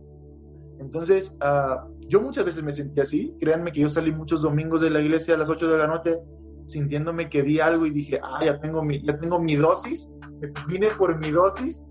Entonces, 0.78 1.36
ah, 1.42 1.88
yo 2.08 2.22
muchas 2.22 2.46
veces 2.46 2.64
me 2.64 2.76
sentí 2.76 3.02
así, 3.02 3.36
créanme 3.40 3.72
que 3.72 3.82
yo 3.82 3.90
salí 3.90 4.12
muchos 4.12 4.44
domingos 4.44 4.82
de 4.82 4.92
la 4.92 5.02
iglesia 5.02 5.34
a 5.34 5.38
las 5.40 5.50
8 5.50 5.68
de 5.72 5.78
la 5.78 5.88
noche 5.88 6.20
sintiéndome 6.68 7.30
que 7.30 7.42
di 7.42 7.60
algo 7.60 7.88
y 7.88 7.90
dije, 7.90 8.20
ah, 8.22 8.46
ya 8.46 8.60
tengo 8.60 8.84
mi, 8.84 9.02
ya 9.02 9.18
tengo 9.18 9.40
mi 9.40 9.56
dosis, 9.56 10.08
vine 10.70 10.90
por 10.96 11.18
mi 11.18 11.32
dosis, 11.32 11.82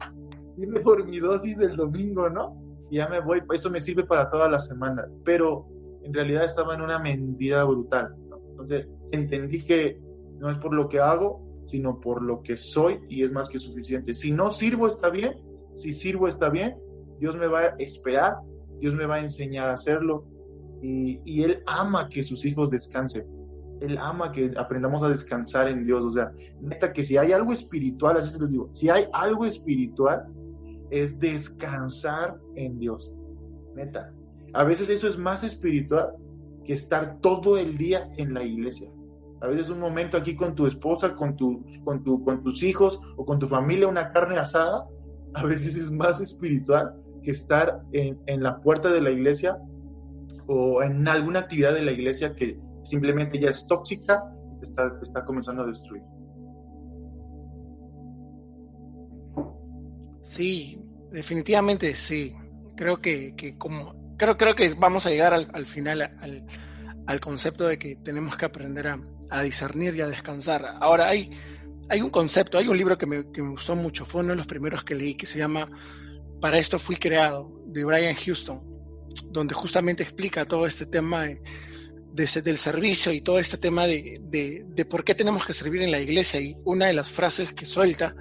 vine 0.57 0.79
por 0.81 1.05
mi 1.07 1.19
dosis 1.19 1.59
el 1.59 1.77
domingo, 1.77 2.31
¿no? 2.31 2.68
Ya 2.91 3.09
me 3.09 3.21
voy, 3.21 3.43
eso 3.53 3.71
me 3.71 3.81
sirve 3.81 4.05
para 4.05 4.31
toda 4.31 4.49
la 4.51 4.61
semana, 4.61 5.07
pero 5.25 5.67
en 6.03 6.13
realidad 6.13 6.45
estaba 6.45 6.75
en 6.75 6.83
una 6.83 6.99
mentira 6.99 7.65
brutal. 7.65 8.15
Entonces 8.51 8.89
entendí 9.13 9.65
que 9.65 10.01
no 10.39 10.51
es 10.51 10.59
por 10.59 10.75
lo 10.75 10.89
que 10.89 11.01
hago, 11.01 11.47
sino 11.65 12.01
por 12.01 12.23
lo 12.23 12.43
que 12.43 12.57
soy 12.57 13.01
y 13.09 13.23
es 13.23 13.33
más 13.33 13.49
que 13.49 13.59
suficiente. 13.59 14.15
Si 14.15 14.33
no 14.33 14.53
sirvo 14.53 14.89
está 14.89 15.11
bien, 15.11 15.35
si 15.75 15.93
sirvo 15.93 16.27
está 16.27 16.49
bien, 16.49 16.79
Dios 17.19 17.37
me 17.37 17.47
va 17.47 17.61
a 17.61 17.75
esperar, 17.79 18.37
Dios 18.79 18.95
me 18.95 19.07
va 19.07 19.17
a 19.17 19.21
enseñar 19.21 19.69
a 19.69 19.75
hacerlo 19.75 20.25
y, 20.81 21.21
y 21.25 21.43
Él 21.43 21.63
ama 21.67 22.09
que 22.09 22.25
sus 22.25 22.45
hijos 22.45 22.71
descansen. 22.71 23.27
Él 23.81 23.99
ama 23.99 24.33
que 24.33 24.53
aprendamos 24.57 25.03
a 25.03 25.09
descansar 25.09 25.69
en 25.69 25.85
Dios. 25.85 26.03
O 26.03 26.13
sea, 26.13 26.33
neta 26.61 26.93
que 26.93 27.05
si 27.05 27.17
hay 27.17 27.33
algo 27.33 27.53
espiritual, 27.53 28.17
así 28.17 28.33
se 28.33 28.41
lo 28.41 28.47
digo, 28.47 28.69
si 28.73 28.89
hay 28.89 29.05
algo 29.13 29.45
espiritual, 29.45 30.27
es 30.91 31.19
descansar 31.19 32.39
en 32.57 32.79
Dios. 32.79 33.15
Neta. 33.75 34.13
A 34.55 34.65
veces 34.65 34.89
eso 34.89 35.07
es 35.09 35.19
más 35.19 35.45
espiritual 35.45 36.15
que 36.65 36.73
estar 36.73 37.19
todo 37.21 37.59
el 37.59 37.77
día 37.77 38.11
en 38.17 38.35
la 38.35 38.45
iglesia. 38.45 38.91
A 39.41 39.47
veces 39.47 39.71
un 39.71 39.79
momento 39.79 40.17
aquí 40.17 40.35
con 40.35 40.55
tu 40.55 40.67
esposa, 40.67 41.15
con, 41.15 41.37
tu, 41.37 41.65
con, 41.85 42.03
tu, 42.03 42.25
con 42.25 42.43
tus 42.43 42.63
hijos 42.63 43.01
o 43.17 43.25
con 43.25 43.39
tu 43.39 43.47
familia, 43.47 43.87
una 43.87 44.11
carne 44.11 44.37
asada, 44.37 44.87
a 45.35 45.45
veces 45.45 45.77
es 45.77 45.91
más 45.91 46.21
espiritual 46.21 46.95
que 47.23 47.31
estar 47.31 47.83
en, 47.93 48.43
la 48.43 48.61
puerta 48.61 48.91
de 48.91 49.01
la 49.01 49.11
iglesia 49.11 49.59
o 50.47 50.83
en 50.83 51.07
alguna 51.07 51.41
actividad 51.41 51.75
de 51.75 51.83
la 51.83 51.93
iglesia 51.93 52.35
que 52.35 52.59
simplemente 52.83 53.39
ya 53.39 53.51
es 53.51 53.67
tóxica, 53.67 54.25
está, 54.63 54.99
está 55.03 55.25
comenzando 55.25 55.63
a 55.63 55.67
destruir. 55.67 56.03
Sí, 60.29 60.79
definitivamente 61.11 61.97
sí. 61.97 62.35
Creo 62.77 63.01
que, 63.01 63.35
como 63.59 64.15
creo, 64.17 64.37
creo 64.37 64.55
que 64.55 64.69
vamos 64.75 65.07
a 65.07 65.11
llegar 65.11 65.33
al, 65.33 65.67
final 65.67 66.03
al, 67.07 67.21
concepto 67.21 67.67
de 67.67 67.79
que 67.79 67.97
tenemos 67.97 68.37
que 68.37 68.45
aprender 68.45 68.99
a, 69.31 69.43
discernir 69.43 69.97
y 69.97 70.03
a 70.03 70.07
descansar. 70.07 70.65
Ahora 70.81 71.09
hay, 71.09 71.31
hay 71.89 72.03
un 72.03 72.11
concepto, 72.11 72.59
hay 72.59 72.69
un 72.69 72.77
libro 72.77 72.99
que 72.99 73.07
me, 73.07 73.23
gustó 73.23 73.75
mucho, 73.75 74.05
fue 74.05 74.21
uno 74.21 74.31
de 74.31 74.37
los 74.37 74.47
primeros 74.47 74.85
que 74.85 74.95
leí, 74.95 75.15
que 75.15 75.27
se 75.27 75.39
llama 75.39 75.69
Para 76.41 76.59
esto 76.59 76.79
fui 76.79 76.97
creado, 76.97 77.51
de 77.67 77.85
Brian 77.85 78.15
Houston, 78.15 78.61
donde 79.31 79.55
justamente 79.55 80.03
explica 80.03 80.45
todo 80.45 80.67
este 80.67 80.87
tema 80.87 81.25
de, 81.25 81.41
del 82.13 82.59
servicio 82.59 83.13
y 83.13 83.23
todo 83.23 83.39
este 83.39 83.57
tema 83.57 83.87
de, 83.87 84.21
de, 84.21 84.85
por 84.85 85.05
qué 85.05 85.15
tenemos 85.15 85.45
que 85.45 85.55
servir 85.55 85.83
en 85.83 85.91
la 85.91 86.01
iglesia. 86.01 86.41
Y 86.41 86.55
una 86.65 86.87
de 86.87 86.93
las 86.93 87.11
frases 87.11 87.53
que 87.55 87.67
suelta 87.67 88.15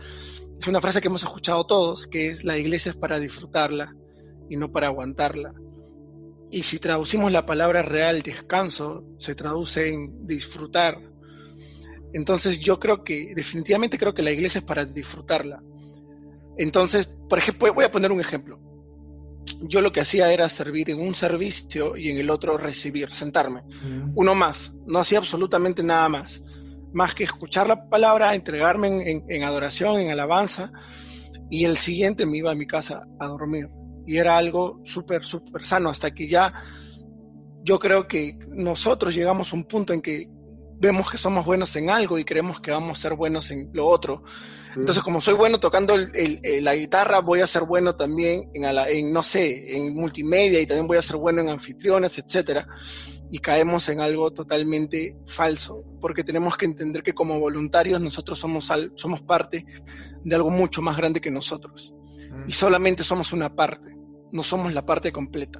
es 0.59 0.67
una 0.67 0.81
frase 0.81 1.01
que 1.01 1.07
hemos 1.07 1.23
escuchado 1.23 1.65
todos, 1.65 2.07
que 2.07 2.27
es 2.27 2.43
la 2.43 2.57
iglesia 2.57 2.89
es 2.89 2.97
para 2.97 3.19
disfrutarla 3.19 3.95
y 4.49 4.57
no 4.57 4.71
para 4.71 4.87
aguantarla. 4.87 5.53
Y 6.49 6.63
si 6.63 6.79
traducimos 6.79 7.31
la 7.31 7.45
palabra 7.45 7.83
real 7.83 8.21
descanso, 8.21 9.03
se 9.19 9.35
traduce 9.35 9.89
en 9.89 10.25
disfrutar. 10.25 10.97
Entonces 12.13 12.59
yo 12.59 12.79
creo 12.79 13.03
que, 13.03 13.33
definitivamente 13.35 13.97
creo 13.97 14.13
que 14.13 14.23
la 14.23 14.31
iglesia 14.31 14.59
es 14.59 14.65
para 14.65 14.85
disfrutarla. 14.85 15.61
Entonces, 16.57 17.07
por 17.29 17.37
ejemplo, 17.37 17.73
voy 17.73 17.85
a 17.85 17.91
poner 17.91 18.11
un 18.11 18.21
ejemplo. 18.21 18.59
Yo 19.61 19.81
lo 19.81 19.91
que 19.91 20.01
hacía 20.01 20.31
era 20.31 20.49
servir 20.49 20.89
en 20.89 20.99
un 20.99 21.13
servicio 21.13 21.95
y 21.95 22.09
en 22.09 22.17
el 22.17 22.29
otro 22.29 22.57
recibir, 22.57 23.11
sentarme. 23.11 23.61
Uno 24.15 24.33
más, 24.33 24.73
no 24.85 24.99
hacía 24.99 25.19
absolutamente 25.19 25.83
nada 25.83 26.09
más 26.09 26.41
más 26.93 27.13
que 27.13 27.23
escuchar 27.23 27.67
la 27.67 27.89
palabra, 27.89 28.35
entregarme 28.35 29.23
en, 29.27 29.43
adoración, 29.43 29.99
en 29.99 30.11
alabanza. 30.11 30.71
y 31.49 31.65
el 31.65 31.77
siguiente 31.77 32.25
me 32.25 32.37
iba 32.37 32.51
a 32.51 32.55
mi 32.55 32.67
casa 32.67 33.03
a 33.19 33.27
dormir. 33.27 33.69
Y 34.05 34.17
era 34.17 34.37
algo 34.37 34.79
súper, 34.83 35.23
súper 35.23 35.65
sano, 35.65 35.89
hasta 35.89 36.11
que 36.11 36.27
ya 36.27 36.53
yo 37.63 37.79
creo 37.79 38.07
que 38.07 38.37
nosotros 38.47 39.13
llegamos 39.13 39.51
a 39.51 39.55
un 39.55 39.65
punto 39.65 39.93
en 39.93 40.01
que 40.01 40.29
vemos 40.79 41.09
que 41.11 41.17
somos 41.17 41.45
buenos 41.45 41.75
en 41.75 41.89
algo 41.89 42.17
y 42.17 42.23
creemos 42.23 42.61
que 42.61 42.71
vamos 42.71 42.97
a 42.97 43.01
ser 43.01 43.15
buenos 43.15 43.51
en 43.51 43.69
lo 43.73 43.87
otro. 43.87 44.23
Entonces, 44.79 45.03
como 45.03 45.19
soy 45.21 45.33
bueno 45.33 45.59
tocando 45.59 45.95
la 45.97 46.75
guitarra, 46.75 47.19
voy 47.19 47.41
a 47.41 47.47
ser 47.47 47.63
bueno 47.63 47.95
también 47.95 48.51
en, 48.53 48.63
en, 48.63 49.11
no 49.11 49.23
sé, 49.23 49.75
en 49.75 49.93
multimedia 49.95 50.59
y 50.59 50.67
también 50.67 50.87
voy 50.87 50.97
a 50.97 51.01
ser 51.01 51.17
bueno 51.17 51.41
en 51.41 51.49
anfitriones, 51.49 52.17
etcétera. 52.17 52.67
Y 53.31 53.39
caemos 53.39 53.89
en 53.89 53.99
algo 53.99 54.31
totalmente 54.31 55.17
falso, 55.25 55.83
porque 55.99 56.23
tenemos 56.23 56.55
que 56.55 56.65
entender 56.65 57.03
que 57.03 57.13
como 57.13 57.39
voluntarios 57.39 57.99
nosotros 57.99 58.39
somos, 58.39 58.71
somos 58.95 59.21
parte 59.21 59.65
de 60.23 60.35
algo 60.35 60.49
mucho 60.49 60.81
más 60.81 60.95
grande 60.95 61.19
que 61.19 61.31
nosotros. 61.31 61.93
Y 62.45 62.51
solamente 62.53 63.03
somos 63.03 63.33
una 63.33 63.53
parte, 63.55 63.95
no 64.31 64.43
somos 64.43 64.73
la 64.73 64.85
parte 64.85 65.11
completa. 65.11 65.59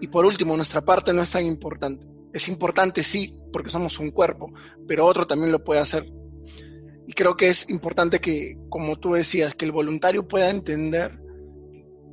Y 0.00 0.08
por 0.08 0.26
último, 0.26 0.56
nuestra 0.56 0.82
parte 0.82 1.12
no 1.12 1.22
es 1.22 1.30
tan 1.30 1.46
importante. 1.46 2.06
Es 2.32 2.48
importante, 2.48 3.02
sí, 3.02 3.38
porque 3.52 3.70
somos 3.70 3.98
un 3.98 4.10
cuerpo, 4.10 4.52
pero 4.86 5.06
otro 5.06 5.26
también 5.26 5.52
lo 5.52 5.62
puede 5.62 5.80
hacer. 5.80 6.04
Y 7.06 7.12
creo 7.14 7.36
que 7.36 7.48
es 7.48 7.68
importante 7.70 8.20
que, 8.20 8.56
como 8.68 8.98
tú 8.98 9.14
decías, 9.14 9.54
que 9.54 9.64
el 9.64 9.72
voluntario 9.72 10.26
pueda 10.26 10.50
entender 10.50 11.18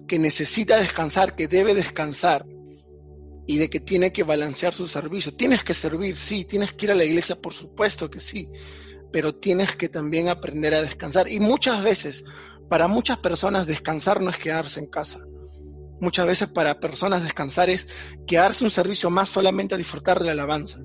que 0.08 0.20
necesita 0.20 0.78
descansar, 0.78 1.36
que 1.36 1.48
debe 1.48 1.76
descansar 1.76 2.46
y 3.46 3.58
de 3.58 3.70
que 3.70 3.80
tiene 3.80 4.12
que 4.12 4.24
balancear 4.24 4.74
su 4.74 4.88
servicio. 4.88 5.34
Tienes 5.34 5.64
que 5.64 5.74
servir, 5.74 6.18
sí, 6.18 6.46
tienes 6.46 6.74
que 6.74 6.88
ir 6.88 6.92
a 6.92 6.96
la 6.96 7.06
iglesia, 7.06 7.36
por 7.36 7.54
supuesto 7.54 8.10
que 8.10 8.20
sí, 8.20 8.50
pero 9.12 9.36
tienes 9.36 9.76
que 9.76 9.90
también 9.90 10.30
aprender 10.30 10.74
a 10.74 10.82
descansar. 10.82 11.32
Y 11.32 11.40
muchas 11.40 11.84
veces, 11.84 12.26
para 12.68 12.88
muchas 12.88 13.20
personas, 13.20 13.68
descansar 13.68 14.22
no 14.22 14.32
es 14.32 14.38
quedarse 14.38 14.80
en 14.80 14.88
casa 14.88 15.20
muchas 16.00 16.26
veces 16.26 16.48
para 16.50 16.80
personas 16.80 17.24
descansar 17.24 17.70
es 17.70 17.88
quedarse 18.26 18.64
un 18.64 18.70
servicio 18.70 19.10
más 19.10 19.30
solamente 19.30 19.76
a 19.76 19.78
disfrutar 19.78 20.20
de 20.20 20.26
la 20.26 20.32
alabanza. 20.32 20.80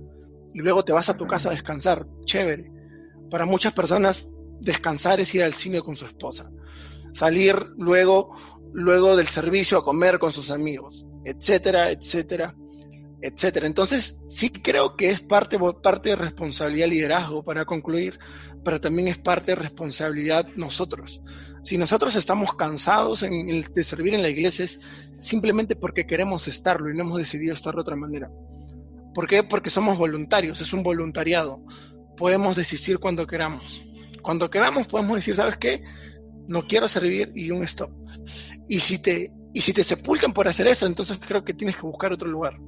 Y 0.52 0.60
luego 0.60 0.84
te 0.84 0.92
vas 0.92 1.08
a 1.08 1.16
tu 1.16 1.26
casa 1.26 1.48
a 1.50 1.52
descansar. 1.52 2.06
Chévere. 2.24 2.70
Para 3.34 3.46
muchas 3.46 3.72
personas 3.72 4.30
descansar 4.60 5.18
es 5.18 5.34
ir 5.34 5.42
al 5.42 5.54
cine 5.54 5.82
con 5.82 5.96
su 5.96 6.06
esposa. 6.06 6.48
Salir 7.12 7.56
luego, 7.76 8.36
luego 8.72 9.16
del 9.16 9.26
servicio 9.26 9.76
a 9.76 9.84
comer 9.84 10.20
con 10.20 10.30
sus 10.30 10.52
amigos, 10.52 11.04
etcétera, 11.24 11.90
etcétera, 11.90 12.54
etcétera. 13.20 13.66
Entonces, 13.66 14.22
sí 14.28 14.50
creo 14.50 14.94
que 14.94 15.10
es 15.10 15.20
parte, 15.20 15.58
parte 15.82 16.10
de 16.10 16.14
responsabilidad 16.14 16.86
liderazgo 16.86 17.42
para 17.42 17.64
concluir, 17.64 18.20
pero 18.64 18.80
también 18.80 19.08
es 19.08 19.18
parte 19.18 19.50
de 19.50 19.56
responsabilidad 19.56 20.46
nosotros. 20.54 21.20
Si 21.64 21.76
nosotros 21.76 22.14
estamos 22.14 22.54
cansados 22.54 23.22
de 23.22 23.82
servir 23.82 24.14
en 24.14 24.22
la 24.22 24.28
iglesia 24.28 24.64
es 24.64 24.80
simplemente 25.18 25.74
porque 25.74 26.06
queremos 26.06 26.46
estarlo 26.46 26.88
y 26.88 26.96
no 26.96 27.02
hemos 27.02 27.18
decidido 27.18 27.54
estar 27.54 27.74
de 27.74 27.80
otra 27.80 27.96
manera. 27.96 28.30
¿Por 29.12 29.26
qué? 29.26 29.42
Porque 29.42 29.70
somos 29.70 29.98
voluntarios, 29.98 30.60
es 30.60 30.72
un 30.72 30.84
voluntariado. 30.84 31.60
Podemos 32.16 32.56
decidir 32.56 32.98
cuando 32.98 33.26
queramos. 33.26 33.84
Cuando 34.22 34.48
queramos 34.48 34.86
podemos 34.86 35.16
decir, 35.16 35.36
¿sabes 35.36 35.56
qué? 35.56 35.82
No 36.46 36.62
quiero 36.62 36.88
servir 36.88 37.32
y 37.34 37.50
un 37.50 37.62
stop. 37.64 37.90
Y 38.68 38.80
si 38.80 39.00
te, 39.00 39.32
y 39.52 39.60
si 39.60 39.72
te 39.72 39.82
sepultan 39.82 40.32
por 40.32 40.48
hacer 40.48 40.66
eso, 40.66 40.86
entonces 40.86 41.18
creo 41.18 41.44
que 41.44 41.54
tienes 41.54 41.76
que 41.76 41.82
buscar 41.82 42.12
otro 42.12 42.28
lugar. 42.28 42.58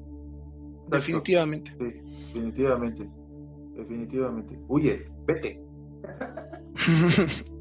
Definitivamente. 0.88 1.72
definitivamente. 1.78 3.08
Definitivamente. 3.74 4.58
Huye, 4.68 5.06
vete. 5.26 5.60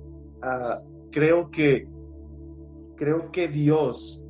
Ah, 0.47 0.79
creo 1.11 1.49
que 1.49 1.87
creo 2.97 3.31
que 3.31 3.47
Dios 3.47 4.23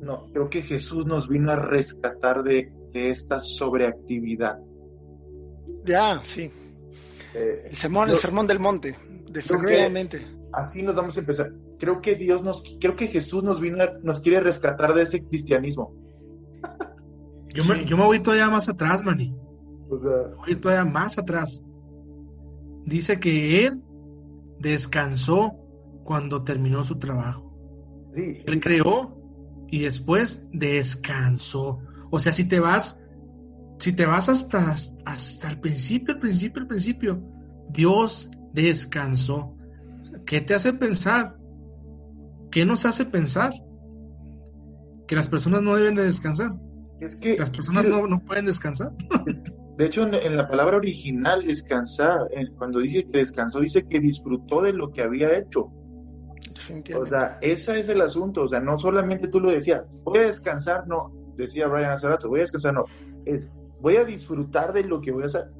no, 0.00 0.26
creo 0.32 0.48
que 0.48 0.62
Jesús 0.62 1.06
nos 1.06 1.28
vino 1.28 1.52
a 1.52 1.56
rescatar 1.56 2.42
de, 2.42 2.72
esta 2.92 3.38
sobreactividad. 3.38 4.58
Ya, 5.84 6.20
sí. 6.22 6.50
Eh, 7.34 7.68
el, 7.70 7.76
sermón, 7.76 8.10
el 8.10 8.16
sermón 8.16 8.46
del 8.46 8.58
monte, 8.58 8.98
definitivamente. 9.30 10.26
Así 10.52 10.82
nos 10.82 10.96
vamos 10.96 11.16
a 11.16 11.20
empezar. 11.20 11.52
Creo 11.78 12.00
que 12.00 12.16
Dios 12.16 12.42
nos, 12.42 12.62
creo 12.80 12.96
que 12.96 13.06
Jesús 13.06 13.42
nos 13.42 13.60
vino, 13.60 13.78
nos 14.02 14.20
quiere 14.20 14.40
rescatar 14.40 14.94
de 14.94 15.02
ese 15.02 15.22
cristianismo. 15.24 15.94
Yo 17.52 17.64
me, 17.64 17.84
yo 17.84 17.96
me 17.96 18.04
voy 18.04 18.20
todavía 18.20 18.48
más 18.48 18.68
atrás, 18.68 19.02
Manny. 19.02 19.34
O 19.88 19.98
sea, 19.98 20.10
voy 20.36 20.54
todavía 20.54 20.84
más 20.84 21.18
atrás. 21.18 21.64
Dice 22.86 23.18
que 23.18 23.66
él 23.66 23.82
descansó 24.60 25.56
cuando 26.04 26.44
terminó 26.44 26.84
su 26.84 26.96
trabajo. 27.00 27.52
Sí. 28.12 28.40
Él 28.46 28.60
creó 28.60 29.20
y 29.68 29.80
después 29.80 30.46
descansó. 30.52 31.80
O 32.10 32.20
sea, 32.20 32.32
si 32.32 32.46
te 32.46 32.60
vas, 32.60 33.00
si 33.80 33.92
te 33.94 34.04
vas 34.04 34.28
hasta, 34.28 34.74
hasta 35.06 35.48
el 35.48 35.58
principio, 35.58 36.14
el 36.14 36.20
principio, 36.20 36.62
el 36.62 36.68
principio, 36.68 37.22
Dios 37.70 38.30
descansó. 38.52 39.56
¿Qué 40.26 40.42
te 40.42 40.54
hace 40.54 40.74
pensar? 40.74 41.36
¿Qué 42.50 42.66
nos 42.66 42.84
hace 42.84 43.06
pensar? 43.06 43.52
Que 45.08 45.16
las 45.16 45.30
personas 45.30 45.62
no 45.62 45.76
deben 45.76 45.94
de 45.94 46.04
descansar. 46.04 46.52
Es 47.00 47.16
que 47.16 47.38
las 47.38 47.50
personas 47.50 47.86
no, 47.86 48.20
pueden 48.20 48.44
descansar. 48.44 48.92
de 49.78 49.86
hecho, 49.86 50.02
en, 50.02 50.36
la 50.36 50.46
palabra 50.46 50.76
original 50.76 51.46
descansar, 51.46 52.28
cuando 52.58 52.80
dice 52.80 53.06
que 53.10 53.18
descansó, 53.18 53.60
dice 53.60 53.86
que 53.88 53.98
disfrutó 53.98 54.60
de 54.60 54.74
lo 54.74 54.92
que 54.92 55.02
había 55.02 55.38
hecho. 55.38 55.72
O 56.94 57.06
sea, 57.06 57.38
ese 57.40 57.80
es 57.80 57.88
el 57.88 58.02
asunto. 58.02 58.42
O 58.42 58.48
sea, 58.48 58.60
no 58.60 58.78
solamente 58.78 59.26
tú 59.28 59.40
lo 59.40 59.50
decías, 59.50 59.82
voy 60.04 60.18
a 60.18 60.24
descansar, 60.24 60.86
no, 60.86 61.10
decía 61.36 61.66
Brian 61.66 61.90
hace 61.90 62.08
rato, 62.08 62.28
voy 62.28 62.40
a 62.40 62.42
descansar, 62.42 62.74
no. 62.74 62.84
Es, 63.24 63.48
voy 63.80 63.96
a 63.96 64.04
disfrutar 64.04 64.72
de 64.72 64.84
lo 64.84 65.00
que 65.00 65.12
voy 65.12 65.24
a 65.24 65.26
hacer. 65.26 65.50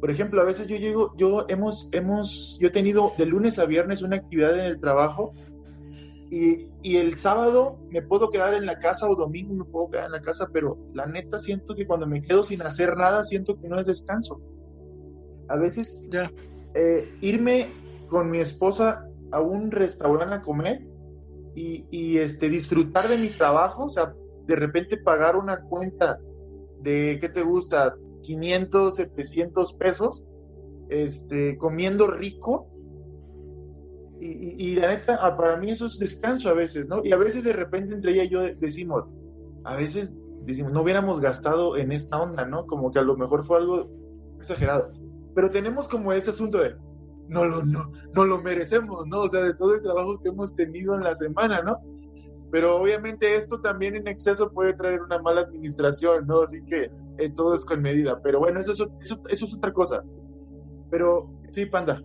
Por 0.00 0.10
ejemplo, 0.10 0.40
a 0.40 0.44
veces 0.44 0.68
yo 0.68 0.76
llego, 0.76 1.14
yo 1.16 1.46
hemos, 1.48 1.88
hemos, 1.92 2.58
yo 2.60 2.68
he 2.68 2.70
tenido 2.70 3.12
de 3.16 3.26
lunes 3.26 3.58
a 3.58 3.66
viernes 3.66 4.02
una 4.02 4.16
actividad 4.16 4.58
en 4.58 4.66
el 4.66 4.80
trabajo 4.80 5.32
y, 6.30 6.68
y, 6.82 6.96
el 6.96 7.16
sábado 7.16 7.78
me 7.90 8.02
puedo 8.02 8.30
quedar 8.30 8.54
en 8.54 8.66
la 8.66 8.78
casa 8.78 9.08
o 9.08 9.14
domingo 9.14 9.54
me 9.54 9.64
puedo 9.64 9.90
quedar 9.90 10.06
en 10.06 10.12
la 10.12 10.20
casa, 10.20 10.48
pero 10.52 10.76
la 10.92 11.06
neta 11.06 11.38
siento 11.38 11.74
que 11.74 11.86
cuando 11.86 12.06
me 12.06 12.20
quedo 12.20 12.42
sin 12.42 12.62
hacer 12.62 12.96
nada, 12.96 13.22
siento 13.22 13.58
que 13.60 13.68
no 13.68 13.78
es 13.78 13.86
descanso. 13.86 14.40
A 15.48 15.56
veces. 15.56 16.04
Eh, 16.78 17.10
irme 17.22 17.68
con 18.10 18.30
mi 18.30 18.36
esposa 18.38 19.08
a 19.32 19.40
un 19.40 19.70
restaurante 19.70 20.34
a 20.36 20.42
comer 20.42 20.86
y, 21.54 21.86
y, 21.90 22.18
este, 22.18 22.50
disfrutar 22.50 23.08
de 23.08 23.16
mi 23.16 23.28
trabajo, 23.28 23.84
o 23.84 23.88
sea, 23.88 24.14
de 24.46 24.56
repente 24.56 24.98
pagar 24.98 25.36
una 25.36 25.62
cuenta 25.62 26.18
de, 26.80 27.18
¿qué 27.20 27.28
te 27.28 27.42
gusta? 27.42 27.96
500, 28.22 28.94
700 28.94 29.74
pesos, 29.74 30.24
este, 30.88 31.56
comiendo 31.58 32.08
rico 32.08 32.68
y, 34.18 34.76
la 34.76 34.88
neta, 34.88 35.18
ah, 35.20 35.36
para 35.36 35.56
mí 35.58 35.70
eso 35.70 35.86
es 35.86 35.98
descanso 35.98 36.48
a 36.48 36.54
veces, 36.54 36.86
¿no? 36.88 37.04
Y 37.04 37.12
a 37.12 37.18
veces 37.18 37.44
de 37.44 37.52
repente 37.52 37.94
entre 37.94 38.12
ella 38.12 38.24
y 38.24 38.28
yo 38.30 38.40
decimos, 38.40 39.04
a 39.64 39.76
veces 39.76 40.12
decimos, 40.44 40.72
no 40.72 40.82
hubiéramos 40.82 41.20
gastado 41.20 41.76
en 41.76 41.92
esta 41.92 42.20
onda, 42.20 42.46
¿no? 42.46 42.66
Como 42.66 42.90
que 42.90 42.98
a 42.98 43.02
lo 43.02 43.16
mejor 43.16 43.44
fue 43.44 43.58
algo 43.58 43.90
exagerado. 44.38 44.90
Pero 45.34 45.50
tenemos 45.50 45.86
como 45.86 46.12
ese 46.12 46.30
asunto 46.30 46.58
de, 46.58 46.76
no 47.28 47.44
lo, 47.44 47.62
no, 47.62 47.90
no 48.14 48.24
lo 48.24 48.40
merecemos, 48.40 49.06
¿no? 49.06 49.22
O 49.22 49.28
sea, 49.28 49.42
de 49.42 49.54
todo 49.54 49.74
el 49.74 49.82
trabajo 49.82 50.18
que 50.20 50.30
hemos 50.30 50.54
tenido 50.56 50.94
en 50.94 51.02
la 51.02 51.14
semana, 51.14 51.60
¿no? 51.62 51.76
Pero 52.50 52.76
obviamente 52.76 53.36
esto 53.36 53.60
también 53.60 53.96
en 53.96 54.06
exceso 54.08 54.50
puede 54.52 54.74
traer 54.74 55.02
una 55.02 55.18
mala 55.18 55.42
administración, 55.42 56.26
¿no? 56.26 56.42
Así 56.42 56.62
que 56.64 56.90
eh, 57.18 57.30
todo 57.34 57.54
es 57.54 57.64
con 57.64 57.82
medida. 57.82 58.20
Pero 58.22 58.38
bueno, 58.38 58.60
eso, 58.60 58.72
es 59.28 59.54
otra 59.54 59.72
cosa. 59.72 60.02
Pero 60.90 61.30
sí, 61.52 61.66
Panda. 61.66 62.02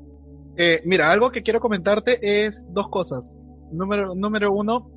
Eh, 0.58 0.82
mira, 0.86 1.12
algo 1.12 1.32
que 1.32 1.44
quiero 1.44 1.60
comentarte 1.60 2.46
es 2.46 2.68
dos 2.70 2.90
cosas. 2.90 3.38
Número, 3.72 4.16
número 4.16 4.52
uno, 4.52 4.90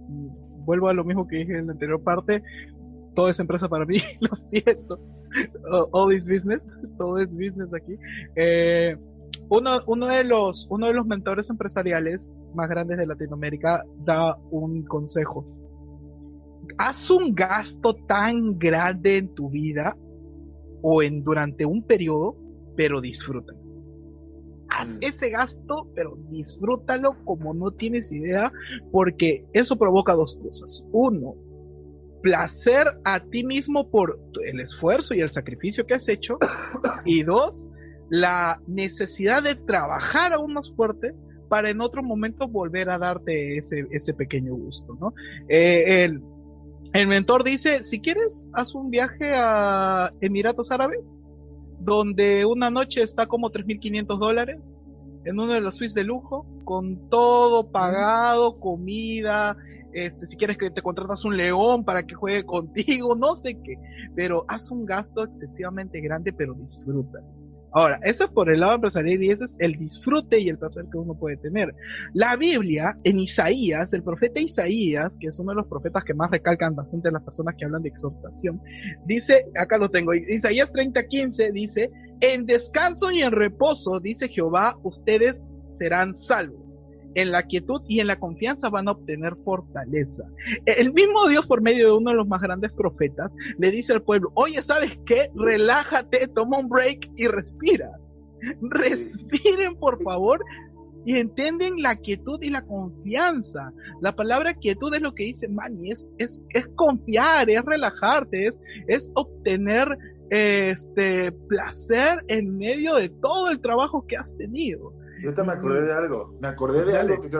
vuelvo 0.64 0.88
a 0.88 0.94
lo 0.94 1.04
mismo 1.04 1.26
que 1.26 1.36
dije 1.36 1.58
en 1.58 1.66
la 1.66 1.72
anterior 1.72 2.02
parte, 2.02 2.42
todo 3.14 3.28
es 3.28 3.38
empresa 3.38 3.68
para 3.68 3.84
mí, 3.84 3.98
lo 4.20 4.34
siento. 4.34 4.98
All 5.92 6.12
is 6.12 6.26
business, 6.26 6.68
todo 6.98 7.18
es 7.18 7.32
business 7.34 7.72
aquí. 7.74 7.96
Eh, 8.36 8.96
uno, 9.48 9.78
uno, 9.86 10.08
de 10.08 10.24
los, 10.24 10.66
uno 10.70 10.86
de 10.86 10.94
los 10.94 11.06
mentores 11.06 11.50
empresariales 11.50 12.34
más 12.54 12.68
grandes 12.68 12.98
de 12.98 13.06
Latinoamérica 13.06 13.84
da 13.98 14.36
un 14.50 14.84
consejo. 14.84 15.46
Haz 16.78 17.10
un 17.10 17.34
gasto 17.34 17.94
tan 17.94 18.58
grande 18.58 19.18
en 19.18 19.34
tu 19.34 19.50
vida 19.50 19.96
o 20.82 21.02
en 21.02 21.22
durante 21.22 21.64
un 21.66 21.86
periodo, 21.86 22.36
pero 22.76 23.00
disfruta 23.00 23.54
haz 24.74 24.96
mm. 24.96 24.98
ese 25.02 25.30
gasto, 25.30 25.90
pero 25.94 26.16
disfrútalo 26.30 27.16
como 27.24 27.54
no 27.54 27.70
tienes 27.72 28.12
idea, 28.12 28.52
porque 28.90 29.46
eso 29.52 29.76
provoca 29.76 30.14
dos 30.14 30.38
cosas. 30.42 30.84
Uno, 30.92 31.34
placer 32.22 32.86
a 33.04 33.20
ti 33.20 33.44
mismo 33.44 33.90
por 33.90 34.18
el 34.44 34.60
esfuerzo 34.60 35.14
y 35.14 35.20
el 35.20 35.28
sacrificio 35.28 35.86
que 35.86 35.94
has 35.94 36.08
hecho. 36.08 36.38
Y 37.06 37.22
dos, 37.22 37.68
la 38.10 38.60
necesidad 38.66 39.42
de 39.42 39.54
trabajar 39.54 40.32
aún 40.32 40.52
más 40.54 40.72
fuerte 40.74 41.14
para 41.48 41.70
en 41.70 41.80
otro 41.80 42.02
momento 42.02 42.48
volver 42.48 42.90
a 42.90 42.98
darte 42.98 43.56
ese, 43.56 43.86
ese 43.90 44.14
pequeño 44.14 44.54
gusto, 44.54 44.96
¿no? 45.00 45.14
Eh, 45.48 46.04
el, 46.04 46.22
el 46.92 47.08
mentor 47.08 47.44
dice, 47.44 47.82
si 47.82 48.00
quieres, 48.00 48.48
haz 48.52 48.74
un 48.74 48.90
viaje 48.90 49.32
a 49.34 50.12
Emiratos 50.20 50.70
Árabes, 50.70 51.16
donde 51.80 52.44
una 52.44 52.70
noche 52.70 53.02
está 53.02 53.26
como 53.26 53.50
3.500 53.50 54.18
dólares, 54.18 54.84
en 55.24 55.38
uno 55.38 55.52
de 55.52 55.60
los 55.60 55.76
suites 55.76 55.94
de 55.94 56.04
lujo, 56.04 56.46
con 56.64 57.08
todo 57.08 57.70
pagado, 57.70 58.58
comida, 58.60 59.56
este, 59.92 60.26
si 60.26 60.36
quieres 60.36 60.58
que 60.58 60.70
te 60.70 60.82
contratas 60.82 61.24
un 61.24 61.36
león 61.36 61.84
para 61.84 62.02
que 62.04 62.14
juegue 62.14 62.44
contigo, 62.44 63.14
no 63.14 63.36
sé 63.36 63.54
qué, 63.62 63.78
pero 64.14 64.44
haz 64.48 64.70
un 64.70 64.84
gasto 64.84 65.22
excesivamente 65.22 66.00
grande, 66.00 66.32
pero 66.32 66.54
disfruta. 66.54 67.20
Ahora, 67.74 67.98
eso 68.02 68.24
es 68.24 68.30
por 68.30 68.50
el 68.50 68.60
lado 68.60 68.76
empresarial 68.76 69.20
y 69.20 69.30
ese 69.30 69.44
es 69.44 69.56
el 69.58 69.76
disfrute 69.76 70.38
y 70.38 70.48
el 70.48 70.58
placer 70.58 70.84
que 70.92 70.96
uno 70.96 71.14
puede 71.14 71.36
tener. 71.36 71.74
La 72.12 72.36
Biblia, 72.36 72.96
en 73.02 73.18
Isaías, 73.18 73.92
el 73.92 74.04
profeta 74.04 74.40
Isaías, 74.40 75.16
que 75.18 75.26
es 75.26 75.38
uno 75.40 75.50
de 75.50 75.56
los 75.56 75.66
profetas 75.66 76.04
que 76.04 76.14
más 76.14 76.30
recalcan 76.30 76.76
bastante 76.76 77.10
las 77.10 77.22
personas 77.22 77.56
que 77.58 77.64
hablan 77.64 77.82
de 77.82 77.88
exhortación, 77.88 78.62
dice, 79.06 79.46
acá 79.58 79.76
lo 79.76 79.90
tengo, 79.90 80.14
Isaías 80.14 80.72
30:15 80.72 81.52
dice, 81.52 81.90
en 82.20 82.46
descanso 82.46 83.10
y 83.10 83.22
en 83.22 83.32
reposo, 83.32 83.98
dice 83.98 84.28
Jehová, 84.28 84.78
ustedes 84.84 85.44
serán 85.68 86.14
salvos 86.14 86.73
en 87.14 87.32
la 87.32 87.42
quietud 87.44 87.82
y 87.88 88.00
en 88.00 88.06
la 88.06 88.18
confianza 88.18 88.70
van 88.70 88.88
a 88.88 88.92
obtener 88.92 89.36
fortaleza. 89.44 90.24
El 90.66 90.92
mismo 90.92 91.28
Dios, 91.28 91.46
por 91.46 91.62
medio 91.62 91.86
de 91.86 91.92
uno 91.92 92.10
de 92.10 92.16
los 92.16 92.28
más 92.28 92.40
grandes 92.40 92.72
profetas, 92.72 93.34
le 93.58 93.70
dice 93.70 93.92
al 93.92 94.02
pueblo, 94.02 94.30
oye, 94.34 94.62
¿sabes 94.62 94.98
qué? 95.06 95.30
Relájate, 95.34 96.28
toma 96.28 96.58
un 96.58 96.68
break 96.68 97.10
y 97.16 97.26
respira. 97.26 97.90
Respiren, 98.60 99.76
por 99.76 100.02
favor, 100.02 100.44
y 101.04 101.18
entienden 101.18 101.82
la 101.82 101.96
quietud 101.96 102.40
y 102.42 102.50
la 102.50 102.62
confianza. 102.62 103.72
La 104.00 104.14
palabra 104.14 104.54
quietud 104.54 104.94
es 104.94 105.02
lo 105.02 105.14
que 105.14 105.24
dice 105.24 105.48
Manny, 105.48 105.90
es, 105.90 106.08
es, 106.18 106.42
es 106.50 106.66
confiar, 106.76 107.50
es 107.50 107.62
relajarte, 107.62 108.46
es, 108.46 108.58
es 108.88 109.12
obtener 109.14 109.98
este 110.30 111.32
placer 111.48 112.24
en 112.28 112.56
medio 112.56 112.94
de 112.94 113.10
todo 113.10 113.50
el 113.50 113.60
trabajo 113.60 114.06
que 114.06 114.16
has 114.16 114.36
tenido. 114.36 114.93
Yo 115.24 115.32
te 115.32 115.42
me 115.42 115.52
acordé 115.52 115.86
de 115.86 115.92
algo, 115.92 116.36
me 116.38 116.48
acordé 116.48 116.84
de 116.84 116.98
algo 116.98 117.18
que 117.18 117.30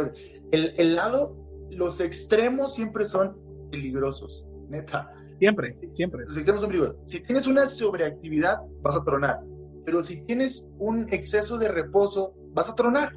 el, 0.53 0.74
el 0.78 0.97
lado, 0.97 1.37
los 1.70 2.01
extremos 2.01 2.74
siempre 2.74 3.05
son 3.05 3.37
peligrosos, 3.70 4.47
neta. 4.70 5.12
Siempre, 5.39 5.76
siempre. 5.91 6.24
Los 6.26 6.37
extremos 6.37 6.62
son 6.62 6.70
peligrosos. 6.70 6.97
Si 7.05 7.20
tienes 7.20 7.47
una 7.47 7.68
sobreactividad, 7.68 8.57
vas 8.80 8.97
a 8.97 9.05
tronar. 9.05 9.41
Pero 9.85 10.03
si 10.03 10.22
tienes 10.24 10.66
un 10.78 11.12
exceso 11.12 11.59
de 11.59 11.68
reposo, 11.68 12.32
vas 12.55 12.70
a 12.70 12.74
tronar. 12.74 13.12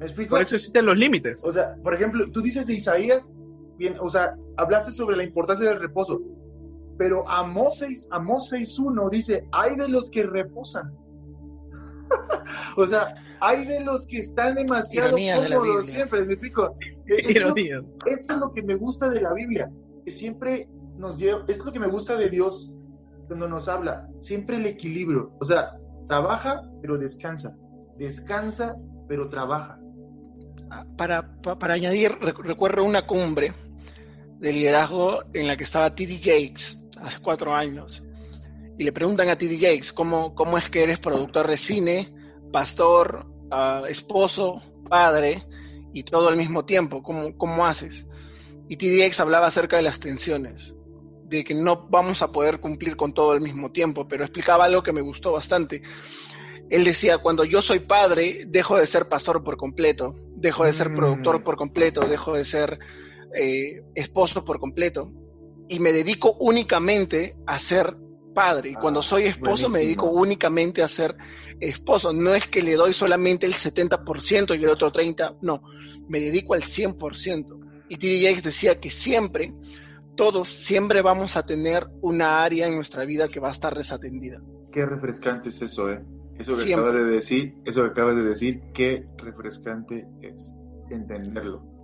¿Me 0.00 0.06
explico? 0.06 0.30
Por 0.30 0.42
eso 0.42 0.56
existen 0.56 0.86
los 0.86 0.96
límites. 0.96 1.44
O 1.44 1.52
sea, 1.52 1.76
por 1.84 1.94
ejemplo, 1.94 2.28
tú 2.32 2.42
dices 2.42 2.66
de 2.66 2.74
Isaías, 2.74 3.32
bien, 3.78 3.94
o 4.00 4.10
sea, 4.10 4.34
hablaste 4.56 4.90
sobre 4.90 5.16
la 5.16 5.22
importancia 5.22 5.68
del 5.68 5.78
reposo. 5.78 6.20
Pero 6.98 7.28
Amós 7.28 7.78
6, 7.78 8.08
Amós 8.10 8.50
6.1 8.52 9.10
dice, 9.10 9.46
hay 9.52 9.76
de 9.76 9.88
los 9.88 10.10
que 10.10 10.24
reposan. 10.24 10.92
o 12.76 12.86
sea, 12.86 13.14
hay 13.40 13.66
de 13.66 13.80
los 13.80 14.06
que 14.06 14.18
están 14.18 14.54
demasiado 14.54 15.16
cómodos 15.16 15.86
siempre, 15.86 16.24
me 16.24 16.32
explico. 16.32 16.76
Esto, 17.06 17.54
esto 18.06 18.32
es 18.32 18.38
lo 18.40 18.52
que 18.52 18.64
me 18.64 18.74
gusta 18.74 19.08
de 19.08 19.20
la 19.20 19.32
Biblia, 19.32 19.70
que 20.04 20.10
siempre 20.10 20.68
nos 20.96 21.18
lleva, 21.18 21.44
es 21.46 21.64
lo 21.64 21.72
que 21.72 21.78
me 21.78 21.86
gusta 21.86 22.16
de 22.16 22.28
Dios 22.30 22.72
cuando 23.28 23.48
nos 23.48 23.68
habla, 23.68 24.08
siempre 24.22 24.56
el 24.56 24.66
equilibrio, 24.66 25.32
o 25.40 25.44
sea, 25.44 25.76
trabaja 26.08 26.62
pero 26.80 26.98
descansa, 26.98 27.54
descansa 27.96 28.76
pero 29.08 29.28
trabaja. 29.28 29.78
Para, 30.96 31.40
para, 31.42 31.74
añadir, 31.74 32.18
recuerdo 32.20 32.82
una 32.82 33.06
cumbre 33.06 33.52
de 34.40 34.52
liderazgo 34.52 35.22
en 35.32 35.46
la 35.46 35.56
que 35.56 35.62
estaba 35.62 35.94
T.D. 35.94 36.18
Gates 36.18 36.76
hace 37.00 37.20
cuatro 37.20 37.54
años 37.54 38.02
y 38.78 38.84
le 38.84 38.92
preguntan 38.92 39.28
a 39.28 39.38
T.D. 39.38 39.56
Gates 39.56 39.92
cómo, 39.92 40.34
cómo 40.34 40.58
es 40.58 40.68
que 40.68 40.82
eres 40.82 40.98
productor 40.98 41.48
de 41.48 41.56
cine, 41.56 42.12
pastor, 42.52 43.26
uh, 43.50 43.86
esposo, 43.86 44.62
padre 44.88 45.46
y 45.92 46.02
todo 46.02 46.28
al 46.28 46.36
mismo 46.36 46.64
tiempo, 46.64 47.02
¿cómo, 47.02 47.36
cómo 47.36 47.66
haces? 47.66 48.06
Y 48.68 48.76
TDX 48.76 49.20
hablaba 49.20 49.46
acerca 49.46 49.76
de 49.76 49.82
las 49.82 50.00
tensiones, 50.00 50.76
de 51.24 51.44
que 51.44 51.54
no 51.54 51.88
vamos 51.88 52.22
a 52.22 52.32
poder 52.32 52.60
cumplir 52.60 52.96
con 52.96 53.14
todo 53.14 53.32
al 53.32 53.40
mismo 53.40 53.70
tiempo, 53.72 54.06
pero 54.06 54.24
explicaba 54.24 54.64
algo 54.64 54.82
que 54.82 54.92
me 54.92 55.00
gustó 55.00 55.32
bastante. 55.32 55.82
Él 56.68 56.84
decía, 56.84 57.18
cuando 57.18 57.44
yo 57.44 57.62
soy 57.62 57.78
padre, 57.78 58.44
dejo 58.48 58.76
de 58.76 58.86
ser 58.86 59.08
pastor 59.08 59.44
por 59.44 59.56
completo, 59.56 60.16
dejo 60.34 60.64
de 60.64 60.72
ser 60.72 60.92
productor 60.92 61.40
mm. 61.40 61.44
por 61.44 61.56
completo, 61.56 62.00
dejo 62.08 62.34
de 62.34 62.44
ser 62.44 62.78
eh, 63.34 63.82
esposo 63.94 64.44
por 64.44 64.58
completo, 64.58 65.12
y 65.68 65.78
me 65.78 65.92
dedico 65.92 66.36
únicamente 66.40 67.36
a 67.46 67.58
ser 67.58 67.96
padre. 68.36 68.70
Y 68.70 68.74
cuando 68.74 69.00
ah, 69.00 69.02
soy 69.02 69.24
esposo 69.24 69.70
me 69.70 69.78
dedico 69.78 70.10
únicamente 70.10 70.82
a 70.82 70.88
ser 70.88 71.16
esposo. 71.58 72.12
No 72.12 72.34
es 72.34 72.46
que 72.46 72.60
le 72.60 72.74
doy 72.74 72.92
solamente 72.92 73.46
el 73.46 73.54
70% 73.54 74.60
y 74.60 74.62
el 74.62 74.68
otro 74.68 74.92
30%, 74.92 75.38
no, 75.40 75.62
me 76.06 76.20
dedico 76.20 76.52
al 76.52 76.62
100%. 76.62 77.86
Y 77.88 77.96
T.D. 77.96 78.42
decía 78.42 78.78
que 78.78 78.90
siempre, 78.90 79.54
todos, 80.16 80.48
siempre 80.48 81.00
vamos 81.00 81.36
a 81.36 81.46
tener 81.46 81.86
una 82.02 82.44
área 82.44 82.66
en 82.66 82.74
nuestra 82.74 83.06
vida 83.06 83.28
que 83.28 83.40
va 83.40 83.48
a 83.48 83.52
estar 83.52 83.74
desatendida. 83.74 84.42
Qué 84.70 84.84
refrescante 84.84 85.48
es 85.48 85.62
eso, 85.62 85.90
¿eh? 85.90 86.04
Eso 86.38 86.62
que 86.62 86.74
acabas 86.74 86.92
de 86.92 87.04
decir, 87.04 87.54
eso 87.64 87.82
que 87.84 87.90
acabas 87.90 88.16
de 88.16 88.24
decir, 88.24 88.60
qué 88.74 89.06
refrescante 89.16 90.06
es 90.20 90.52
entenderlo. 90.90 91.75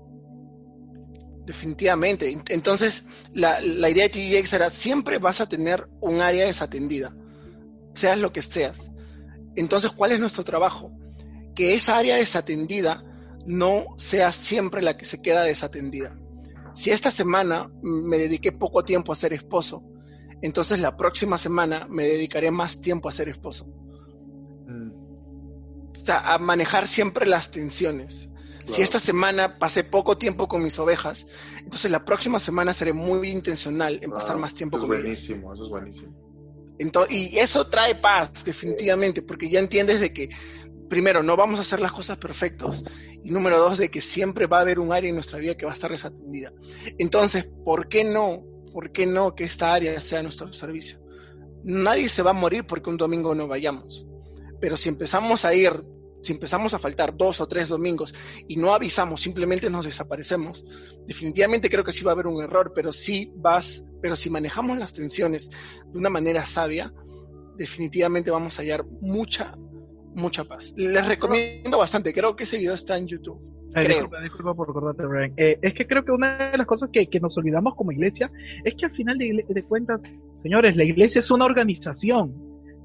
Definitivamente. 1.44 2.38
Entonces, 2.48 3.04
la, 3.32 3.60
idea 3.60 4.08
de 4.08 4.10
TGX 4.10 4.52
era 4.52 4.70
siempre 4.70 5.18
vas 5.18 5.40
a 5.40 5.48
tener 5.48 5.88
un 6.00 6.20
área 6.20 6.46
desatendida, 6.46 7.14
seas 7.94 8.18
lo 8.18 8.32
que 8.32 8.42
seas. 8.42 8.92
Entonces, 9.56 9.90
¿cuál 9.90 10.12
es 10.12 10.20
nuestro 10.20 10.44
trabajo? 10.44 10.92
Que 11.54 11.74
esa 11.74 11.98
área 11.98 12.16
desatendida 12.16 13.04
no 13.44 13.86
sea 13.98 14.30
siempre 14.30 14.82
la 14.82 14.96
que 14.96 15.04
se 15.04 15.20
queda 15.20 15.42
desatendida. 15.42 16.16
Si 16.74 16.90
esta 16.90 17.10
semana 17.10 17.70
me 17.82 18.18
dediqué 18.18 18.52
poco 18.52 18.84
tiempo 18.84 19.12
a 19.12 19.16
ser 19.16 19.32
esposo, 19.32 19.82
entonces 20.42 20.80
la 20.80 20.96
próxima 20.96 21.38
semana 21.38 21.86
me 21.90 22.04
dedicaré 22.04 22.50
más 22.50 22.80
tiempo 22.80 23.08
a 23.08 23.12
ser 23.12 23.28
esposo. 23.28 23.66
Mm. 24.66 24.90
O 25.90 26.04
sea, 26.04 26.34
a 26.34 26.38
manejar 26.38 26.86
siempre 26.86 27.26
las 27.26 27.50
tensiones. 27.50 28.28
Si 28.66 28.82
esta 28.82 29.00
semana 29.00 29.58
pasé 29.58 29.84
poco 29.84 30.16
tiempo 30.16 30.48
con 30.48 30.62
mis 30.62 30.78
ovejas, 30.78 31.26
entonces 31.58 31.90
la 31.90 32.04
próxima 32.04 32.38
semana 32.38 32.74
seré 32.74 32.92
muy 32.92 33.30
intencional 33.30 33.98
en 34.02 34.10
pasar 34.10 34.36
más 34.38 34.54
tiempo 34.54 34.78
con 34.78 34.92
ellas. 34.92 35.00
Eso 35.00 35.04
es 35.04 35.40
buenísimo, 35.40 35.54
eso 35.54 35.64
es 35.64 35.70
buenísimo. 35.70 37.08
y 37.10 37.38
eso 37.38 37.66
trae 37.66 37.94
paz, 37.96 38.44
definitivamente, 38.44 39.22
porque 39.22 39.50
ya 39.50 39.58
entiendes 39.58 40.00
de 40.00 40.12
que, 40.12 40.30
primero, 40.88 41.22
no 41.22 41.36
vamos 41.36 41.58
a 41.58 41.62
hacer 41.62 41.80
las 41.80 41.92
cosas 41.92 42.18
perfectos, 42.18 42.84
y 43.24 43.30
número 43.30 43.58
dos, 43.58 43.78
de 43.78 43.90
que 43.90 44.00
siempre 44.00 44.46
va 44.46 44.58
a 44.58 44.62
haber 44.62 44.78
un 44.78 44.92
área 44.92 45.08
en 45.08 45.14
nuestra 45.14 45.38
vida 45.38 45.56
que 45.56 45.64
va 45.64 45.72
a 45.72 45.74
estar 45.74 45.90
desatendida. 45.90 46.52
Entonces, 46.98 47.50
¿por 47.64 47.88
qué 47.88 48.04
no? 48.04 48.44
¿Por 48.72 48.90
qué 48.90 49.06
no 49.06 49.34
que 49.34 49.44
esta 49.44 49.72
área 49.72 50.00
sea 50.00 50.22
nuestro 50.22 50.52
servicio? 50.52 50.98
Nadie 51.62 52.08
se 52.08 52.22
va 52.22 52.30
a 52.30 52.34
morir 52.34 52.66
porque 52.66 52.90
un 52.90 52.96
domingo 52.96 53.34
no 53.34 53.46
vayamos. 53.46 54.06
Pero 54.60 54.76
si 54.76 54.88
empezamos 54.88 55.44
a 55.44 55.54
ir 55.54 55.84
si 56.22 56.32
empezamos 56.32 56.72
a 56.72 56.78
faltar 56.78 57.16
dos 57.16 57.40
o 57.40 57.46
tres 57.46 57.68
domingos 57.68 58.14
y 58.48 58.56
no 58.56 58.72
avisamos, 58.72 59.20
simplemente 59.20 59.68
nos 59.68 59.84
desaparecemos, 59.84 60.64
definitivamente 61.06 61.68
creo 61.68 61.84
que 61.84 61.92
sí 61.92 62.04
va 62.04 62.12
a 62.12 62.14
haber 62.14 62.28
un 62.28 62.42
error, 62.42 62.72
pero 62.74 62.92
sí 62.92 63.32
vas, 63.36 63.86
pero 64.00 64.16
si 64.16 64.30
manejamos 64.30 64.78
las 64.78 64.94
tensiones 64.94 65.50
de 65.50 65.98
una 65.98 66.10
manera 66.10 66.44
sabia, 66.44 66.92
definitivamente 67.56 68.30
vamos 68.30 68.58
a 68.58 68.62
hallar 68.62 68.84
mucha, 69.00 69.56
mucha 70.14 70.44
paz. 70.44 70.72
Les 70.76 71.06
recomiendo 71.06 71.78
bastante, 71.78 72.12
creo 72.12 72.36
que 72.36 72.44
ese 72.44 72.58
video 72.58 72.74
está 72.74 72.96
en 72.96 73.08
YouTube. 73.08 73.40
disculpa, 73.74 74.54
por 74.54 74.68
recordarte, 74.68 75.04
Brian. 75.04 75.32
Eh, 75.36 75.58
es 75.60 75.74
que 75.74 75.86
creo 75.86 76.04
que 76.04 76.12
una 76.12 76.50
de 76.52 76.58
las 76.58 76.66
cosas 76.66 76.88
que, 76.92 77.08
nos 77.20 77.36
olvidamos 77.36 77.74
como 77.74 77.90
iglesia 77.90 78.30
es 78.64 78.74
que 78.74 78.86
al 78.86 78.92
final 78.92 79.18
de, 79.18 79.44
de 79.48 79.62
cuentas, 79.64 80.02
señores, 80.34 80.76
la 80.76 80.84
iglesia 80.84 81.18
es 81.18 81.30
una 81.32 81.46
organización. 81.46 82.32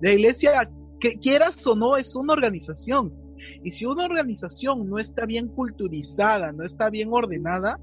La 0.01 0.11
iglesia, 0.11 0.71
que 0.99 1.17
quieras 1.19 1.65
o 1.67 1.75
no, 1.75 1.97
es 1.97 2.15
una 2.15 2.33
organización 2.33 3.26
y 3.63 3.71
si 3.71 3.85
una 3.85 4.05
organización 4.05 4.89
no 4.89 4.97
está 4.97 5.25
bien 5.25 5.47
culturizada, 5.47 6.51
no 6.51 6.63
está 6.63 6.89
bien 6.89 7.09
ordenada, 7.11 7.79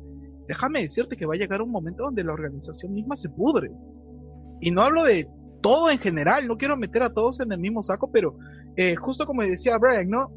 déjame 0.48 0.82
decirte 0.82 1.16
que 1.16 1.26
va 1.26 1.34
a 1.34 1.38
llegar 1.38 1.62
un 1.62 1.70
momento 1.70 2.04
donde 2.04 2.24
la 2.24 2.32
organización 2.32 2.92
misma 2.92 3.16
se 3.16 3.28
pudre. 3.28 3.70
Y 4.60 4.70
no 4.70 4.82
hablo 4.82 5.04
de 5.04 5.28
todo 5.62 5.90
en 5.90 5.98
general, 5.98 6.46
no 6.46 6.56
quiero 6.56 6.76
meter 6.76 7.02
a 7.02 7.12
todos 7.12 7.40
en 7.40 7.52
el 7.52 7.58
mismo 7.58 7.82
saco, 7.82 8.10
pero 8.10 8.36
eh, 8.76 8.96
justo 8.96 9.26
como 9.26 9.42
decía 9.42 9.78
Brian, 9.78 10.08
¿no? 10.08 10.30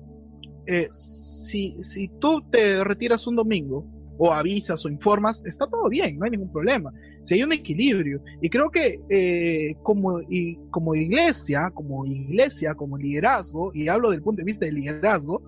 Eh, 0.65 0.87
si, 0.91 1.77
si 1.83 2.09
tú 2.19 2.41
te 2.49 2.83
retiras 2.83 3.27
un 3.27 3.35
domingo 3.35 3.85
o 4.17 4.33
avisas 4.33 4.85
o 4.85 4.89
informas, 4.89 5.43
está 5.45 5.67
todo 5.67 5.89
bien, 5.89 6.17
no 6.17 6.25
hay 6.25 6.31
ningún 6.31 6.51
problema. 6.51 6.91
Si 7.21 7.35
hay 7.35 7.43
un 7.43 7.53
equilibrio. 7.53 8.21
Y 8.41 8.49
creo 8.49 8.69
que 8.69 8.99
eh, 9.09 9.75
como, 9.83 10.21
y, 10.21 10.57
como 10.69 10.95
iglesia, 10.95 11.71
como 11.73 12.05
iglesia, 12.05 12.73
como 12.75 12.97
liderazgo, 12.97 13.71
y 13.73 13.87
hablo 13.87 14.11
del 14.11 14.21
punto 14.21 14.41
de 14.41 14.45
vista 14.45 14.65
del 14.65 14.75
liderazgo, 14.75 15.41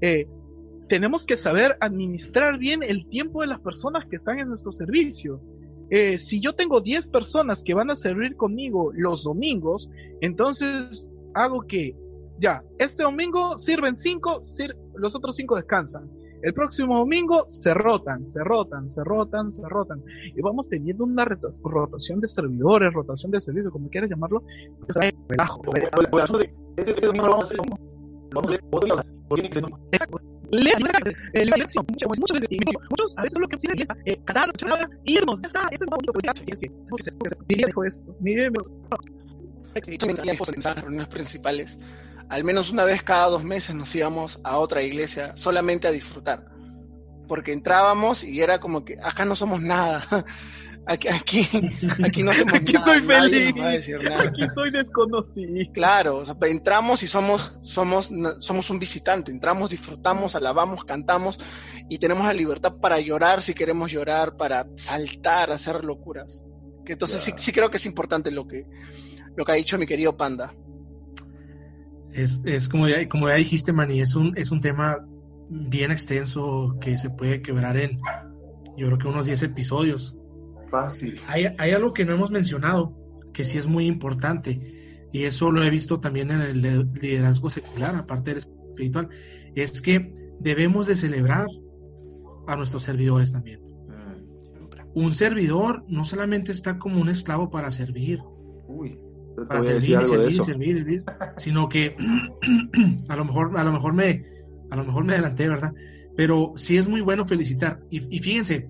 eh, 0.00 0.26
tenemos 0.88 1.24
que 1.24 1.36
saber 1.36 1.76
administrar 1.80 2.58
bien 2.58 2.82
el 2.82 3.06
tiempo 3.08 3.40
de 3.40 3.46
las 3.46 3.60
personas 3.60 4.04
que 4.06 4.16
están 4.16 4.38
en 4.38 4.48
nuestro 4.48 4.72
servicio. 4.72 5.40
Eh, 5.90 6.18
si 6.18 6.40
yo 6.40 6.54
tengo 6.54 6.80
10 6.80 7.08
personas 7.08 7.62
que 7.62 7.74
van 7.74 7.90
a 7.90 7.96
servir 7.96 8.36
conmigo 8.36 8.92
los 8.94 9.24
domingos, 9.24 9.90
entonces 10.20 11.08
hago 11.34 11.62
que, 11.62 11.96
ya, 12.38 12.64
este 12.78 13.02
domingo 13.02 13.58
sirven 13.58 13.94
5, 13.94 14.38
los 14.96 15.14
otros 15.14 15.36
5 15.36 15.56
descansan. 15.56 16.10
El 16.42 16.54
próximo 16.54 16.98
domingo 16.98 17.46
se 17.46 17.72
rotan, 17.72 18.26
se 18.26 18.42
rotan, 18.42 18.88
se 18.88 19.04
rotan, 19.04 19.50
se 19.50 19.62
rotan. 19.68 20.02
Y 20.34 20.42
vamos 20.42 20.68
teniendo 20.68 21.04
una 21.04 21.24
rotación 21.24 22.20
de 22.20 22.28
servidores, 22.28 22.92
rotación 22.92 23.30
de 23.30 23.40
servicio, 23.40 23.70
como 23.70 23.88
quieras 23.88 24.10
llamarlo. 24.10 24.42
Muchos 24.80 24.96
a 33.16 33.22
veces 33.22 33.38
lo 33.38 33.48
que 33.48 33.56
quieren 33.56 33.80
es 33.80 34.18
cantar, 34.24 34.52
irnos. 35.04 35.40
Ya 35.40 35.46
está, 35.46 35.68
ese 35.70 35.76
es 35.76 35.80
el 35.82 35.88
es 36.46 36.60
que, 36.60 36.70
diría 37.46 37.66
dijo 37.66 37.84
esto. 37.84 38.16
Miren, 38.20 38.52
las 39.74 40.82
reuniones 40.82 41.08
principales 41.08 41.78
al 42.32 42.44
menos 42.44 42.70
una 42.70 42.86
vez 42.86 43.02
cada 43.02 43.26
dos 43.26 43.44
meses 43.44 43.74
nos 43.74 43.94
íbamos 43.94 44.40
a 44.42 44.56
otra 44.56 44.82
iglesia 44.82 45.36
solamente 45.36 45.86
a 45.86 45.90
disfrutar. 45.90 46.46
Porque 47.28 47.52
entrábamos 47.52 48.24
y 48.24 48.40
era 48.40 48.58
como 48.58 48.86
que 48.86 48.96
acá 49.02 49.26
no 49.26 49.34
somos 49.34 49.60
nada. 49.60 50.02
Aquí, 50.84 51.06
aquí, 51.06 51.48
aquí 52.04 52.24
no 52.24 52.34
somos 52.34 52.54
aquí 52.54 52.72
soy 52.72 53.02
feliz. 53.02 53.54
Aquí 54.18 54.42
soy 54.52 54.72
desconocido. 54.72 55.72
Claro, 55.72 56.24
entramos 56.40 57.04
y 57.04 57.06
somos, 57.06 57.60
somos, 57.62 58.10
somos 58.40 58.68
un 58.68 58.80
visitante. 58.80 59.30
Entramos, 59.30 59.70
disfrutamos, 59.70 60.34
alabamos, 60.34 60.84
cantamos 60.84 61.38
y 61.88 61.98
tenemos 61.98 62.26
la 62.26 62.32
libertad 62.32 62.78
para 62.80 62.98
llorar 62.98 63.42
si 63.42 63.54
queremos 63.54 63.92
llorar, 63.92 64.36
para 64.36 64.66
saltar, 64.74 65.52
hacer 65.52 65.84
locuras. 65.84 66.42
Que 66.84 66.94
entonces 66.94 67.22
sí, 67.22 67.32
sí 67.36 67.52
creo 67.52 67.70
que 67.70 67.76
es 67.76 67.86
importante 67.86 68.32
lo 68.32 68.48
que, 68.48 68.66
lo 69.36 69.44
que 69.44 69.52
ha 69.52 69.54
dicho 69.54 69.78
mi 69.78 69.86
querido 69.86 70.16
Panda. 70.16 70.52
Es, 72.12 72.40
es 72.44 72.68
como, 72.68 72.88
ya, 72.88 73.08
como 73.08 73.28
ya 73.28 73.34
dijiste, 73.34 73.72
Manny, 73.72 74.00
es 74.00 74.14
un, 74.14 74.36
es 74.36 74.50
un 74.50 74.60
tema 74.60 74.98
bien 75.48 75.90
extenso 75.90 76.76
que 76.80 76.96
se 76.96 77.10
puede 77.10 77.42
quebrar 77.42 77.76
en, 77.76 77.98
yo 78.76 78.86
creo 78.86 78.98
que 78.98 79.08
unos 79.08 79.26
10 79.26 79.42
episodios. 79.44 80.16
Fácil. 80.68 81.20
Hay, 81.28 81.46
hay 81.58 81.70
algo 81.72 81.92
que 81.92 82.04
no 82.04 82.12
hemos 82.12 82.30
mencionado, 82.30 82.94
que 83.32 83.44
sí 83.44 83.58
es 83.58 83.66
muy 83.66 83.86
importante, 83.86 85.08
y 85.12 85.24
eso 85.24 85.50
lo 85.50 85.62
he 85.62 85.70
visto 85.70 86.00
también 86.00 86.30
en 86.30 86.40
el 86.40 86.90
liderazgo 86.92 87.50
secular, 87.50 87.94
aparte 87.96 88.30
del 88.30 88.38
espiritual, 88.38 89.08
es 89.54 89.80
que 89.82 90.14
debemos 90.40 90.86
de 90.86 90.96
celebrar 90.96 91.46
a 92.46 92.56
nuestros 92.56 92.82
servidores 92.82 93.32
también. 93.32 93.60
Mm. 93.62 94.98
Un 94.98 95.12
servidor 95.12 95.84
no 95.88 96.04
solamente 96.04 96.52
está 96.52 96.78
como 96.78 97.00
un 97.00 97.08
esclavo 97.08 97.50
para 97.50 97.70
servir. 97.70 98.20
Uy 98.66 98.98
para 99.48 99.62
servir, 99.62 99.98
servir, 100.04 100.42
servir, 100.42 100.76
servir, 100.76 101.04
sino 101.36 101.68
que 101.68 101.96
a 103.08 103.16
lo 103.16 103.24
mejor, 103.24 103.58
a 103.58 103.64
lo 103.64 103.72
mejor 103.72 103.92
me, 103.94 104.24
a 104.70 104.76
lo 104.76 104.84
mejor 104.84 105.04
me 105.04 105.14
adelanté, 105.14 105.48
¿verdad? 105.48 105.72
Pero 106.16 106.52
sí 106.56 106.76
es 106.76 106.88
muy 106.88 107.00
bueno 107.00 107.24
felicitar. 107.24 107.80
Y, 107.90 108.00
fíjense, 108.00 108.68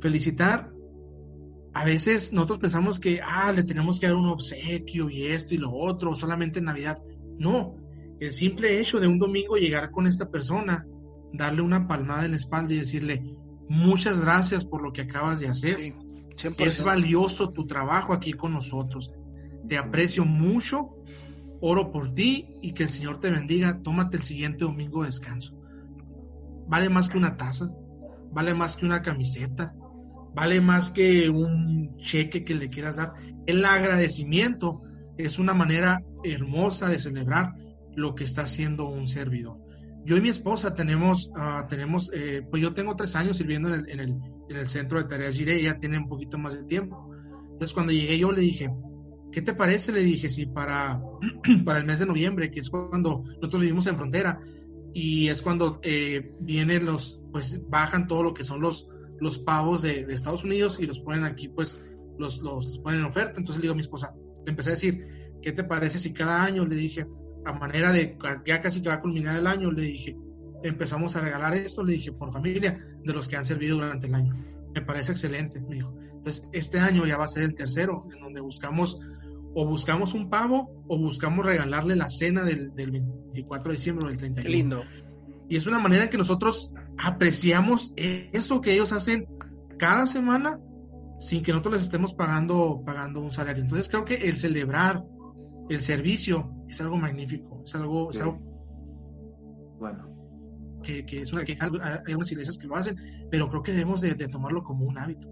felicitar, 0.00 0.70
a 1.72 1.84
veces 1.84 2.32
nosotros 2.32 2.58
pensamos 2.58 2.98
que, 2.98 3.20
ah, 3.22 3.52
le 3.52 3.62
tenemos 3.62 4.00
que 4.00 4.06
dar 4.06 4.16
un 4.16 4.26
obsequio 4.26 5.08
y 5.08 5.26
esto 5.26 5.54
y 5.54 5.58
lo 5.58 5.72
otro, 5.72 6.14
solamente 6.14 6.58
en 6.58 6.66
Navidad. 6.66 6.98
No, 7.38 7.76
el 8.20 8.32
simple 8.32 8.80
hecho 8.80 8.98
de 8.98 9.06
un 9.06 9.18
domingo 9.18 9.56
llegar 9.56 9.90
con 9.90 10.06
esta 10.06 10.30
persona, 10.30 10.86
darle 11.32 11.62
una 11.62 11.86
palmada 11.86 12.24
en 12.24 12.32
la 12.32 12.36
espalda 12.36 12.74
y 12.74 12.78
decirle, 12.78 13.22
muchas 13.68 14.20
gracias 14.20 14.64
por 14.64 14.82
lo 14.82 14.92
que 14.92 15.02
acabas 15.02 15.38
de 15.40 15.48
hacer. 15.48 15.78
es 16.58 16.82
valioso 16.82 17.50
tu 17.50 17.66
trabajo 17.66 18.12
aquí 18.12 18.32
con 18.32 18.52
nosotros 18.52 19.12
te 19.68 19.78
aprecio 19.78 20.24
mucho, 20.24 20.96
oro 21.60 21.90
por 21.90 22.14
ti 22.14 22.56
y 22.60 22.72
que 22.72 22.84
el 22.84 22.88
Señor 22.88 23.20
te 23.20 23.30
bendiga. 23.30 23.80
Tómate 23.82 24.16
el 24.16 24.22
siguiente 24.22 24.64
domingo 24.64 25.02
de 25.02 25.08
descanso. 25.08 25.56
Vale 26.66 26.88
más 26.88 27.08
que 27.08 27.18
una 27.18 27.36
taza, 27.36 27.70
vale 28.32 28.54
más 28.54 28.76
que 28.76 28.86
una 28.86 29.02
camiseta, 29.02 29.74
vale 30.34 30.60
más 30.60 30.90
que 30.90 31.30
un 31.30 31.96
cheque 31.98 32.42
que 32.42 32.54
le 32.54 32.70
quieras 32.70 32.96
dar. 32.96 33.14
El 33.46 33.64
agradecimiento 33.64 34.82
es 35.16 35.38
una 35.38 35.54
manera 35.54 36.02
hermosa 36.22 36.88
de 36.88 36.98
celebrar 36.98 37.52
lo 37.94 38.14
que 38.14 38.24
está 38.24 38.42
haciendo 38.42 38.88
un 38.88 39.06
servidor. 39.06 39.58
Yo 40.04 40.16
y 40.16 40.20
mi 40.20 40.28
esposa 40.28 40.74
tenemos, 40.74 41.30
ah, 41.36 41.66
tenemos 41.68 42.10
eh, 42.12 42.42
pues 42.50 42.62
yo 42.62 42.74
tengo 42.74 42.94
tres 42.94 43.16
años 43.16 43.38
sirviendo 43.38 43.68
en 43.68 43.80
el, 43.80 43.90
en 43.90 44.00
el, 44.00 44.10
en 44.50 44.56
el 44.56 44.68
centro 44.68 44.98
de 44.98 45.08
tareas 45.08 45.34
Gire, 45.34 45.58
ella 45.58 45.78
tiene 45.78 45.96
un 45.96 46.08
poquito 46.08 46.36
más 46.36 46.54
de 46.54 46.64
tiempo. 46.64 47.10
Entonces 47.52 47.72
cuando 47.72 47.92
llegué 47.92 48.18
yo 48.18 48.30
le 48.32 48.42
dije, 48.42 48.70
¿qué 49.34 49.42
te 49.42 49.52
parece? 49.52 49.90
Le 49.90 50.00
dije, 50.00 50.30
si 50.30 50.46
para, 50.46 51.02
para 51.64 51.80
el 51.80 51.84
mes 51.84 51.98
de 51.98 52.06
noviembre, 52.06 52.52
que 52.52 52.60
es 52.60 52.70
cuando 52.70 53.24
nosotros 53.24 53.60
vivimos 53.60 53.86
en 53.88 53.96
frontera, 53.96 54.40
y 54.92 55.26
es 55.26 55.42
cuando 55.42 55.80
eh, 55.82 56.32
vienen 56.38 56.84
los, 56.84 57.20
pues 57.32 57.60
bajan 57.68 58.06
todo 58.06 58.22
lo 58.22 58.32
que 58.32 58.44
son 58.44 58.60
los, 58.60 58.88
los 59.18 59.40
pavos 59.40 59.82
de, 59.82 60.06
Estados 60.08 60.44
Unidos 60.44 60.78
y 60.78 60.86
los 60.86 61.00
ponen 61.00 61.24
aquí, 61.24 61.48
pues 61.48 61.84
los, 62.16 62.42
los, 62.42 62.78
ponen 62.78 63.00
en 63.00 63.06
oferta. 63.06 63.38
Entonces 63.38 63.56
le 63.56 63.62
digo 63.62 63.72
a 63.72 63.74
mi 63.74 63.82
esposa, 63.82 64.14
le 64.44 64.50
empecé 64.50 64.70
a 64.70 64.72
decir, 64.74 65.04
¿qué 65.42 65.50
te 65.50 65.64
parece 65.64 65.98
si 65.98 66.12
cada 66.12 66.44
año, 66.44 66.64
le 66.64 66.76
dije, 66.76 67.04
a 67.44 67.52
manera 67.52 67.92
de, 67.92 68.16
ya 68.46 68.60
casi 68.60 68.80
que 68.80 68.88
va 68.88 68.94
a 68.94 69.00
culminar 69.00 69.36
el 69.36 69.48
año, 69.48 69.72
le 69.72 69.82
dije, 69.82 70.16
empezamos 70.62 71.16
a 71.16 71.20
regalar 71.20 71.54
esto, 71.54 71.82
le 71.82 71.94
dije, 71.94 72.12
por 72.12 72.32
familia, 72.32 72.80
de 73.02 73.12
los 73.12 73.26
que 73.26 73.36
han 73.36 73.44
servido 73.44 73.78
durante 73.78 74.06
el 74.06 74.14
año. 74.14 74.32
Me 74.72 74.80
parece 74.80 75.10
excelente, 75.10 75.60
me 75.60 75.74
dijo. 75.74 75.92
Entonces, 76.24 76.48
este 76.52 76.78
año 76.78 77.04
ya 77.04 77.16
va 77.16 77.24
a 77.24 77.28
ser 77.28 77.42
el 77.42 77.56
tercero, 77.56 78.06
en 78.14 78.20
donde 78.20 78.40
buscamos 78.40 79.00
o 79.54 79.66
buscamos 79.66 80.14
un 80.14 80.28
pavo 80.28 80.84
o 80.88 80.98
buscamos 80.98 81.46
regalarle 81.46 81.96
la 81.96 82.08
cena 82.08 82.44
del, 82.44 82.74
del 82.74 82.90
24 82.90 83.70
de 83.70 83.76
diciembre 83.76 84.06
o 84.06 84.08
del 84.08 84.18
31. 84.18 84.50
Lindo. 84.50 84.82
Y 85.48 85.56
es 85.56 85.66
una 85.66 85.78
manera 85.78 86.04
en 86.04 86.10
que 86.10 86.18
nosotros 86.18 86.72
apreciamos 86.98 87.92
eso 87.96 88.60
que 88.60 88.72
ellos 88.72 88.92
hacen 88.92 89.26
cada 89.78 90.06
semana 90.06 90.58
sin 91.18 91.42
que 91.42 91.52
nosotros 91.52 91.74
les 91.74 91.82
estemos 91.82 92.14
pagando, 92.14 92.82
pagando 92.84 93.20
un 93.20 93.30
salario. 93.30 93.62
Entonces 93.62 93.88
creo 93.88 94.04
que 94.04 94.14
el 94.14 94.36
celebrar 94.36 95.04
el 95.68 95.80
servicio 95.80 96.50
es 96.68 96.80
algo 96.80 96.96
magnífico, 96.96 97.62
es 97.64 97.74
algo, 97.74 98.10
es 98.10 98.20
algo 98.20 98.38
bueno. 99.78 100.10
Que, 100.82 101.06
que, 101.06 101.22
es 101.22 101.32
una 101.32 101.44
que 101.44 101.56
hay 101.60 102.14
unas 102.14 102.30
iglesias 102.30 102.58
que 102.58 102.66
lo 102.66 102.76
hacen, 102.76 102.96
pero 103.30 103.48
creo 103.48 103.62
que 103.62 103.72
debemos 103.72 104.02
de, 104.02 104.14
tomarlo 104.28 104.62
como 104.62 104.84
un 104.84 104.98
hábito. 104.98 105.28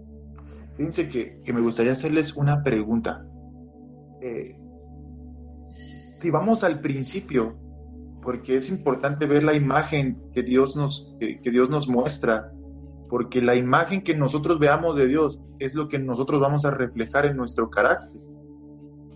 Fíjense 0.77 1.09
que, 1.09 1.41
que 1.43 1.53
me 1.53 1.61
gustaría 1.61 1.91
hacerles 1.91 2.33
una 2.33 2.63
pregunta. 2.63 3.23
Eh, 4.25 4.55
si 6.19 6.31
vamos 6.31 6.63
al 6.63 6.79
principio, 6.79 7.57
porque 8.21 8.55
es 8.55 8.69
importante 8.69 9.25
ver 9.25 9.43
la 9.43 9.53
imagen 9.53 10.17
que 10.31 10.43
Dios 10.43 10.77
nos, 10.77 11.13
que, 11.19 11.51
Dios 11.51 11.69
nos 11.69 11.89
muestra, 11.89 12.53
porque 13.09 13.41
la 13.41 13.55
imagen 13.55 14.01
que 14.01 14.15
nosotros 14.15 14.59
veamos 14.59 14.95
de 14.95 15.07
Dios 15.07 15.41
es 15.59 15.75
lo 15.75 15.89
que 15.89 15.99
nosotros 15.99 16.39
vamos 16.39 16.63
a 16.63 16.71
reflejar 16.71 17.25
en 17.25 17.35
nuestro 17.35 17.69
carácter. 17.69 18.21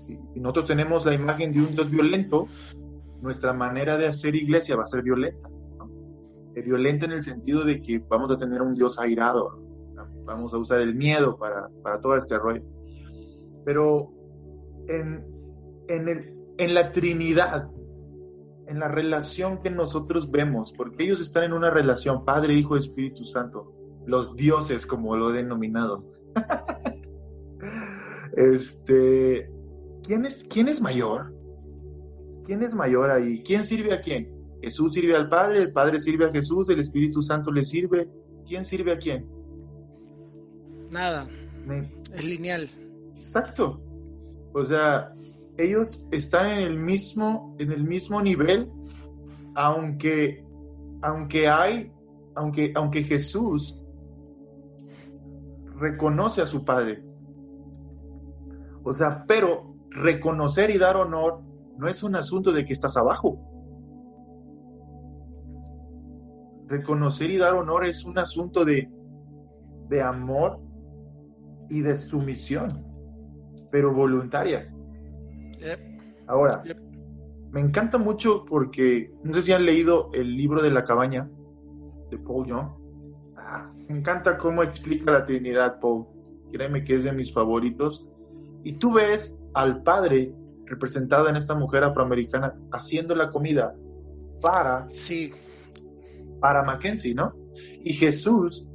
Si 0.02 0.18
nosotros 0.42 0.66
tenemos 0.66 1.06
la 1.06 1.14
imagen 1.14 1.54
de 1.54 1.62
un 1.62 1.74
Dios 1.74 1.90
violento, 1.90 2.48
nuestra 3.22 3.54
manera 3.54 3.98
de 3.98 4.08
hacer 4.08 4.36
iglesia 4.36 4.76
va 4.76 4.84
a 4.84 4.88
ser 4.88 5.04
violenta. 5.04 5.50
Eh, 6.54 6.64
violenta 6.64 7.06
en 7.06 7.14
el 7.14 7.24
sentido 7.24 7.64
de 7.64 7.82
que 7.82 8.00
vamos 8.00 8.30
a 8.30 8.36
tener 8.36 8.62
un 8.62 8.74
Dios 8.74 9.00
airado, 9.00 9.58
vamos 10.26 10.54
a 10.54 10.58
usar 10.58 10.82
el 10.82 10.96
miedo 10.96 11.38
para, 11.38 11.70
para 11.82 12.02
todo 12.02 12.18
este 12.18 12.38
rollo. 12.38 12.64
Pero 13.64 14.17
en, 14.88 15.24
el, 15.88 16.36
en 16.58 16.74
la 16.74 16.92
Trinidad, 16.92 17.70
en 18.68 18.80
la 18.80 18.88
relación 18.88 19.62
que 19.62 19.70
nosotros 19.70 20.30
vemos, 20.32 20.74
porque 20.74 21.04
ellos 21.04 21.22
están 21.22 21.44
en 21.44 21.54
una 21.54 21.70
relación 21.70 22.26
Padre, 22.26 22.54
Hijo, 22.54 22.78
Espíritu 22.78 23.24
Santo, 23.24 23.74
los 24.06 24.36
dioses 24.36 24.86
como 24.86 25.16
lo 25.16 25.32
he 25.32 25.38
denominado. 25.38 26.06
este, 28.36 29.50
¿quién 30.04 30.26
es, 30.26 30.44
¿quién 30.44 30.68
es 30.68 30.82
mayor? 30.82 31.34
¿Quién 32.44 32.64
es 32.64 32.74
mayor 32.74 33.10
ahí? 33.10 33.44
¿Quién 33.44 33.64
sirve 33.64 33.94
a 33.94 34.02
quién? 34.02 34.34
Jesús 34.62 34.94
sirve 34.94 35.16
al 35.16 35.30
Padre, 35.30 35.62
el 35.62 35.74
Padre 35.74 36.00
sirve 36.00 36.26
a 36.26 36.32
Jesús, 36.32 36.70
el 36.70 36.80
Espíritu 36.80 37.22
Santo 37.22 37.52
le 37.52 37.64
sirve. 37.64 38.10
¿Quién 38.48 38.66
sirve 38.66 38.94
a 38.94 38.98
quién? 38.98 39.28
Nada. 40.90 41.28
Es 42.14 42.26
lineal. 42.26 42.70
Exacto. 43.16 43.82
O 44.58 44.66
sea, 44.66 45.14
ellos 45.56 46.08
están 46.10 46.50
en 46.50 46.68
el 46.68 46.80
mismo, 46.80 47.56
en 47.60 47.72
el 47.72 47.84
mismo 47.84 48.20
nivel, 48.24 48.72
aunque, 49.54 50.44
aunque 51.04 51.48
hay, 51.48 51.92
aunque, 52.36 52.74
aunque 52.76 53.04
Jesús 53.04 53.80
reconoce 55.76 56.42
a 56.42 56.48
su 56.48 56.66
Padre. 56.66 57.04
O 58.84 58.94
sea, 58.94 59.26
pero 59.28 59.76
reconocer 59.92 60.72
y 60.72 60.80
dar 60.80 60.96
honor 60.96 61.44
no 61.78 61.88
es 61.88 62.02
un 62.02 62.16
asunto 62.16 62.52
de 62.52 62.66
que 62.66 62.74
estás 62.74 62.98
abajo. 62.98 63.44
reconocer 66.68 67.30
y 67.30 67.38
dar 67.38 67.54
honor 67.54 67.86
es 67.86 68.04
un 68.04 68.18
asunto 68.18 68.66
de, 68.66 68.92
de 69.88 70.02
amor 70.02 70.60
y 71.70 71.80
de 71.80 71.96
sumisión, 71.96 72.87
pero 73.72 73.94
voluntaria. 73.94 74.74
Ahora, 76.28 76.64
me 77.52 77.62
encanta 77.62 77.98
mucho 77.98 78.46
porque, 78.46 79.12
no 79.24 79.34
sé 79.34 79.42
si 79.42 79.54
han 79.54 79.66
leído 79.66 80.10
el 80.14 80.36
libro 80.36 80.62
de 80.62 80.72
la 80.72 80.84
cabaña 80.84 81.30
de 82.12 82.18
Paul 82.18 82.48
Young. 82.48 82.68
Ah, 83.38 83.72
me 83.88 83.98
encanta 83.98 84.38
cómo 84.38 84.64
explica 84.64 85.12
la 85.12 85.26
Trinidad, 85.26 85.80
Paul. 85.80 86.06
Créeme 86.52 86.84
que 86.84 86.96
es 86.96 87.04
de 87.04 87.12
mis 87.12 87.34
favoritos. 87.34 88.08
Y 88.64 88.74
tú 88.74 88.94
ves 88.94 89.40
al 89.54 89.84
Padre 89.84 90.34
representado 90.66 91.30
en 91.30 91.36
esta 91.36 91.56
mujer 91.56 91.84
afroamericana 91.84 92.56
haciendo 92.72 93.16
la 93.16 93.32
comida 93.32 93.74
para, 94.42 94.88
sí. 94.90 95.32
para 96.42 96.64
Mackenzie, 96.64 97.16
¿no? 97.16 97.34
Y 97.84 97.94
Jesús 97.94 98.66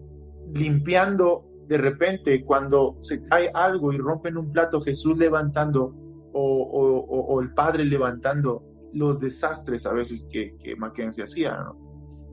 limpiando 0.55 1.45
de 1.67 1.79
repente 1.79 2.45
cuando 2.45 2.97
se 3.01 3.25
cae 3.25 3.51
algo 3.55 3.93
y 3.93 3.99
rompen 3.99 4.37
un 4.37 4.51
plato, 4.51 4.81
Jesús 4.81 5.17
levantando 5.17 5.95
o, 6.35 7.41
el 7.41 7.53
padre 7.53 7.85
levantando 7.85 8.63
los 8.93 9.21
desastres 9.21 9.87
a 9.87 9.93
veces 9.93 10.27
que, 10.31 10.57
que 10.59 10.77
Mackenzie 10.77 11.25
hacía, 11.25 11.57
¿no? 11.57 11.77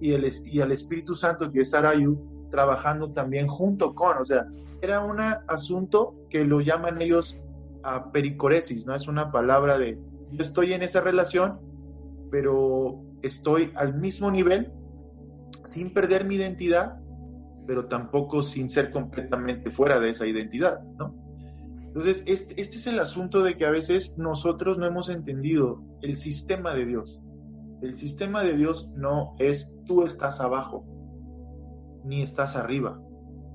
Y, 0.01 0.13
el, 0.13 0.31
y 0.45 0.61
al 0.61 0.71
Espíritu 0.71 1.15
Santo 1.15 1.51
que 1.51 1.61
es 1.61 1.73
Arayu 1.73 2.17
trabajando 2.51 3.11
también 3.11 3.47
junto 3.47 3.93
con, 3.93 4.17
o 4.17 4.25
sea, 4.25 4.47
era 4.81 5.01
un 5.01 5.19
asunto 5.47 6.15
que 6.29 6.45
lo 6.45 6.61
llaman 6.61 7.01
ellos 7.01 7.37
a 7.83 8.11
pericoresis, 8.11 8.85
¿no? 8.85 8.95
Es 8.95 9.07
una 9.07 9.31
palabra 9.31 9.77
de, 9.77 9.99
yo 10.31 10.41
estoy 10.41 10.73
en 10.73 10.81
esa 10.81 11.01
relación, 11.01 11.59
pero 12.31 13.01
estoy 13.21 13.71
al 13.75 13.99
mismo 13.99 14.31
nivel, 14.31 14.71
sin 15.65 15.93
perder 15.93 16.25
mi 16.25 16.35
identidad, 16.35 16.98
pero 17.69 17.85
tampoco 17.85 18.41
sin 18.41 18.67
ser 18.67 18.89
completamente 18.89 19.69
fuera 19.69 19.99
de 19.99 20.09
esa 20.09 20.25
identidad, 20.25 20.81
¿no? 20.97 21.13
Entonces, 21.83 22.23
este, 22.25 22.59
este, 22.59 22.77
es 22.77 22.87
el 22.87 22.97
asunto 22.97 23.43
de 23.43 23.57
que 23.57 23.65
a 23.67 23.69
veces 23.69 24.17
nosotros 24.17 24.79
no 24.79 24.87
hemos 24.87 25.07
entendido 25.07 25.79
el 26.01 26.17
sistema 26.17 26.73
de 26.73 26.87
Dios. 26.87 27.21
El 27.83 27.93
sistema 27.93 28.41
de 28.41 28.57
Dios 28.57 28.89
no 28.95 29.35
es 29.37 29.71
tú 29.85 30.01
estás 30.01 30.39
abajo, 30.39 30.83
ni 32.03 32.23
estás 32.23 32.55
arriba. 32.55 32.99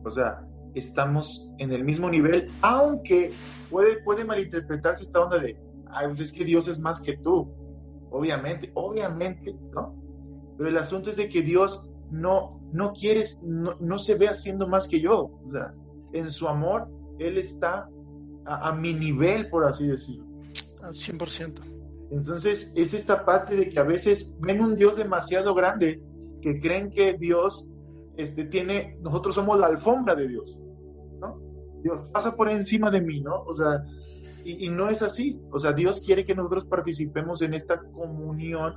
O 0.05 0.11
sea, 0.13 0.47
estamos 0.77 1.51
en 1.59 1.73
el 1.73 1.83
mismo 1.83 2.09
nivel, 2.09 2.53
aunque 2.63 3.33
puede, 3.69 4.01
puede 4.05 4.25
malinterpretarse 4.25 5.03
esta 5.03 5.25
onda 5.25 5.41
de, 5.41 5.59
ay, 5.89 6.07
pues 6.07 6.21
es 6.21 6.33
que 6.33 6.45
Dios 6.45 6.69
es 6.69 6.79
más 6.79 7.01
que 7.01 7.17
tú. 7.17 7.53
Obviamente, 8.13 8.71
obviamente, 8.75 9.57
¿no? 9.75 10.01
Pero 10.57 10.71
el 10.71 10.77
asunto 10.77 11.11
es 11.11 11.17
de 11.17 11.29
que 11.29 11.43
Dios 11.43 11.83
no, 12.15 12.61
no 12.73 12.93
quiere, 12.93 13.25
no, 13.43 13.77
no 13.81 13.99
se 13.99 14.15
ve 14.15 14.29
haciendo 14.29 14.69
más 14.69 14.87
que 14.87 15.01
yo. 15.01 15.31
O 15.47 15.51
sea, 15.53 15.75
en 16.13 16.31
su 16.31 16.49
amor, 16.49 16.89
Él 17.19 17.39
está 17.39 17.89
a, 18.47 18.73
mi 18.73 18.93
nivel, 18.93 19.49
por 19.51 19.65
así 19.65 19.87
decirlo. 19.87 20.25
Al 20.83 20.95
100%. 20.95 21.61
Entonces, 22.11 22.73
es 22.77 22.95
esta 22.95 23.25
parte 23.25 23.57
de 23.57 23.69
que 23.69 23.81
a 23.81 23.83
veces 23.83 24.31
ven 24.39 24.61
un 24.61 24.77
Dios 24.77 24.97
demasiado 24.97 25.55
grande 25.55 26.01
que 26.41 26.61
creen 26.61 26.91
que 26.91 27.15
Dios 27.15 27.67
este, 28.17 28.45
tiene, 28.45 28.97
nosotros 29.01 29.35
somos 29.35 29.59
la 29.59 29.67
alfombra 29.67 30.15
de 30.15 30.29
Dios, 30.29 30.61
¿no? 31.21 31.41
Dios 31.83 32.03
pasa 32.13 32.37
por 32.37 32.49
encima 32.49 32.91
de 32.91 33.01
mí, 33.01 33.21
¿no? 33.21 33.43
O 33.43 33.57
sea, 33.57 33.83
y, 34.45 34.69
no 34.69 34.89
es 34.89 35.03
así. 35.03 35.41
O 35.51 35.59
sea, 35.59 35.73
Dios 35.73 36.01
quiere 36.01 36.25
que 36.25 36.35
nosotros 36.35 36.67
participemos 36.67 37.43
en 37.43 37.55
esta 37.55 37.81
comunión, 37.81 38.75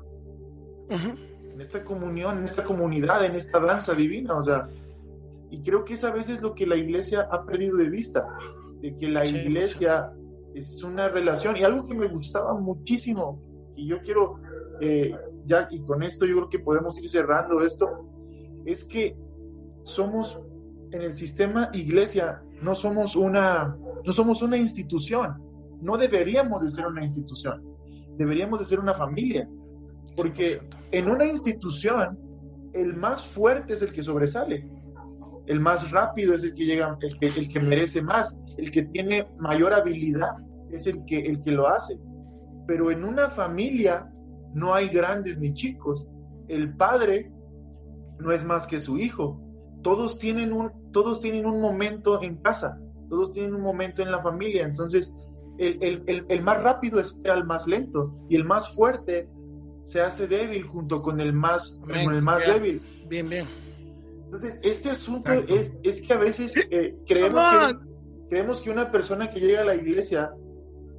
en 1.58 1.62
esta 1.62 1.84
comunión, 1.84 2.38
en 2.38 2.44
esta 2.44 2.64
comunidad, 2.64 3.26
en 3.26 3.36
esta 3.36 3.60
danza 3.60 3.96
divina, 3.96 4.36
o 4.36 4.44
sea, 4.44 4.70
y 5.50 5.64
creo 5.64 5.84
que 5.84 5.96
es 5.96 6.04
a 6.04 6.12
veces 6.12 6.40
lo 6.40 6.54
que 6.54 6.68
la 6.68 6.76
iglesia 6.76 7.28
ha 7.32 7.46
perdido 7.46 7.78
de 7.78 7.90
vista 7.90 8.28
de 8.80 8.96
que 8.96 9.10
la 9.10 9.26
iglesia 9.26 10.14
es 10.54 10.84
una 10.84 11.10
relación 11.10 11.58
y 11.58 11.64
algo 11.64 11.88
que 11.88 11.96
me 11.96 12.08
gustaba 12.10 12.54
muchísimo 12.54 13.42
y 13.76 13.88
yo 13.88 14.00
quiero 14.04 14.40
eh, 14.82 15.16
ya 15.46 15.68
y 15.72 15.80
con 15.82 16.04
esto 16.04 16.28
yo 16.28 16.36
creo 16.36 16.50
que 16.50 16.60
podemos 16.60 17.02
ir 17.02 17.10
cerrando 17.10 17.64
esto 17.64 18.08
es 18.66 18.86
que 18.86 19.18
somos 19.82 20.40
en 20.92 21.02
el 21.02 21.16
sistema 21.16 21.72
iglesia 21.74 22.44
no 22.62 22.76
somos 22.76 23.16
una 23.16 23.76
no 24.06 24.12
somos 24.12 24.44
una 24.44 24.58
institución 24.58 25.42
no 25.82 25.98
deberíamos 25.98 26.62
de 26.62 26.70
ser 26.70 26.86
una 26.86 27.02
institución 27.02 27.64
deberíamos 28.16 28.60
de 28.60 28.66
ser 28.66 28.80
una 28.80 28.94
familia 28.94 29.50
porque 30.16 30.62
en 30.92 31.10
una 31.10 31.26
institución 31.26 32.18
el 32.74 32.96
más 32.96 33.26
fuerte 33.26 33.74
es 33.74 33.82
el 33.82 33.92
que 33.92 34.04
sobresale 34.04 34.70
el 35.48 35.62
más 35.62 35.92
rápido 35.92 36.36
es 36.36 36.44
el 36.44 36.54
que 36.54 36.66
llega, 36.66 36.98
el 37.02 37.20
que, 37.20 37.28
el 37.28 37.50
que 37.50 37.60
merece 37.60 38.02
más, 38.02 38.38
el 38.58 38.70
que 38.70 38.84
tiene 38.84 39.28
mayor 39.40 39.74
habilidad 39.74 40.36
es 40.72 40.88
el 40.88 41.04
que, 41.06 41.20
el 41.22 41.42
que 41.42 41.52
lo 41.52 41.68
hace. 41.68 41.98
Pero 42.68 42.92
en 42.92 43.06
una 43.06 43.30
familia 43.30 44.12
no 44.54 44.74
hay 44.74 44.90
grandes 44.90 45.40
ni 45.40 45.54
chicos. 45.54 46.08
El 46.50 46.76
padre 46.76 47.32
no 48.20 48.32
es 48.32 48.44
más 48.44 48.68
que 48.68 48.82
su 48.82 48.98
hijo. 48.98 49.42
Todos 49.84 50.20
tienen 50.20 50.52
un, 50.52 50.72
todos 50.92 51.22
tienen 51.22 51.46
un 51.46 51.62
momento 51.62 52.22
en 52.22 52.36
casa, 52.38 52.78
todos 53.10 53.32
tienen 53.32 53.56
un 53.56 53.62
momento 53.62 54.02
en 54.02 54.12
la 54.12 54.22
familia. 54.22 54.66
Entonces, 54.66 55.14
el, 55.60 56.04
el 56.28 56.42
más 56.44 56.62
rápido 56.62 57.00
espera 57.00 57.36
al 57.36 57.46
más 57.46 57.66
lento 57.68 58.14
y 58.30 58.36
el 58.36 58.44
más 58.44 58.70
fuerte 58.70 59.30
se 59.88 60.02
hace 60.02 60.28
débil 60.28 60.64
junto 60.64 61.02
con 61.02 61.22
el 61.22 61.32
más, 61.32 61.72
con 61.80 62.14
el 62.14 62.22
más 62.22 62.46
débil. 62.46 62.82
Bien, 63.08 63.30
bien. 63.30 63.48
Entonces, 64.26 64.60
este 64.62 64.90
asunto 64.90 65.32
es, 65.32 65.72
es, 65.82 66.02
que 66.02 66.12
a 66.12 66.18
veces 66.18 66.54
eh, 66.58 66.94
creemos, 67.08 67.42
que, 67.42 67.76
creemos 68.30 68.62
que 68.62 68.70
una 68.70 68.92
persona 68.92 69.30
que 69.30 69.40
llega 69.40 69.62
a 69.62 69.64
la 69.64 69.76
iglesia, 69.76 70.34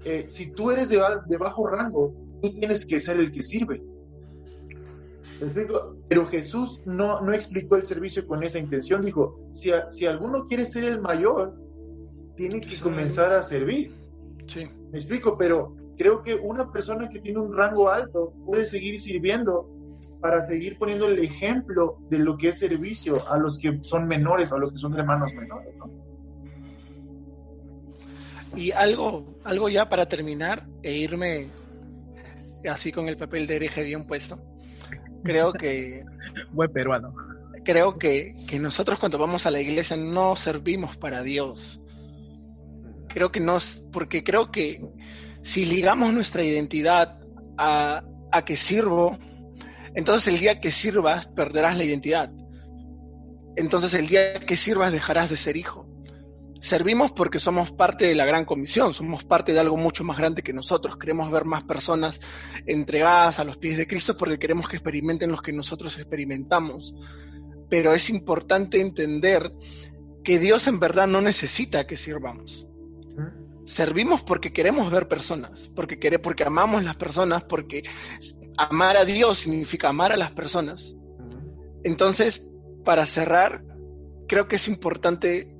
eh, 0.07 0.25
si 0.29 0.53
tú 0.53 0.71
eres 0.71 0.89
de, 0.89 1.03
de, 1.27 1.37
bajo 1.37 1.67
rango, 1.67 2.15
tú 2.41 2.51
tienes 2.59 2.87
que 2.87 2.99
ser 2.99 3.19
el 3.19 3.31
que 3.31 3.43
sirve. 3.43 3.83
explico? 5.39 5.99
Pero 6.09 6.25
Jesús 6.25 6.81
no, 6.87 7.21
no 7.21 7.35
explicó 7.35 7.77
el 7.77 7.85
servicio 7.85 8.27
con 8.27 8.43
esa 8.43 8.59
intención. 8.59 9.05
Dijo, 9.05 9.39
si, 9.53 9.71
si 9.91 10.07
alguno 10.07 10.49
quiere 10.49 10.65
ser 10.65 10.85
el 10.85 11.03
mayor, 11.03 11.55
tiene 12.37 12.63
que 12.63 12.79
comenzar 12.79 13.35
a 13.35 13.43
servir. 13.43 13.93
Sí. 14.47 14.65
Me 14.91 14.97
explico, 14.97 15.37
pero 15.37 15.77
creo 15.99 16.23
que 16.23 16.37
una 16.37 16.71
persona 16.71 17.09
que 17.09 17.19
tiene 17.19 17.41
un 17.41 17.55
rango 17.55 17.91
alto 17.91 18.33
puede 18.47 18.65
seguir 18.65 18.99
sirviendo 19.01 19.69
para 20.21 20.41
seguir 20.41 20.79
poniendo 20.79 21.09
el 21.09 21.19
ejemplo 21.19 21.99
de 22.09 22.21
lo 22.21 22.37
que 22.37 22.49
es 22.49 22.59
servicio 22.59 23.29
a 23.29 23.37
los 23.37 23.59
que 23.59 23.81
son 23.83 24.07
menores, 24.07 24.53
a 24.53 24.59
los 24.59 24.73
que 24.73 24.79
son 24.79 24.95
hermanos 24.95 25.35
menores. 25.35 25.75
Y 28.57 28.73
algo, 28.73 29.27
algo 29.45 29.69
ya 29.69 29.89
para 29.89 30.07
terminar 30.07 30.67
e 30.83 30.95
irme 30.95 31.49
así 32.69 32.91
con 32.91 33.09
el 33.09 33.17
papel 33.17 33.47
de 33.47 33.57
hereje 33.57 33.83
bien 33.85 34.07
puesto. 34.07 34.41
Creo 35.23 35.53
que... 35.53 36.05
Buen 36.53 36.73
peruano. 36.73 37.15
Creo 37.65 37.99
que, 37.99 38.35
que 38.49 38.59
nosotros 38.59 38.99
cuando 38.99 39.19
vamos 39.19 39.47
a 39.47 39.51
la 39.51 39.61
iglesia 39.61 39.97
no 39.97 40.35
servimos 40.37 40.97
para 40.97 41.23
Dios. 41.23 41.81
Creo 43.09 43.31
que 43.31 43.41
no, 43.41 43.59
porque 43.93 44.25
creo 44.25 44.51
que 44.51 44.83
si 45.49 45.65
ligamos 45.65 46.13
nuestra 46.13 46.45
identidad 46.45 47.19
a, 47.57 48.05
a 48.31 48.45
que 48.45 48.55
sirvo 48.55 49.19
entonces 49.95 50.33
el 50.33 50.39
día 50.39 50.61
que 50.61 50.71
sirvas 50.71 51.27
perderás 51.29 51.79
la 51.79 51.85
identidad. 51.85 52.31
Entonces 53.57 53.95
el 53.95 54.07
día 54.07 54.35
que 54.35 54.57
sirvas 54.57 54.93
dejarás 54.93 55.31
de 55.31 55.37
ser 55.37 55.57
hijo. 55.57 55.89
Servimos 56.61 57.13
porque 57.13 57.39
somos 57.39 57.73
parte 57.73 58.05
de 58.05 58.15
la 58.15 58.27
gran 58.27 58.45
comisión, 58.45 58.93
somos 58.93 59.25
parte 59.25 59.53
de 59.53 59.61
algo 59.61 59.79
mucho 59.79 60.05
más 60.05 60.19
grande 60.19 60.43
que 60.43 60.53
nosotros. 60.53 60.99
Queremos 60.99 61.31
ver 61.31 61.47
más 61.47 61.65
personas 61.65 62.21
entregadas 62.67 63.39
a 63.39 63.45
los 63.45 63.57
pies 63.57 63.79
de 63.79 63.87
Cristo 63.87 64.17
porque 64.17 64.39
queremos 64.39 64.69
que 64.69 64.77
experimenten 64.77 65.33
los 65.33 65.41
que 65.41 65.53
nosotros 65.53 65.97
experimentamos. 65.97 66.95
Pero 67.71 67.95
es 67.95 68.11
importante 68.11 68.81
entender 68.81 69.51
que 70.23 70.39
Dios 70.39 70.69
en 70.69 70.79
verdad 70.79 71.07
no 71.07 71.23
necesita 71.23 71.87
que 71.87 71.97
sirvamos. 71.97 72.68
Servimos 73.69 74.23
porque 74.23 74.51
queremos 74.51 74.91
ver 74.91 75.09
personas, 75.09 75.71
porque, 75.77 75.99
queremos, 75.99 76.25
porque 76.25 76.43
amamos 76.43 76.85
las 76.85 76.97
personas, 76.97 77.45
porque 77.45 77.83
amar 78.57 78.97
a 78.97 79.05
Dios 79.05 79.41
significa 79.41 79.91
amar 79.91 80.11
a 80.11 80.17
las 80.17 80.33
personas. 80.33 80.97
Entonces, 81.85 82.51
para 82.83 83.05
cerrar, 83.05 83.63
creo 84.27 84.49
que 84.49 84.57
es 84.57 84.69
importante 84.69 85.55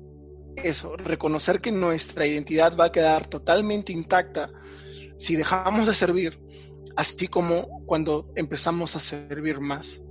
eso, 0.55 0.97
reconocer 0.97 1.61
que 1.61 1.71
nuestra 1.71 2.25
identidad 2.25 2.75
va 2.75 2.85
a 2.85 2.91
quedar 2.91 3.27
totalmente 3.27 3.93
intacta 3.93 4.49
si 5.19 5.35
dejamos 5.35 5.85
de 5.85 5.93
servir, 5.93 6.39
así 6.95 7.27
como 7.27 7.85
cuando 7.85 8.31
empezamos 8.35 8.95
a 8.95 8.99
servir 8.99 9.59
más. 9.59 10.03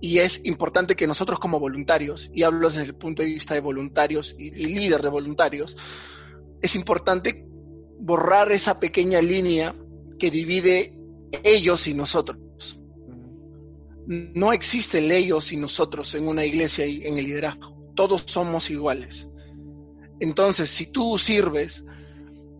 Y 0.00 0.18
es 0.18 0.44
importante 0.44 0.96
que 0.96 1.06
nosotros 1.06 1.38
como 1.38 1.60
voluntarios, 1.60 2.28
y 2.34 2.42
hablo 2.42 2.68
desde 2.70 2.82
el 2.82 2.96
punto 2.96 3.22
de 3.22 3.28
vista 3.28 3.54
de 3.54 3.60
voluntarios 3.60 4.34
y, 4.36 4.48
y 4.48 4.66
líder 4.66 5.00
de 5.00 5.10
voluntarios, 5.10 5.76
es 6.62 6.76
importante 6.76 7.46
borrar 7.98 8.52
esa 8.52 8.78
pequeña 8.80 9.20
línea 9.20 9.74
que 10.18 10.30
divide 10.30 10.94
ellos 11.42 11.86
y 11.86 11.94
nosotros. 11.94 12.38
no 14.06 14.52
existe 14.52 14.98
el 14.98 15.10
ellos 15.10 15.52
y 15.52 15.56
nosotros 15.56 16.14
en 16.14 16.28
una 16.28 16.44
iglesia 16.44 16.86
y 16.86 17.04
en 17.04 17.18
el 17.18 17.24
liderazgo. 17.24 17.76
Todos 17.96 18.22
somos 18.26 18.70
iguales. 18.70 19.28
Entonces, 20.20 20.70
si 20.70 20.92
tú 20.92 21.18
sirves, 21.18 21.84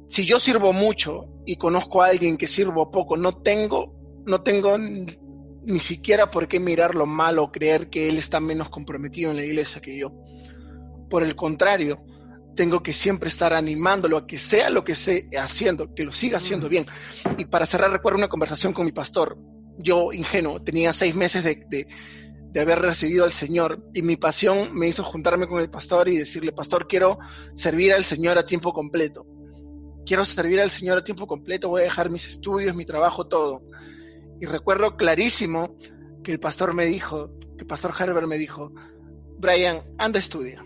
si 0.08 0.24
yo 0.24 0.40
sirvo 0.40 0.72
mucho 0.72 1.28
y 1.44 1.56
conozco 1.56 2.02
a 2.02 2.06
alguien 2.08 2.36
que 2.36 2.48
sirvo 2.48 2.90
poco, 2.90 3.16
no 3.16 3.36
tengo, 3.36 3.94
no 4.26 4.42
tengo 4.42 4.76
ni 4.76 5.80
siquiera 5.80 6.30
por 6.30 6.48
qué 6.48 6.60
mirarlo 6.60 7.06
mal 7.06 7.38
o 7.38 7.50
creer 7.50 7.90
que 7.90 8.08
él 8.08 8.18
está 8.18 8.40
menos 8.40 8.68
comprometido 8.68 9.30
en 9.30 9.36
la 9.36 9.44
iglesia 9.44 9.80
que 9.80 9.96
yo. 9.96 10.12
Por 11.08 11.22
el 11.22 11.34
contrario, 11.36 12.04
tengo 12.56 12.82
que 12.82 12.92
siempre 12.92 13.28
estar 13.28 13.52
animándolo 13.52 14.16
a 14.16 14.24
que 14.24 14.38
sea 14.38 14.70
lo 14.70 14.82
que 14.82 14.92
esté 14.92 15.28
haciendo, 15.38 15.94
que 15.94 16.04
lo 16.04 16.10
siga 16.10 16.38
haciendo 16.38 16.68
bien. 16.68 16.86
Y 17.36 17.44
para 17.44 17.66
cerrar, 17.66 17.92
recuerdo 17.92 18.18
una 18.18 18.28
conversación 18.28 18.72
con 18.72 18.86
mi 18.86 18.92
pastor. 18.92 19.38
Yo, 19.78 20.12
ingenuo, 20.12 20.60
tenía 20.62 20.92
seis 20.92 21.14
meses 21.14 21.44
de, 21.44 21.64
de, 21.68 22.60
haber 22.60 22.80
recibido 22.80 23.24
al 23.24 23.32
Señor 23.32 23.84
y 23.92 24.00
mi 24.00 24.16
pasión 24.16 24.74
me 24.74 24.88
hizo 24.88 25.04
juntarme 25.04 25.46
con 25.46 25.60
el 25.60 25.68
pastor 25.68 26.08
y 26.08 26.16
decirle, 26.16 26.52
pastor, 26.52 26.88
quiero 26.88 27.18
servir 27.54 27.92
al 27.92 28.04
Señor 28.04 28.38
a 28.38 28.46
tiempo 28.46 28.72
completo. 28.72 29.26
Quiero 30.06 30.24
servir 30.24 30.60
al 30.60 30.70
Señor 30.70 30.98
a 30.98 31.04
tiempo 31.04 31.26
completo, 31.26 31.68
voy 31.68 31.82
a 31.82 31.84
dejar 31.84 32.08
mis 32.08 32.26
estudios, 32.26 32.74
mi 32.74 32.86
trabajo, 32.86 33.26
todo. 33.26 33.62
Y 34.40 34.46
recuerdo 34.46 34.96
clarísimo 34.96 35.76
que 36.24 36.32
el 36.32 36.40
pastor 36.40 36.74
me 36.74 36.86
dijo, 36.86 37.30
que 37.56 37.62
el 37.62 37.66
pastor 37.66 37.92
Herbert 37.98 38.26
me 38.26 38.38
dijo, 38.38 38.72
Brian, 39.38 39.82
anda 39.98 40.18
estudia 40.18 40.64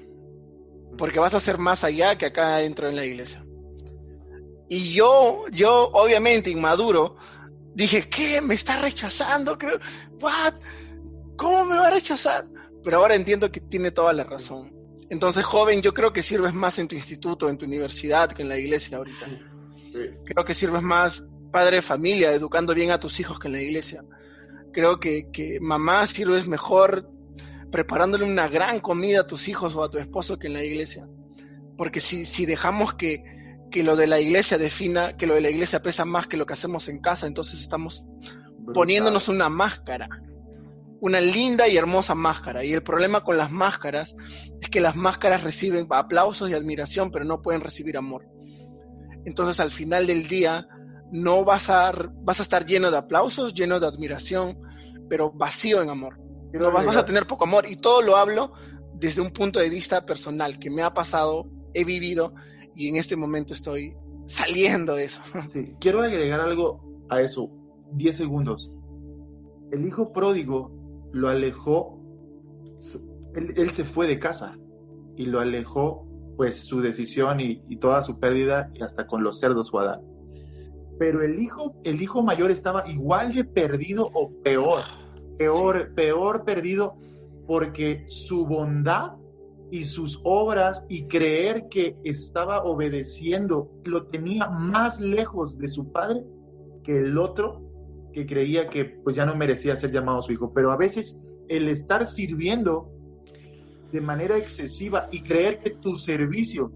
porque 1.01 1.19
vas 1.19 1.33
a 1.33 1.41
ser 1.41 1.57
más 1.57 1.83
allá 1.83 2.19
que 2.19 2.27
acá 2.27 2.57
dentro 2.57 2.87
en 2.87 2.95
la 2.95 3.07
iglesia. 3.07 3.43
Y 4.69 4.93
yo, 4.93 5.47
yo, 5.51 5.89
obviamente, 5.95 6.51
inmaduro, 6.51 7.17
dije, 7.75 8.07
¿qué? 8.11 8.43
¿Me 8.43 8.53
está 8.53 8.83
rechazando? 8.83 9.57
¿What? 10.21 10.55
¿Cómo 11.39 11.65
me 11.65 11.79
va 11.79 11.87
a 11.87 11.91
rechazar? 11.93 12.47
Pero 12.85 12.99
ahora 12.99 13.15
entiendo 13.15 13.51
que 13.51 13.61
tiene 13.61 13.93
toda 13.93 14.13
la 14.13 14.25
razón. 14.25 14.75
Entonces, 15.09 15.43
joven, 15.43 15.81
yo 15.81 15.95
creo 15.95 16.13
que 16.13 16.23
sirves 16.23 16.53
más 16.53 16.79
en 16.79 16.87
tu 16.87 16.97
instituto, 16.97 17.49
en 17.49 17.57
tu 17.57 17.65
universidad, 17.65 18.31
que 18.31 18.43
en 18.43 18.51
la 18.51 18.59
iglesia 18.59 18.99
ahorita. 18.99 19.27
Creo 20.27 20.45
que 20.45 20.53
sirves 20.53 20.83
más 20.83 21.27
padre 21.51 21.77
de 21.77 21.83
familia, 21.83 22.31
educando 22.35 22.75
bien 22.75 22.91
a 22.91 23.01
tus 23.01 23.19
hijos 23.21 23.39
que 23.39 23.49
en 23.49 23.55
la 23.55 23.63
iglesia. 23.63 24.05
Creo 24.71 25.01
que, 25.01 25.31
que 25.33 25.61
mamá 25.61 26.07
sirves 26.07 26.47
mejor 26.47 27.09
preparándole 27.71 28.25
una 28.25 28.49
gran 28.49 28.81
comida 28.81 29.21
a 29.21 29.27
tus 29.27 29.49
hijos 29.49 29.75
o 29.75 29.85
a 29.85 29.91
tu 29.91 29.99
esposo 29.99 30.39
que 30.39 30.49
en 30.49 30.55
la 30.55 30.65
iglesia. 30.65 31.07
Porque 31.77 32.01
si, 32.01 32.25
si 32.25 32.47
dejamos 32.47 32.95
que, 32.95 33.23
que 33.71 33.83
lo 33.83 33.97
de 33.97 34.07
la 34.07 34.21
iglesia 34.21 34.59
defina, 34.59 35.17
que 35.17 35.27
lo 35.27 35.35
de 35.35 35.41
la 35.41 35.51
iglesia 35.51 35.81
pesa 35.81 36.05
más 36.05 36.27
que 36.27 36.37
lo 36.37 36.47
que 36.47 36.55
hacemos 36.55 36.89
en 36.89 37.01
casa, 37.01 37.27
entonces 37.27 37.61
estamos 37.61 38.05
poniéndonos 38.75 39.29
una 39.29 39.49
máscara, 39.49 40.09
una 41.01 41.21
linda 41.21 41.69
y 41.69 41.77
hermosa 41.77 42.15
máscara. 42.15 42.65
Y 42.65 42.73
el 42.73 42.83
problema 42.83 43.23
con 43.23 43.37
las 43.37 43.51
máscaras 43.51 44.15
es 44.61 44.69
que 44.69 44.81
las 44.81 44.97
máscaras 44.97 45.43
reciben 45.43 45.87
aplausos 45.91 46.51
y 46.51 46.55
admiración, 46.55 47.11
pero 47.11 47.25
no 47.25 47.41
pueden 47.41 47.61
recibir 47.61 47.97
amor. 47.97 48.27
Entonces 49.25 49.61
al 49.61 49.71
final 49.71 50.07
del 50.07 50.27
día 50.27 50.67
no 51.13 51.45
vas 51.45 51.71
a, 51.71 51.93
vas 52.23 52.41
a 52.41 52.43
estar 52.43 52.67
lleno 52.67 52.91
de 52.91 52.99
aplausos, 52.99 53.55
lleno 53.55 53.81
de 53.81 53.87
admiración, 53.87 54.59
pero 55.09 55.31
vacío 55.33 55.83
en 55.83 55.91
amor 55.91 56.30
no 56.53 56.73
vas, 56.73 56.97
a 56.97 57.05
tener 57.05 57.27
poco 57.27 57.45
amor. 57.45 57.69
Y 57.69 57.77
todo 57.77 58.03
lo 58.03 58.17
hablo 58.17 58.53
desde 58.95 59.23
un 59.23 59.31
punto 59.31 59.59
de 59.59 59.69
vista 59.69 60.05
personal, 60.05 60.59
que 60.59 60.71
me 60.71 60.83
ha 60.83 60.93
pasado, 60.93 61.47
he 61.75 61.85
vivido 61.85 62.35
y 62.75 62.89
en 62.89 62.97
este 62.97 63.17
momento 63.17 63.53
estoy 63.55 63.97
saliendo 64.27 64.95
de 64.95 65.05
eso. 65.05 65.21
Sí, 65.49 65.75
quiero 65.81 66.03
agregar 66.03 66.41
algo 66.41 67.05
a 67.09 67.21
eso. 67.21 67.51
10 67.93 68.17
segundos. 68.17 68.71
El 69.73 69.87
hijo 69.87 70.13
pródigo 70.13 70.73
lo 71.13 71.29
alejó, 71.29 72.01
él, 73.35 73.71
se 73.71 73.85
fue 73.85 74.07
de 74.07 74.19
casa 74.19 74.57
y 75.17 75.27
lo 75.27 75.41
alejó 75.41 76.07
pues 76.37 76.65
su 76.65 76.81
decisión 76.81 77.41
y, 77.41 77.77
toda 77.77 78.03
su 78.03 78.19
pérdida 78.19 78.71
y 78.75 78.83
hasta 78.83 79.07
con 79.07 79.23
los 79.23 79.39
cerdos 79.41 79.71
fue 79.71 79.85
Pero 80.99 81.23
el 81.23 81.39
hijo, 81.39 81.75
el 81.85 82.01
hijo 82.01 82.23
mayor 82.23 82.51
estaba 82.51 82.89
igual 82.89 83.35
de 83.35 83.45
perdido 83.45 84.11
o 84.15 84.33
peor 84.43 84.83
peor, 85.41 85.95
peor 85.95 86.45
perdido, 86.45 86.97
porque 87.47 88.05
su 88.07 88.47
bondad 88.47 89.13
y 89.71 89.85
sus 89.85 90.21
obras 90.23 90.85
y 90.87 91.07
creer 91.07 91.69
que 91.71 91.97
estaba 92.05 92.63
obedeciendo 92.63 93.71
lo 93.85 94.07
tenía 94.09 94.49
más 94.49 95.01
lejos 95.01 95.57
de 95.57 95.71
su 95.71 95.91
padre 95.91 96.27
que 96.85 96.99
el 96.99 97.17
otro 97.17 97.63
que 98.13 98.27
creía 98.27 98.69
que 98.69 98.85
pues 98.85 99.17
ya 99.17 99.25
no 99.25 99.35
merecía 99.35 99.77
ser 99.77 99.91
llamado 99.91 100.21
su 100.21 100.33
hijo. 100.33 100.53
Pero 100.53 100.73
a 100.73 100.77
veces 100.77 101.19
el 101.49 101.71
estar 101.71 102.05
sirviendo 102.05 102.91
de 103.93 104.03
manera 104.03 104.37
excesiva 104.37 105.09
y 105.11 105.23
creer 105.23 105.61
que 105.61 105.71
tu 105.71 105.97
servicio 105.97 106.71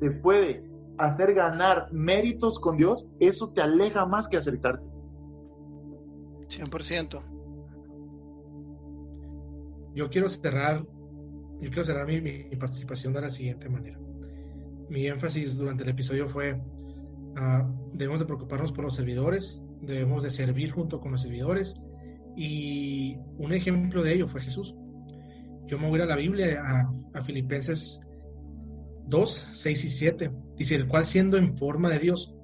te 0.00 0.10
puede 0.10 0.64
hacer 0.96 1.34
ganar 1.34 1.92
méritos 1.92 2.58
con 2.58 2.78
Dios, 2.78 3.06
eso 3.18 3.50
te 3.50 3.60
aleja 3.60 4.06
más 4.06 4.26
que 4.26 4.38
acercarte. 4.38 4.86
100%. 6.48 7.39
Yo 9.94 10.08
quiero 10.08 10.28
cerrar, 10.28 10.82
yo 11.60 11.68
quiero 11.68 11.84
cerrar 11.84 12.06
mi, 12.06 12.20
participación 12.56 13.12
de 13.12 13.20
la 13.20 13.28
siguiente 13.28 13.68
manera. 13.68 13.98
Mi 14.88 15.06
énfasis 15.06 15.56
durante 15.56 15.84
el 15.84 15.90
episodio 15.90 16.26
fue, 16.26 16.60
ah, 17.36 17.68
debemos 17.92 18.20
de 18.20 18.26
preocuparnos 18.26 18.72
por 18.72 18.84
los 18.84 18.96
servidores, 18.96 19.62
debemos 19.82 20.22
de 20.22 20.30
servir 20.30 20.70
junto 20.70 21.00
con 21.00 21.12
los 21.12 21.22
servidores, 21.22 21.80
y 22.36 23.16
un 23.38 23.52
ejemplo 23.52 24.02
de 24.02 24.14
ello 24.14 24.28
fue 24.28 24.40
Jesús. 24.40 24.76
Yo 25.66 25.78
me 25.78 25.88
voy 25.88 26.00
a 26.00 26.06
la 26.06 26.16
Biblia, 26.16 26.62
a, 26.62 26.92
a 27.18 27.20
Filipenses 27.20 28.00
2, 29.06 29.48
6 29.52 29.84
y 29.84 29.88
7. 29.88 30.30
Dice, 30.56 30.74
el 30.76 30.86
cual 30.86 31.04
siendo 31.04 31.36
en 31.36 31.52
forma 31.52 31.90
de 31.90 31.98
Dios, 31.98 32.34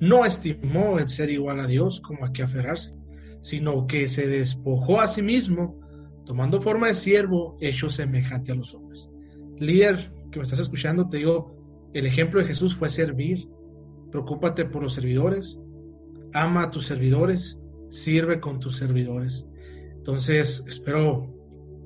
no 0.00 0.24
estimó 0.24 0.98
el 0.98 1.08
ser 1.08 1.30
igual 1.30 1.60
a 1.60 1.66
Dios 1.66 2.00
como 2.00 2.24
a 2.24 2.32
que 2.32 2.42
aferrarse, 2.42 2.96
sino 3.40 3.86
que 3.86 4.06
se 4.06 4.26
despojó 4.26 5.00
a 5.00 5.06
sí 5.06 5.22
mismo, 5.22 5.80
tomando 6.24 6.60
forma 6.60 6.88
de 6.88 6.94
siervo, 6.94 7.56
hecho 7.60 7.90
semejante 7.90 8.52
a 8.52 8.54
los 8.54 8.74
hombres. 8.74 9.10
Líder 9.58 10.12
que 10.30 10.38
me 10.38 10.44
estás 10.44 10.60
escuchando, 10.60 11.08
te 11.08 11.18
digo, 11.18 11.90
el 11.92 12.06
ejemplo 12.06 12.40
de 12.40 12.46
Jesús 12.46 12.74
fue 12.74 12.88
servir. 12.88 13.48
Preocúpate 14.10 14.64
por 14.64 14.82
los 14.82 14.94
servidores, 14.94 15.58
ama 16.32 16.64
a 16.64 16.70
tus 16.70 16.86
servidores, 16.86 17.58
sirve 17.88 18.40
con 18.40 18.60
tus 18.60 18.76
servidores. 18.76 19.46
Entonces, 19.96 20.64
espero, 20.66 21.32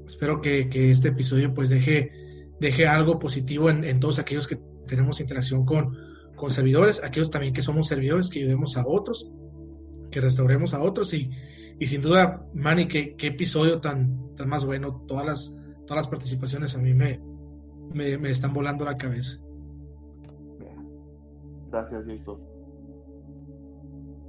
espero 0.07 0.41
que, 0.41 0.69
este 0.91 1.09
episodio 1.09 1.55
pues 1.55 1.69
deje, 1.69 2.13
deje 2.61 2.87
algo 2.87 3.19
positivo 3.19 3.71
en, 3.71 4.01
todos 4.01 4.19
aquellos 4.19 4.47
que 4.47 4.59
tenemos 4.87 5.21
interacción 5.21 5.65
con, 5.65 5.97
con 6.37 6.51
servidores, 6.51 7.03
aquellos 7.03 7.31
también 7.31 7.53
que 7.53 7.63
somos 7.63 7.89
servidores, 7.89 8.29
que 8.29 8.41
ayudemos 8.41 8.77
a 8.77 8.87
otros, 8.87 9.31
que 10.11 10.21
restauremos 10.21 10.75
a 10.75 10.83
otros 10.83 11.13
y, 11.15 11.31
y 11.79 11.87
sin 11.87 12.03
duda, 12.03 12.45
Manny, 12.55 12.89
qué, 12.89 13.15
qué 13.15 13.29
episodio 13.29 13.81
tan, 13.81 14.35
tan 14.35 14.49
más 14.49 14.65
bueno. 14.65 15.05
Todas 15.07 15.25
las, 15.25 15.57
todas 15.87 16.05
las 16.05 16.09
participaciones 16.09 16.75
a 16.75 16.79
mí 16.79 16.93
me, 16.93 17.21
me, 17.95 18.31
están 18.31 18.53
volando 18.53 18.85
la 18.85 18.97
cabeza. 18.97 19.39
Gracias, 21.71 22.05
Jacob. 22.07 22.41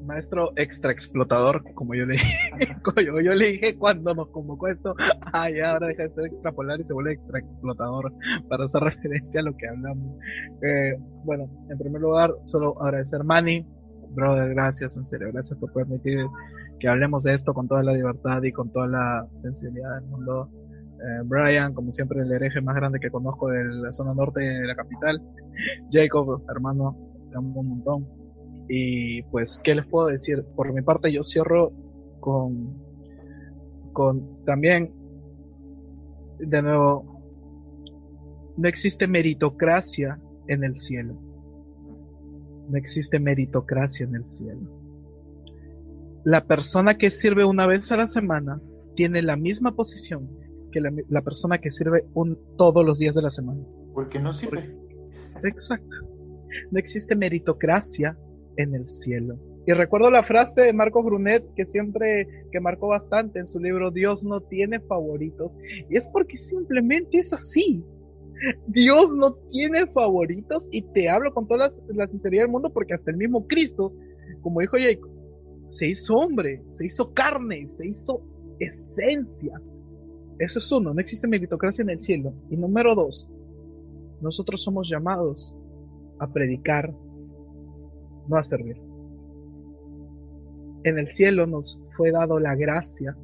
Maestro 0.06 0.54
extra 0.56 0.92
explotador, 0.92 1.64
como 1.74 1.94
yo 1.94 2.06
le, 2.06 2.18
como 2.84 3.02
yo, 3.02 3.34
le 3.34 3.52
dije 3.52 3.78
cuando 3.78 4.14
nos 4.14 4.30
convocó 4.30 4.68
esto, 4.68 4.96
ay, 5.34 5.60
ahora 5.60 5.88
deja 5.88 6.04
de 6.04 6.10
ser 6.10 6.26
extrapolar 6.26 6.80
y 6.80 6.84
se 6.84 6.94
vuelve 6.94 7.14
extra 7.14 7.40
explotador 7.40 8.14
para 8.48 8.66
hacer 8.66 8.82
referencia 8.84 9.42
a 9.42 9.44
lo 9.44 9.56
que 9.56 9.68
hablamos. 9.68 10.16
Eh, 10.62 10.98
bueno, 11.26 11.50
en 11.70 11.78
primer 11.78 12.02
lugar, 12.02 12.32
solo 12.46 12.82
agradecer 12.82 13.24
Manny, 13.24 13.66
brother, 14.12 14.50
gracias, 14.50 14.96
en 14.96 15.04
serio, 15.04 15.30
gracias 15.32 15.60
por 15.60 15.72
permitir 15.74 16.26
que 16.80 16.88
hablemos 16.88 17.24
de 17.24 17.34
esto 17.34 17.54
con 17.54 17.68
toda 17.68 17.84
la 17.84 17.94
libertad 17.94 18.42
y 18.44 18.52
con 18.52 18.72
toda 18.72 18.88
la 18.88 19.28
sensibilidad 19.32 19.96
del 19.96 20.10
mundo. 20.10 20.50
Eh, 21.00 21.22
Brian, 21.26 21.74
como 21.74 21.92
siempre, 21.92 22.22
el 22.22 22.32
hereje 22.32 22.62
más 22.62 22.76
grande 22.76 23.00
que 23.00 23.12
conozco 23.12 23.50
de 23.50 23.64
la 23.66 23.92
zona 23.92 24.14
norte 24.14 24.40
de 24.42 24.66
la 24.66 24.76
capital. 24.76 25.22
Jacob, 25.92 26.44
hermano, 26.50 26.98
te 27.30 27.38
amo 27.38 27.60
un 27.60 27.68
montón. 27.68 28.08
Y 28.68 29.24
pues, 29.24 29.60
¿qué 29.64 29.76
les 29.76 29.86
puedo 29.86 30.08
decir? 30.08 30.46
Por 30.56 30.74
mi 30.74 30.82
parte, 30.82 31.12
yo 31.12 31.24
cierro 31.24 31.72
con, 32.20 32.82
con 33.94 34.44
también, 34.46 34.94
de 36.40 36.62
nuevo, 36.62 37.22
no 38.58 38.68
existe 38.68 39.08
meritocracia 39.08 40.20
en 40.48 40.64
el 40.64 40.78
cielo. 40.78 41.20
No 42.70 42.78
existe 42.78 43.20
meritocracia 43.20 44.06
en 44.06 44.16
el 44.16 44.30
cielo 44.30 44.79
la 46.24 46.46
persona 46.46 46.98
que 46.98 47.12
sirve 47.12 47.46
una 47.46 47.68
vez 47.68 47.92
a 47.92 47.98
la 47.98 48.08
semana 48.08 48.62
tiene 48.96 49.22
la 49.22 49.36
misma 49.36 49.76
posición 49.76 50.30
que 50.72 50.82
la, 50.82 51.22
persona 51.22 51.58
que 51.60 51.72
sirve 51.72 52.06
un, 52.14 52.38
todos 52.58 52.86
los 52.86 53.00
días 53.00 53.16
de 53.16 53.22
la 53.22 53.30
semana. 53.30 53.62
Porque 53.94 54.20
no 54.20 54.34
sirve. 54.34 54.76
Exacto. 55.44 55.96
No 56.72 56.80
existe 56.80 57.16
meritocracia 57.16 58.18
en 58.58 58.76
el 58.76 58.88
cielo. 58.88 59.40
Y 59.66 59.74
recuerdo 59.74 60.10
la 60.10 60.24
frase 60.24 60.62
de 60.62 60.74
Marco 60.74 61.04
Brunet 61.04 61.44
que 61.56 61.66
siempre, 61.66 62.28
que 62.52 62.60
marcó 62.60 62.88
bastante 62.88 63.40
en 63.40 63.48
su 63.48 63.60
libro 63.60 63.92
Dios 63.92 64.24
no 64.24 64.42
tiene 64.42 64.80
favoritos. 64.80 65.56
Y 65.90 65.98
es 65.98 66.08
porque 66.10 66.38
simplemente 66.38 67.20
es 67.20 67.34
así. 67.34 67.84
Dios 68.68 69.16
no 69.16 69.34
tiene 69.50 69.86
favoritos 69.88 70.68
y 70.72 70.82
te 70.82 71.10
hablo 71.10 71.34
con 71.34 71.48
toda 71.48 71.70
la, 71.90 72.08
sinceridad 72.08 72.44
del 72.44 72.52
mundo 72.52 72.72
porque 72.72 72.94
hasta 72.94 73.12
el 73.12 73.18
mismo 73.18 73.46
Cristo, 73.48 73.94
como 74.42 74.62
dijo 74.62 74.78
Jacob, 74.80 75.12
se 75.70 75.88
hizo 75.88 76.16
hombre, 76.16 76.62
se 76.68 76.86
hizo 76.86 77.14
carne, 77.14 77.68
se 77.70 77.88
hizo 77.88 78.22
esencia. 78.60 79.62
Eso 80.38 80.60
es 80.60 80.72
uno, 80.72 80.94
no 80.94 81.00
existe 81.00 81.28
meritocracia 81.28 81.84
en 81.84 81.92
el 81.92 82.00
cielo. 82.00 82.34
Y 82.50 82.58
número 82.58 82.96
dos, 82.96 83.32
nosotros 84.22 84.62
somos 84.62 84.90
llamados 84.90 85.56
a 86.20 86.28
predicar, 86.32 86.94
no 88.28 88.38
a 88.38 88.44
servir. 88.44 88.78
En 90.84 90.98
el 90.98 91.08
cielo 91.08 91.48
nos 91.48 91.82
fue 91.96 92.12
dado 92.12 92.40
la 92.40 92.56
gracia 92.56 93.16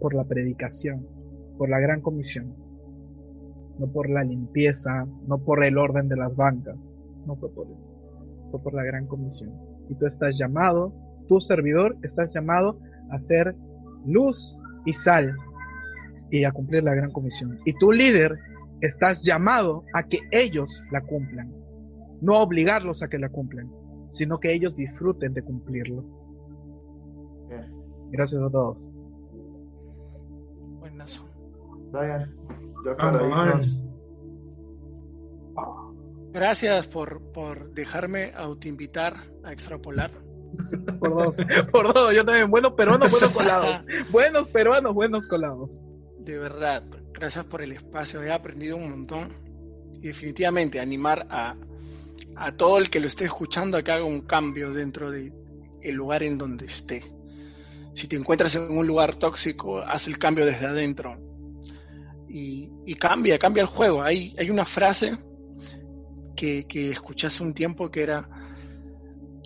por 0.00 0.14
la 0.14 0.24
predicación, 0.24 1.06
por 1.56 1.68
la 1.68 1.80
gran 1.80 2.00
comisión 2.00 2.54
no 3.78 3.86
por 3.86 4.10
la 4.10 4.24
limpieza, 4.24 5.06
no 5.26 5.38
por 5.38 5.64
el 5.64 5.78
orden 5.78 6.08
de 6.08 6.16
las 6.16 6.34
bancas, 6.34 6.94
no 7.26 7.36
fue 7.36 7.50
por 7.50 7.68
eso, 7.70 7.92
fue 8.50 8.60
por 8.60 8.74
la 8.74 8.82
gran 8.82 9.06
comisión. 9.06 9.52
Y 9.88 9.94
tú 9.94 10.06
estás 10.06 10.36
llamado, 10.36 10.92
tu 11.28 11.40
servidor, 11.40 11.96
estás 12.02 12.32
llamado 12.34 12.78
a 13.10 13.20
ser 13.20 13.54
luz 14.06 14.58
y 14.84 14.92
sal 14.92 15.36
y 16.30 16.44
a 16.44 16.52
cumplir 16.52 16.82
la 16.82 16.94
gran 16.94 17.10
comisión. 17.10 17.58
Y 17.64 17.74
tu 17.74 17.92
líder, 17.92 18.38
estás 18.80 19.22
llamado 19.22 19.84
a 19.94 20.02
que 20.04 20.20
ellos 20.30 20.82
la 20.90 21.00
cumplan, 21.02 21.52
no 22.20 22.34
a 22.34 22.42
obligarlos 22.42 23.02
a 23.02 23.08
que 23.08 23.18
la 23.18 23.28
cumplan, 23.28 23.70
sino 24.08 24.38
que 24.40 24.52
ellos 24.52 24.76
disfruten 24.76 25.34
de 25.34 25.42
cumplirlo. 25.42 26.04
Gracias 28.10 28.42
a 28.42 28.50
todos. 28.50 28.88
Buenas. 30.78 31.24
Gracias 36.32 36.88
por, 36.88 37.20
por 37.32 37.72
dejarme 37.72 38.32
autoinvitar 38.34 39.14
a 39.44 39.52
extrapolar. 39.52 40.27
Por 40.98 41.10
dos, 41.10 41.36
por 41.70 41.94
dos, 41.94 42.14
yo 42.14 42.24
también. 42.24 42.50
Buenos 42.50 42.72
peruanos, 42.72 43.10
buenos 43.10 43.30
colados. 43.30 43.84
buenos 44.10 44.48
peruanos, 44.48 44.94
buenos 44.94 45.26
colados. 45.26 45.80
De 46.18 46.38
verdad, 46.38 46.82
gracias 47.12 47.44
por 47.44 47.62
el 47.62 47.72
espacio. 47.72 48.22
He 48.22 48.32
aprendido 48.32 48.76
un 48.76 48.90
montón. 48.90 49.32
Y 49.94 50.08
definitivamente 50.08 50.80
animar 50.80 51.26
a, 51.30 51.56
a 52.36 52.52
todo 52.52 52.78
el 52.78 52.90
que 52.90 53.00
lo 53.00 53.08
esté 53.08 53.24
escuchando 53.24 53.76
a 53.76 53.82
que 53.82 53.92
haga 53.92 54.04
un 54.04 54.22
cambio 54.22 54.72
dentro 54.72 55.10
del 55.10 55.32
el 55.82 55.94
lugar 55.94 56.22
en 56.22 56.38
donde 56.38 56.66
esté. 56.66 57.04
Si 57.94 58.06
te 58.06 58.16
encuentras 58.16 58.54
en 58.54 58.70
un 58.70 58.86
lugar 58.86 59.16
tóxico, 59.16 59.78
haz 59.78 60.06
el 60.06 60.18
cambio 60.18 60.46
desde 60.46 60.66
adentro 60.66 61.16
y, 62.28 62.94
cambia, 62.94 63.38
cambia 63.38 63.62
el 63.62 63.66
juego. 63.66 64.02
Hay, 64.02 64.34
hay 64.38 64.50
una 64.50 64.64
frase 64.64 65.16
que, 66.36 66.66
que 66.66 66.90
escuché 66.90 67.26
hace 67.26 67.42
un 67.42 67.54
tiempo 67.54 67.90
que 67.90 68.02
era, 68.02 68.28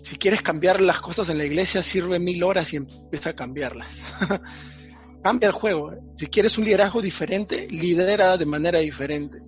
si 0.03 0.17
quieres 0.17 0.41
cambiar 0.41 0.81
las 0.81 0.99
cosas 0.99 1.29
en 1.29 1.37
la 1.37 1.45
iglesia, 1.45 1.81
sirve 1.81 2.19
mil 2.19 2.43
horas 2.43 2.73
y 2.73 2.75
empieza 2.75 3.31
a 3.31 3.33
cambiarlas. 3.33 4.01
cambia 5.23 5.47
el 5.47 5.53
juego. 5.53 5.93
Si 6.15 6.27
quieres 6.27 6.57
un 6.57 6.65
liderazgo 6.65 7.01
diferente, 7.01 7.67
lidera 7.69 8.37
de 8.37 8.45
manera 8.45 8.79
diferente. 8.79 9.39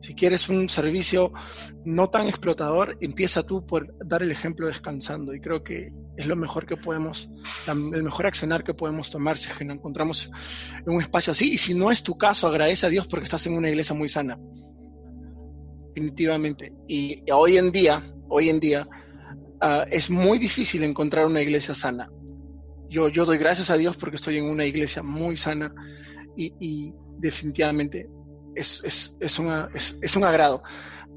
Si 0.00 0.14
quieres 0.14 0.48
un 0.48 0.68
servicio 0.68 1.32
no 1.84 2.08
tan 2.08 2.26
explotador, 2.28 2.96
empieza 3.00 3.42
tú 3.42 3.66
por 3.66 3.92
dar 4.06 4.22
el 4.22 4.30
ejemplo 4.30 4.68
descansando. 4.68 5.34
Y 5.34 5.40
creo 5.40 5.62
que 5.62 5.92
es 6.16 6.26
lo 6.26 6.36
mejor 6.36 6.64
que 6.64 6.76
podemos, 6.76 7.28
el 7.66 8.02
mejor 8.02 8.26
accionar 8.26 8.64
que 8.64 8.72
podemos 8.72 9.10
tomar 9.10 9.36
si 9.36 9.50
es 9.50 9.56
que 9.56 9.64
nos 9.64 9.76
encontramos 9.76 10.30
en 10.86 10.94
un 10.94 11.02
espacio 11.02 11.32
así. 11.32 11.52
Y 11.52 11.58
si 11.58 11.74
no 11.74 11.90
es 11.90 12.02
tu 12.02 12.16
caso, 12.16 12.46
agradece 12.46 12.86
a 12.86 12.90
Dios 12.90 13.08
porque 13.08 13.24
estás 13.24 13.44
en 13.46 13.54
una 13.54 13.68
iglesia 13.68 13.94
muy 13.94 14.08
sana. 14.08 14.38
Definitivamente. 15.88 16.72
Y 16.88 17.24
hoy 17.32 17.58
en 17.58 17.72
día, 17.72 18.14
hoy 18.28 18.48
en 18.48 18.60
día, 18.60 18.88
ah, 19.60 19.86
es 19.90 20.10
muy 20.10 20.38
difícil 20.38 20.82
encontrar 20.84 21.26
una 21.26 21.42
iglesia 21.42 21.74
sana. 21.74 22.10
Yo, 22.88 23.08
yo 23.08 23.24
doy 23.24 23.38
gracias 23.38 23.70
a 23.70 23.76
Dios 23.76 23.96
porque 23.96 24.16
estoy 24.16 24.38
en 24.38 24.44
una 24.44 24.64
iglesia 24.64 25.02
muy 25.02 25.36
sana 25.36 25.72
y, 26.36 26.52
y 26.58 26.94
definitivamente 27.18 28.08
es, 28.54 29.16
es, 29.20 29.38
una, 29.38 29.68
es, 29.74 30.16
un 30.16 30.24
agrado. 30.24 30.62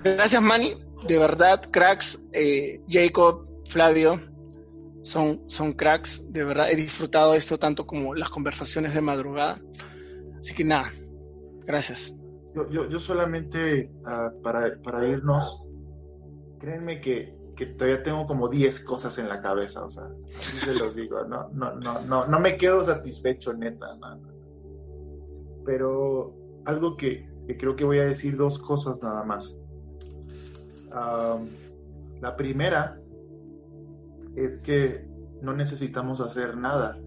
Gracias, 0.04 0.42
Manny. 0.42 0.76
De 1.08 1.18
verdad, 1.18 1.62
cracks. 1.72 2.20
Eh, 2.32 2.82
Jacob, 2.88 3.48
Flavio, 3.66 4.20
son, 5.04 5.44
son 5.48 5.74
cracks. 5.74 6.32
De 6.32 6.44
verdad, 6.44 6.72
he 6.72 6.76
disfrutado 6.76 7.34
esto 7.36 7.58
tanto 7.58 7.86
como 7.86 8.16
las 8.16 8.30
conversaciones 8.30 8.94
de 8.94 9.02
madrugada. 9.02 9.60
Así 10.40 10.54
que 10.54 10.64
nada, 10.64 10.92
gracias. 11.66 12.16
Yo, 12.56 12.88
yo, 12.88 13.00
solamente 13.00 13.92
ah, 14.06 14.30
para, 14.44 14.80
para, 14.84 15.08
irnos, 15.08 15.64
créanme 16.60 17.02
que, 17.02 17.34
que, 17.68 17.74
todavía 17.74 18.04
tengo 18.04 18.26
como 18.26 18.48
10 18.50 18.80
cosas 18.82 19.18
en 19.18 19.30
la 19.30 19.42
cabeza, 19.42 19.84
o 19.84 19.90
sea, 19.90 20.10
así 20.40 20.58
se 20.66 20.74
los 20.76 20.96
digo, 20.96 21.24
no, 21.26 21.50
no, 21.54 21.76
no, 21.76 22.02
no, 22.02 22.26
no 22.26 22.40
me 22.40 22.58
quedo 22.58 22.84
satisfecho, 22.84 23.54
neta, 23.54 23.98
Pero 25.66 26.36
algo 26.66 26.98
que, 26.98 27.30
creo 27.58 27.76
que 27.76 27.86
voy 27.86 28.00
a 28.00 28.06
decir 28.06 28.38
dos 28.38 28.60
cosas 28.60 29.02
nada 29.02 29.24
más. 29.24 29.56
la 32.22 32.36
primera 32.36 33.00
es 34.36 34.58
que 34.58 35.08
no 35.42 35.54
necesitamos 35.54 36.22
hacer 36.22 36.58
nada 36.58 36.98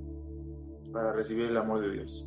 para 0.92 1.12
recibir 1.12 1.46
el 1.46 1.56
amor 1.56 1.80
de 1.80 1.90
Dios. 1.90 2.26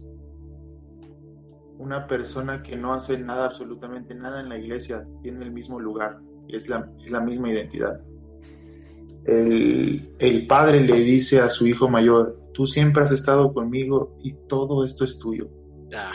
Una 1.77 2.07
persona 2.07 2.61
que 2.61 2.75
no 2.75 2.93
hace 2.93 3.17
nada, 3.17 3.45
absolutamente 3.45 4.13
nada 4.13 4.41
en 4.41 4.49
la 4.49 4.57
iglesia, 4.57 5.07
tiene 5.21 5.45
el 5.45 5.51
mismo 5.51 5.79
lugar, 5.79 6.19
es 6.49 6.67
la, 6.67 6.91
es 7.01 7.09
la 7.09 7.21
misma 7.21 7.49
identidad. 7.49 8.01
El, 9.29 10.15
el, 10.19 10.47
padre 10.47 10.81
le 10.81 10.95
dice 10.95 11.39
a 11.39 11.49
su 11.49 11.67
hijo 11.67 11.87
mayor, 11.87 12.39
tú 12.53 12.65
siempre 12.65 13.03
has 13.03 13.11
estado 13.11 13.53
conmigo 13.53 14.17
y 14.23 14.33
todo 14.47 14.85
esto 14.85 15.03
es 15.03 15.19
tuyo. 15.19 15.49
Ah 15.93 16.11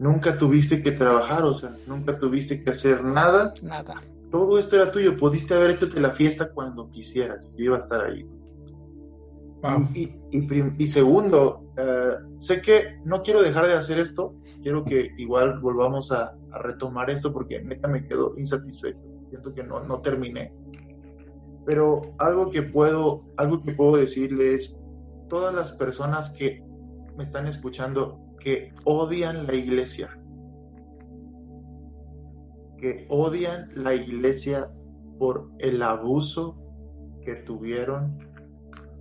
nunca 0.00 0.36
tuviste 0.36 0.82
que 0.82 0.92
trabajar, 0.92 1.44
o 1.44 1.54
sea, 1.54 1.76
nunca 1.86 2.18
tuviste 2.18 2.64
que 2.64 2.70
hacer 2.70 3.04
nada. 3.04 3.54
Nada. 3.62 4.00
Todo 4.30 4.58
esto 4.58 4.76
era 4.76 4.90
tuyo, 4.90 5.16
pudiste 5.16 5.54
haber 5.54 5.70
hecho 5.70 5.88
la 6.00 6.10
fiesta 6.10 6.50
cuando 6.52 6.90
quisieras, 6.90 7.54
yo 7.56 7.66
iba 7.66 7.76
a 7.76 7.78
estar 7.78 8.04
ahí. 8.04 8.26
Y, 9.94 10.10
y, 10.78 10.88
segundo, 10.88 11.70
eh, 11.76 12.14
sé 12.38 12.62
que 12.62 12.98
no 13.04 13.22
quiero 13.22 13.42
dejar 13.42 13.66
de 13.66 13.74
hacer 13.74 13.98
esto, 13.98 14.34
quiero 14.62 14.84
que 14.84 15.10
igual 15.18 15.60
volvamos 15.60 16.10
a, 16.12 16.34
retomar 16.62 17.10
esto 17.10 17.32
porque 17.32 17.62
neta 17.62 17.86
me 17.86 18.04
quedo 18.06 18.32
insatisfecho, 18.36 18.98
siento 19.28 19.54
que 19.54 19.62
no, 19.62 19.80
no 19.84 20.00
terminé. 20.00 20.52
Pero 21.66 22.14
algo 22.18 22.50
que 22.50 22.62
puedo, 22.62 23.24
algo 23.36 23.62
que 23.62 23.72
puedo 23.72 23.96
decirles, 23.96 24.78
todas 25.28 25.54
las 25.54 25.72
personas 25.72 26.30
que 26.30 26.64
me 27.16 27.24
están 27.24 27.46
escuchando, 27.46 28.18
que 28.38 28.72
odian 28.84 29.46
la 29.46 29.54
iglesia, 29.54 30.18
que 32.78 33.06
odian 33.10 33.70
la 33.74 33.94
iglesia 33.94 34.72
por 35.18 35.50
el 35.58 35.82
abuso 35.82 36.56
que 37.22 37.36
tuvieron 37.36 38.18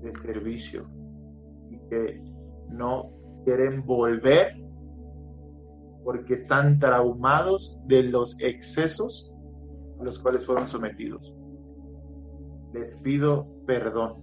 de 0.02 0.12
servicio 0.12 0.90
y 1.70 1.78
que 1.90 2.22
no 2.70 3.12
quieren 3.46 3.86
volver 3.86 4.54
porque 6.04 6.34
están 6.34 6.80
traumados 6.80 7.80
de 7.86 8.04
los 8.04 8.36
excesos 8.40 9.34
a 10.00 10.04
los 10.04 10.20
cuales 10.20 10.46
fueron 10.46 10.68
sometidos. 10.68 11.34
Les 12.74 12.94
pido 12.96 13.48
perdón. 13.66 14.16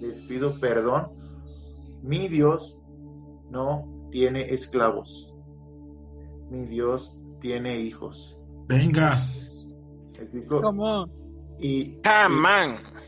Les 0.00 0.22
pido 0.22 0.58
perdón. 0.60 1.08
Mi 2.02 2.28
Dios 2.28 2.78
no 3.50 4.08
tiene 4.10 4.52
esclavos. 4.52 5.32
Mi 6.50 6.66
Dios 6.66 7.16
tiene 7.40 7.80
hijos. 7.80 8.38
Venga. 8.66 9.16
Y, 11.58 11.98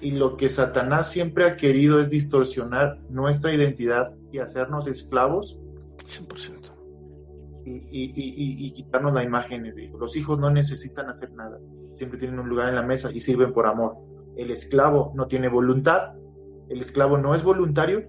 y, 0.01 0.11
lo 0.13 0.37
que 0.37 0.51
Satanás 0.51 1.11
siempre 1.11 1.45
ha 1.45 1.57
querido 1.57 2.01
es 2.01 2.11
distorsionar 2.11 2.99
nuestra 3.09 3.53
identidad 3.55 4.15
y 4.33 4.39
hacernos 4.39 4.87
esclavos. 4.87 5.57
100%. 5.99 6.71
Y, 7.65 7.73
y, 7.73 8.13
y, 8.67 8.71
quitarnos 8.73 9.13
la 9.13 9.23
imagen 9.23 9.63
de 9.63 9.85
hijos. 9.85 10.01
Los 10.01 10.17
hijos 10.17 10.39
no 10.39 10.51
necesitan 10.51 11.09
hacer 11.09 11.31
nada. 11.33 11.59
Siempre 11.93 12.19
tienen 12.19 12.41
un 12.41 12.49
lugar 12.49 12.69
en 12.69 12.75
la 12.75 12.83
mesa 12.83 13.11
y 13.13 13.21
sirven 13.21 13.53
por 13.53 13.67
amor. 13.67 13.97
El 14.41 14.51
esclavo 14.51 15.13
no 15.15 15.27
tiene 15.27 15.49
voluntad. 15.49 16.15
El 16.69 16.81
esclavo 16.81 17.19
no 17.19 17.35
es 17.35 17.43
voluntario 17.43 18.09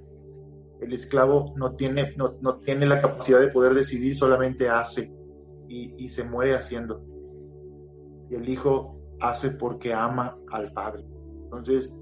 el 0.81 0.93
esclavo 0.93 1.53
no 1.55 1.75
tiene, 1.75 2.15
no, 2.17 2.55
tiene 2.55 2.87
la 2.87 2.97
capacidad 2.97 3.39
de 3.39 3.49
poder 3.49 3.75
decidir, 3.75 4.15
solamente 4.15 4.67
hace 4.67 5.13
y, 5.67 6.09
se 6.09 6.23
muere 6.23 6.55
haciendo. 6.55 7.05
Y 8.29 8.35
el 8.35 8.49
hijo 8.49 8.99
hace 9.19 9.51
porque 9.51 9.93
ama 9.93 10.37
al 10.51 10.73
padre. 10.73 11.05
Entonces, 11.43 11.93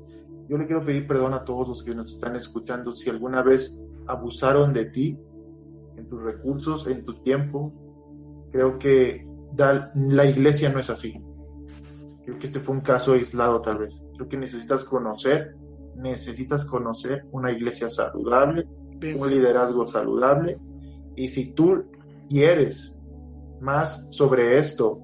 yo 0.47 0.57
le 0.57 0.65
quiero 0.65 0.85
pedir 0.85 1.05
perdón 1.05 1.33
a 1.33 1.43
todos 1.43 1.67
los 1.67 1.83
que 1.83 1.93
nos 1.93 2.13
están 2.13 2.35
escuchando 2.35 2.93
si 2.93 3.09
alguna 3.09 3.43
vez 3.43 3.79
abusaron 4.07 4.73
de 4.73 4.85
ti, 4.85 5.19
en 5.97 6.07
tus 6.07 6.23
recursos, 6.23 6.87
en 6.87 7.03
tu 7.03 7.21
tiempo. 7.21 7.73
Creo 8.49 8.79
que 8.79 9.27
la 9.57 10.25
iglesia 10.25 10.69
no 10.69 10.79
es 10.79 10.89
así. 10.89 11.21
Creo 12.23 12.39
que 12.39 12.45
este 12.45 12.61
fue 12.61 12.75
un 12.75 12.81
caso 12.81 13.11
aislado 13.11 13.61
tal 13.61 13.79
vez. 13.79 14.01
Creo 14.19 14.27
que 14.27 14.37
necesitas 14.37 14.83
conocer, 14.83 15.55
necesitas 15.95 16.65
conocer 16.65 17.23
una 17.31 17.53
iglesia 17.53 17.89
saludable, 17.89 18.67
un 19.17 19.29
liderazgo 19.29 19.87
saludable. 19.87 20.59
Y 21.15 21.29
si 21.29 21.53
tú 21.53 21.85
quieres 22.29 22.93
más 23.61 24.05
sobre 24.09 24.59
esto, 24.59 24.99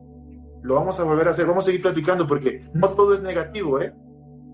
lo 0.64 0.76
vamos 0.76 1.00
a 1.00 1.06
volver 1.06 1.30
a 1.30 1.32
hacer, 1.32 1.46
vamos 1.46 1.64
a 1.64 1.68
seguir 1.68 1.82
platicando 1.82 2.28
porque 2.28 2.70
no 2.74 2.90
todo 2.90 3.14
es 3.14 3.22
negativo, 3.22 3.80
¿eh? 3.80 3.94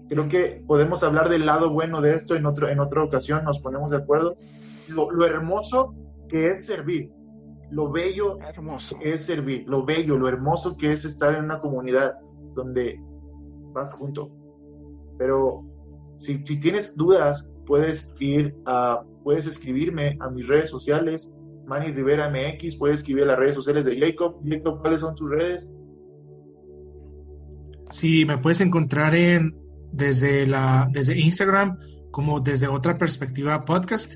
Creo 0.07 0.30
que 0.30 0.64
podemos 0.68 1.01
hablar 1.01 1.30
del 1.30 1.47
lado 1.47 1.72
bueno 1.72 1.99
de 1.99 2.14
esto 2.14 2.36
en, 2.36 2.45
otro, 2.45 2.70
en 2.70 2.80
otra 2.80 3.03
ocasión, 3.03 3.43
nos 3.43 3.59
ponemos 3.62 3.89
de 3.89 3.97
acuerdo. 3.97 4.36
Lo, 4.89 5.09
lo 5.09 5.26
hermoso 5.26 5.95
que 6.30 6.51
es 6.51 6.68
servir, 6.68 7.09
lo 7.72 7.91
bello 7.91 8.38
hermoso. 8.47 8.99
que 8.99 9.14
es 9.14 9.26
servir, 9.26 9.68
lo 9.68 9.84
bello, 9.84 10.20
lo 10.20 10.28
hermoso 10.28 10.78
que 10.78 10.91
es 10.91 11.03
estar 11.03 11.34
en 11.34 11.45
una 11.45 11.59
comunidad 11.59 12.14
donde 12.53 13.01
vas 13.74 13.91
junto. 13.93 14.30
Pero 15.18 15.64
si, 16.18 16.38
tienes 16.39 16.95
dudas, 16.95 17.51
puedes 17.66 18.14
ir 18.20 18.55
a, 18.66 19.03
puedes 19.24 19.45
escribirme 19.45 20.18
a 20.20 20.30
mis 20.30 20.47
redes 20.47 20.70
sociales, 20.70 21.30
Manny 21.66 21.91
Rivera 21.91 22.30
MX, 22.30 22.76
puedes 22.76 22.97
escribir 22.97 23.24
a 23.24 23.28
las 23.28 23.39
redes 23.39 23.55
sociales 23.55 23.86
de 23.86 23.97
Jacob. 23.97 24.41
Jacob, 24.45 24.82
¿cuáles 24.82 25.01
son 25.01 25.16
tus 25.16 25.30
redes? 25.30 25.70
Sí, 27.91 28.26
me 28.26 28.38
puedes 28.38 28.62
encontrar 28.62 29.16
en 29.16 29.55
desde 29.91 30.47
la 30.47 30.89
desde 30.91 31.20
Instagram 31.20 31.78
como 32.12 32.39
desde 32.39 32.68
otra 32.68 32.97
perspectiva 32.97 33.66
podcast 33.66 34.16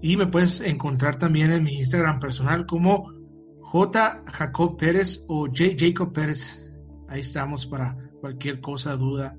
y 0.00 0.16
me 0.16 0.26
puedes 0.26 0.60
encontrar 0.60 1.18
también 1.18 1.50
en 1.50 1.64
mi 1.64 1.78
Instagram 1.78 2.20
personal 2.20 2.66
como 2.66 3.12
J 3.60 4.22
Jacob 4.26 4.76
Pérez 4.76 5.24
o 5.28 5.46
J 5.46 5.74
Jacob 5.76 6.12
Pérez. 6.12 6.72
Ahí 7.08 7.20
estamos 7.20 7.66
para 7.66 7.96
cualquier 8.20 8.60
cosa, 8.60 8.96
duda, 8.96 9.36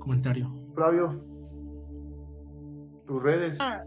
comentario. 0.00 0.50
Flavio, 0.74 1.24
tus 3.06 3.22
redes. 3.22 3.58
Ah, 3.60 3.84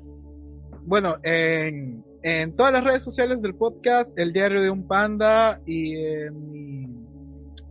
bueno, 0.86 1.18
en, 1.24 2.04
en 2.24 2.56
todas 2.56 2.74
las 2.74 2.84
redes 2.84 3.04
sociales 3.04 3.42
del 3.42 3.56
podcast, 3.56 4.18
El 4.18 4.32
Diario 4.34 4.62
de 4.62 4.70
un 4.70 4.88
Panda 4.88 5.60
y 5.66 5.96
en 5.98 6.52
mi, 6.52 6.84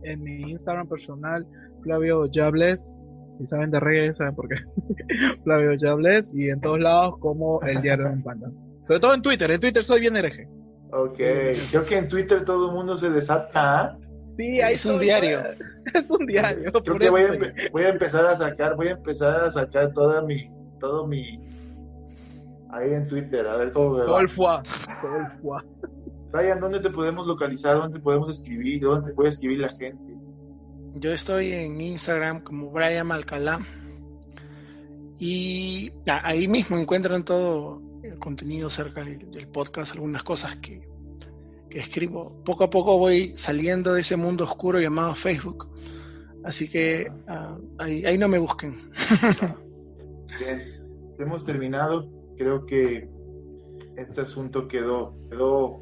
en 0.03 0.21
mi 0.21 0.51
Instagram 0.51 0.87
personal, 0.87 1.45
Flavio 1.81 2.25
Yables. 2.27 2.97
Si 3.29 3.47
saben 3.47 3.71
de 3.71 3.79
reggae, 3.79 4.13
saben 4.13 4.35
por 4.35 4.47
qué. 4.47 4.55
Flavio 5.43 5.73
Yables 5.73 6.31
y 6.35 6.49
en 6.49 6.61
todos 6.61 6.79
lados 6.79 7.15
como 7.19 7.59
El 7.61 7.81
Diario 7.81 8.05
de 8.05 8.13
un 8.13 8.23
Panda. 8.23 8.51
Sobre 8.87 8.99
todo 8.99 9.13
en 9.13 9.21
Twitter, 9.21 9.49
en 9.49 9.59
Twitter 9.59 9.83
soy 9.83 10.01
bien 10.01 10.15
hereje. 10.17 10.47
Ok, 10.91 11.17
creo 11.71 11.83
que 11.87 11.97
en 11.97 12.07
Twitter 12.07 12.45
todo 12.45 12.69
el 12.69 12.75
mundo 12.75 12.95
se 12.97 13.09
desata. 13.09 13.81
¿ah? 13.81 13.97
Sí, 14.37 14.61
ahí 14.61 14.75
es 14.75 14.85
un 14.85 14.99
diario. 14.99 15.41
Es 15.93 16.09
un 16.09 16.25
diario. 16.25 16.71
Creo 16.71 16.97
que 16.97 17.09
voy 17.09 17.21
a, 17.21 17.69
voy 17.71 17.83
a, 17.83 17.89
empezar 17.89 18.25
a 18.25 18.35
sacar, 18.35 18.75
voy 18.75 18.87
a 18.87 18.91
empezar 18.91 19.43
a 19.43 19.51
sacar 19.51 19.93
toda 19.93 20.21
mi, 20.21 20.49
todo 20.79 21.07
mi, 21.07 21.39
ahí 22.69 22.93
en 22.93 23.07
Twitter, 23.07 23.47
a 23.47 23.57
ver 23.57 23.71
cómo 23.71 23.97
me 23.97 24.05
va. 24.05 25.63
Ryan, 26.33 26.59
¿dónde 26.59 26.79
te 26.79 26.89
podemos 26.89 27.27
localizar? 27.27 27.77
¿Dónde 27.77 27.99
podemos 27.99 28.29
escribir? 28.29 28.81
¿Dónde 28.81 29.13
puede 29.13 29.29
escribir 29.29 29.59
la 29.59 29.69
gente? 29.69 30.17
Yo 30.95 31.11
estoy 31.11 31.51
en 31.51 31.79
Instagram 31.79 32.41
como 32.43 32.71
Brian 32.71 33.11
Alcalá. 33.11 33.59
Y 35.19 35.91
ahí 36.07 36.47
mismo 36.47 36.77
encuentran 36.77 37.23
todo 37.23 37.81
el 38.03 38.17
contenido 38.17 38.69
cerca 38.69 39.03
del, 39.03 39.47
podcast, 39.47 39.93
algunas 39.93 40.23
cosas 40.23 40.55
que, 40.57 40.87
escribo. 41.79 42.41
Poco 42.43 42.65
a 42.65 42.69
poco 42.69 42.97
voy 42.97 43.33
saliendo 43.37 43.93
de 43.93 44.01
ese 44.01 44.15
mundo 44.15 44.43
oscuro 44.43 44.79
llamado 44.79 45.15
Facebook. 45.15 45.69
Así 46.43 46.69
que 46.69 47.11
ah, 47.27 47.57
ahí, 47.77 48.17
no 48.17 48.27
me 48.27 48.37
busquen. 48.37 48.91
Bien, 50.39 50.61
hemos 51.19 51.45
terminado 51.45 52.09
creo 52.37 52.65
que 52.65 53.09
este 53.95 54.21
asunto 54.21 54.67
quedó, 54.67 55.15
quedó, 55.29 55.81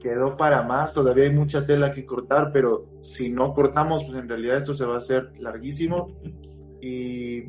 quedó 0.00 0.36
para 0.36 0.62
más, 0.62 0.94
todavía 0.94 1.24
hay 1.24 1.30
mucha 1.30 1.66
tela 1.66 1.92
que 1.92 2.04
cortar, 2.04 2.52
pero 2.52 2.86
si 3.00 3.30
no 3.30 3.52
cortamos, 3.54 4.04
pues 4.04 4.16
en 4.16 4.28
realidad 4.28 4.56
esto 4.56 4.74
se 4.74 4.84
va 4.84 4.94
a 4.94 4.98
hacer 4.98 5.32
larguísimo 5.38 6.16
y, 6.80 7.48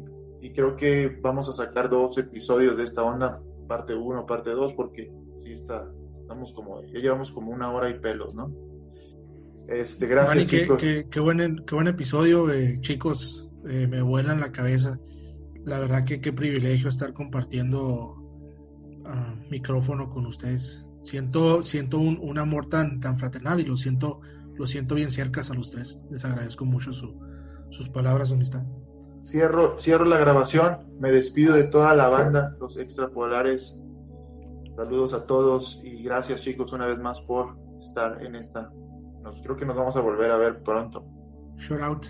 creo 0.54 0.76
que 0.76 1.08
vamos 1.22 1.48
a 1.48 1.54
sacar 1.54 1.88
dos 1.90 2.18
episodios 2.18 2.76
de 2.76 2.84
esta 2.84 3.04
onda, 3.04 3.40
parte 3.68 3.96
1, 3.96 4.26
parte 4.26 4.50
2, 4.50 4.74
porque 4.74 5.12
sí 5.36 5.52
está, 5.52 5.88
estamos 6.32 6.54
como, 6.54 6.82
ya 6.86 7.00
llevamos 7.00 7.32
como 7.32 7.52
una 7.52 7.72
hora 7.72 7.90
y 7.90 8.00
pelos, 8.00 8.34
¿no? 8.34 8.52
Este, 9.68 10.08
gracias, 10.08 10.48
chicos. 10.48 10.82
Qué, 10.82 11.20
buen, 11.20 11.64
qué 11.66 11.76
buen 11.76 11.88
episodio, 11.88 12.50
eh, 12.52 12.78
chicos, 12.80 13.50
eh, 13.68 13.88
me 13.88 14.02
vuelan 14.02 14.40
la 14.40 14.52
cabeza. 14.52 14.98
La 15.66 15.80
verdad 15.80 16.06
que 16.06 16.22
qué 16.22 16.34
privilegio 16.34 16.90
estar 16.90 17.14
compartiendo 17.14 18.18
micrófono 19.50 20.10
con 20.10 20.26
ustedes. 20.26 20.90
Siento, 21.04 21.62
siento 21.64 22.00
un, 22.00 22.38
amor 22.38 22.70
tan, 22.70 23.02
tan 23.02 23.20
fraternal 23.20 23.60
y 23.60 23.66
lo 23.66 23.76
siento, 23.76 24.22
lo 24.56 24.66
siento 24.68 24.96
bien 24.96 25.12
cerca 25.12 25.42
a 25.42 25.54
los 25.54 25.72
tres. 25.72 26.00
Les 26.10 26.24
agradezco 26.24 26.64
mucho 26.64 26.92
sus 26.94 27.90
palabras 27.90 28.30
de 28.30 28.36
amistad. 28.36 28.64
Cierro, 29.24 29.78
cierro 29.80 30.06
la 30.06 30.18
grabación, 30.18 30.78
me 31.00 31.12
despido 31.12 31.56
de 31.56 31.64
toda 31.64 31.94
la 31.94 32.08
banda, 32.08 32.56
los 32.60 32.78
extrapolares. 32.78 33.76
Saludos 34.82 35.14
a 35.14 35.28
todos 35.28 35.80
y 35.84 36.02
gracias 36.02 36.42
chicos 36.42 36.74
una 36.74 36.88
vez 36.88 36.98
más 36.98 37.22
por 37.22 37.56
estar 37.78 38.20
en 38.26 38.36
esta. 38.36 38.72
Nos, 39.22 39.40
creo 39.44 39.56
que 39.56 39.64
nos 39.64 39.76
vamos 39.76 39.96
a 39.96 40.02
volver 40.02 40.32
a 40.32 40.38
ver 40.38 40.64
pronto. 40.64 41.06
Shout 41.58 41.82
out. 41.84 42.08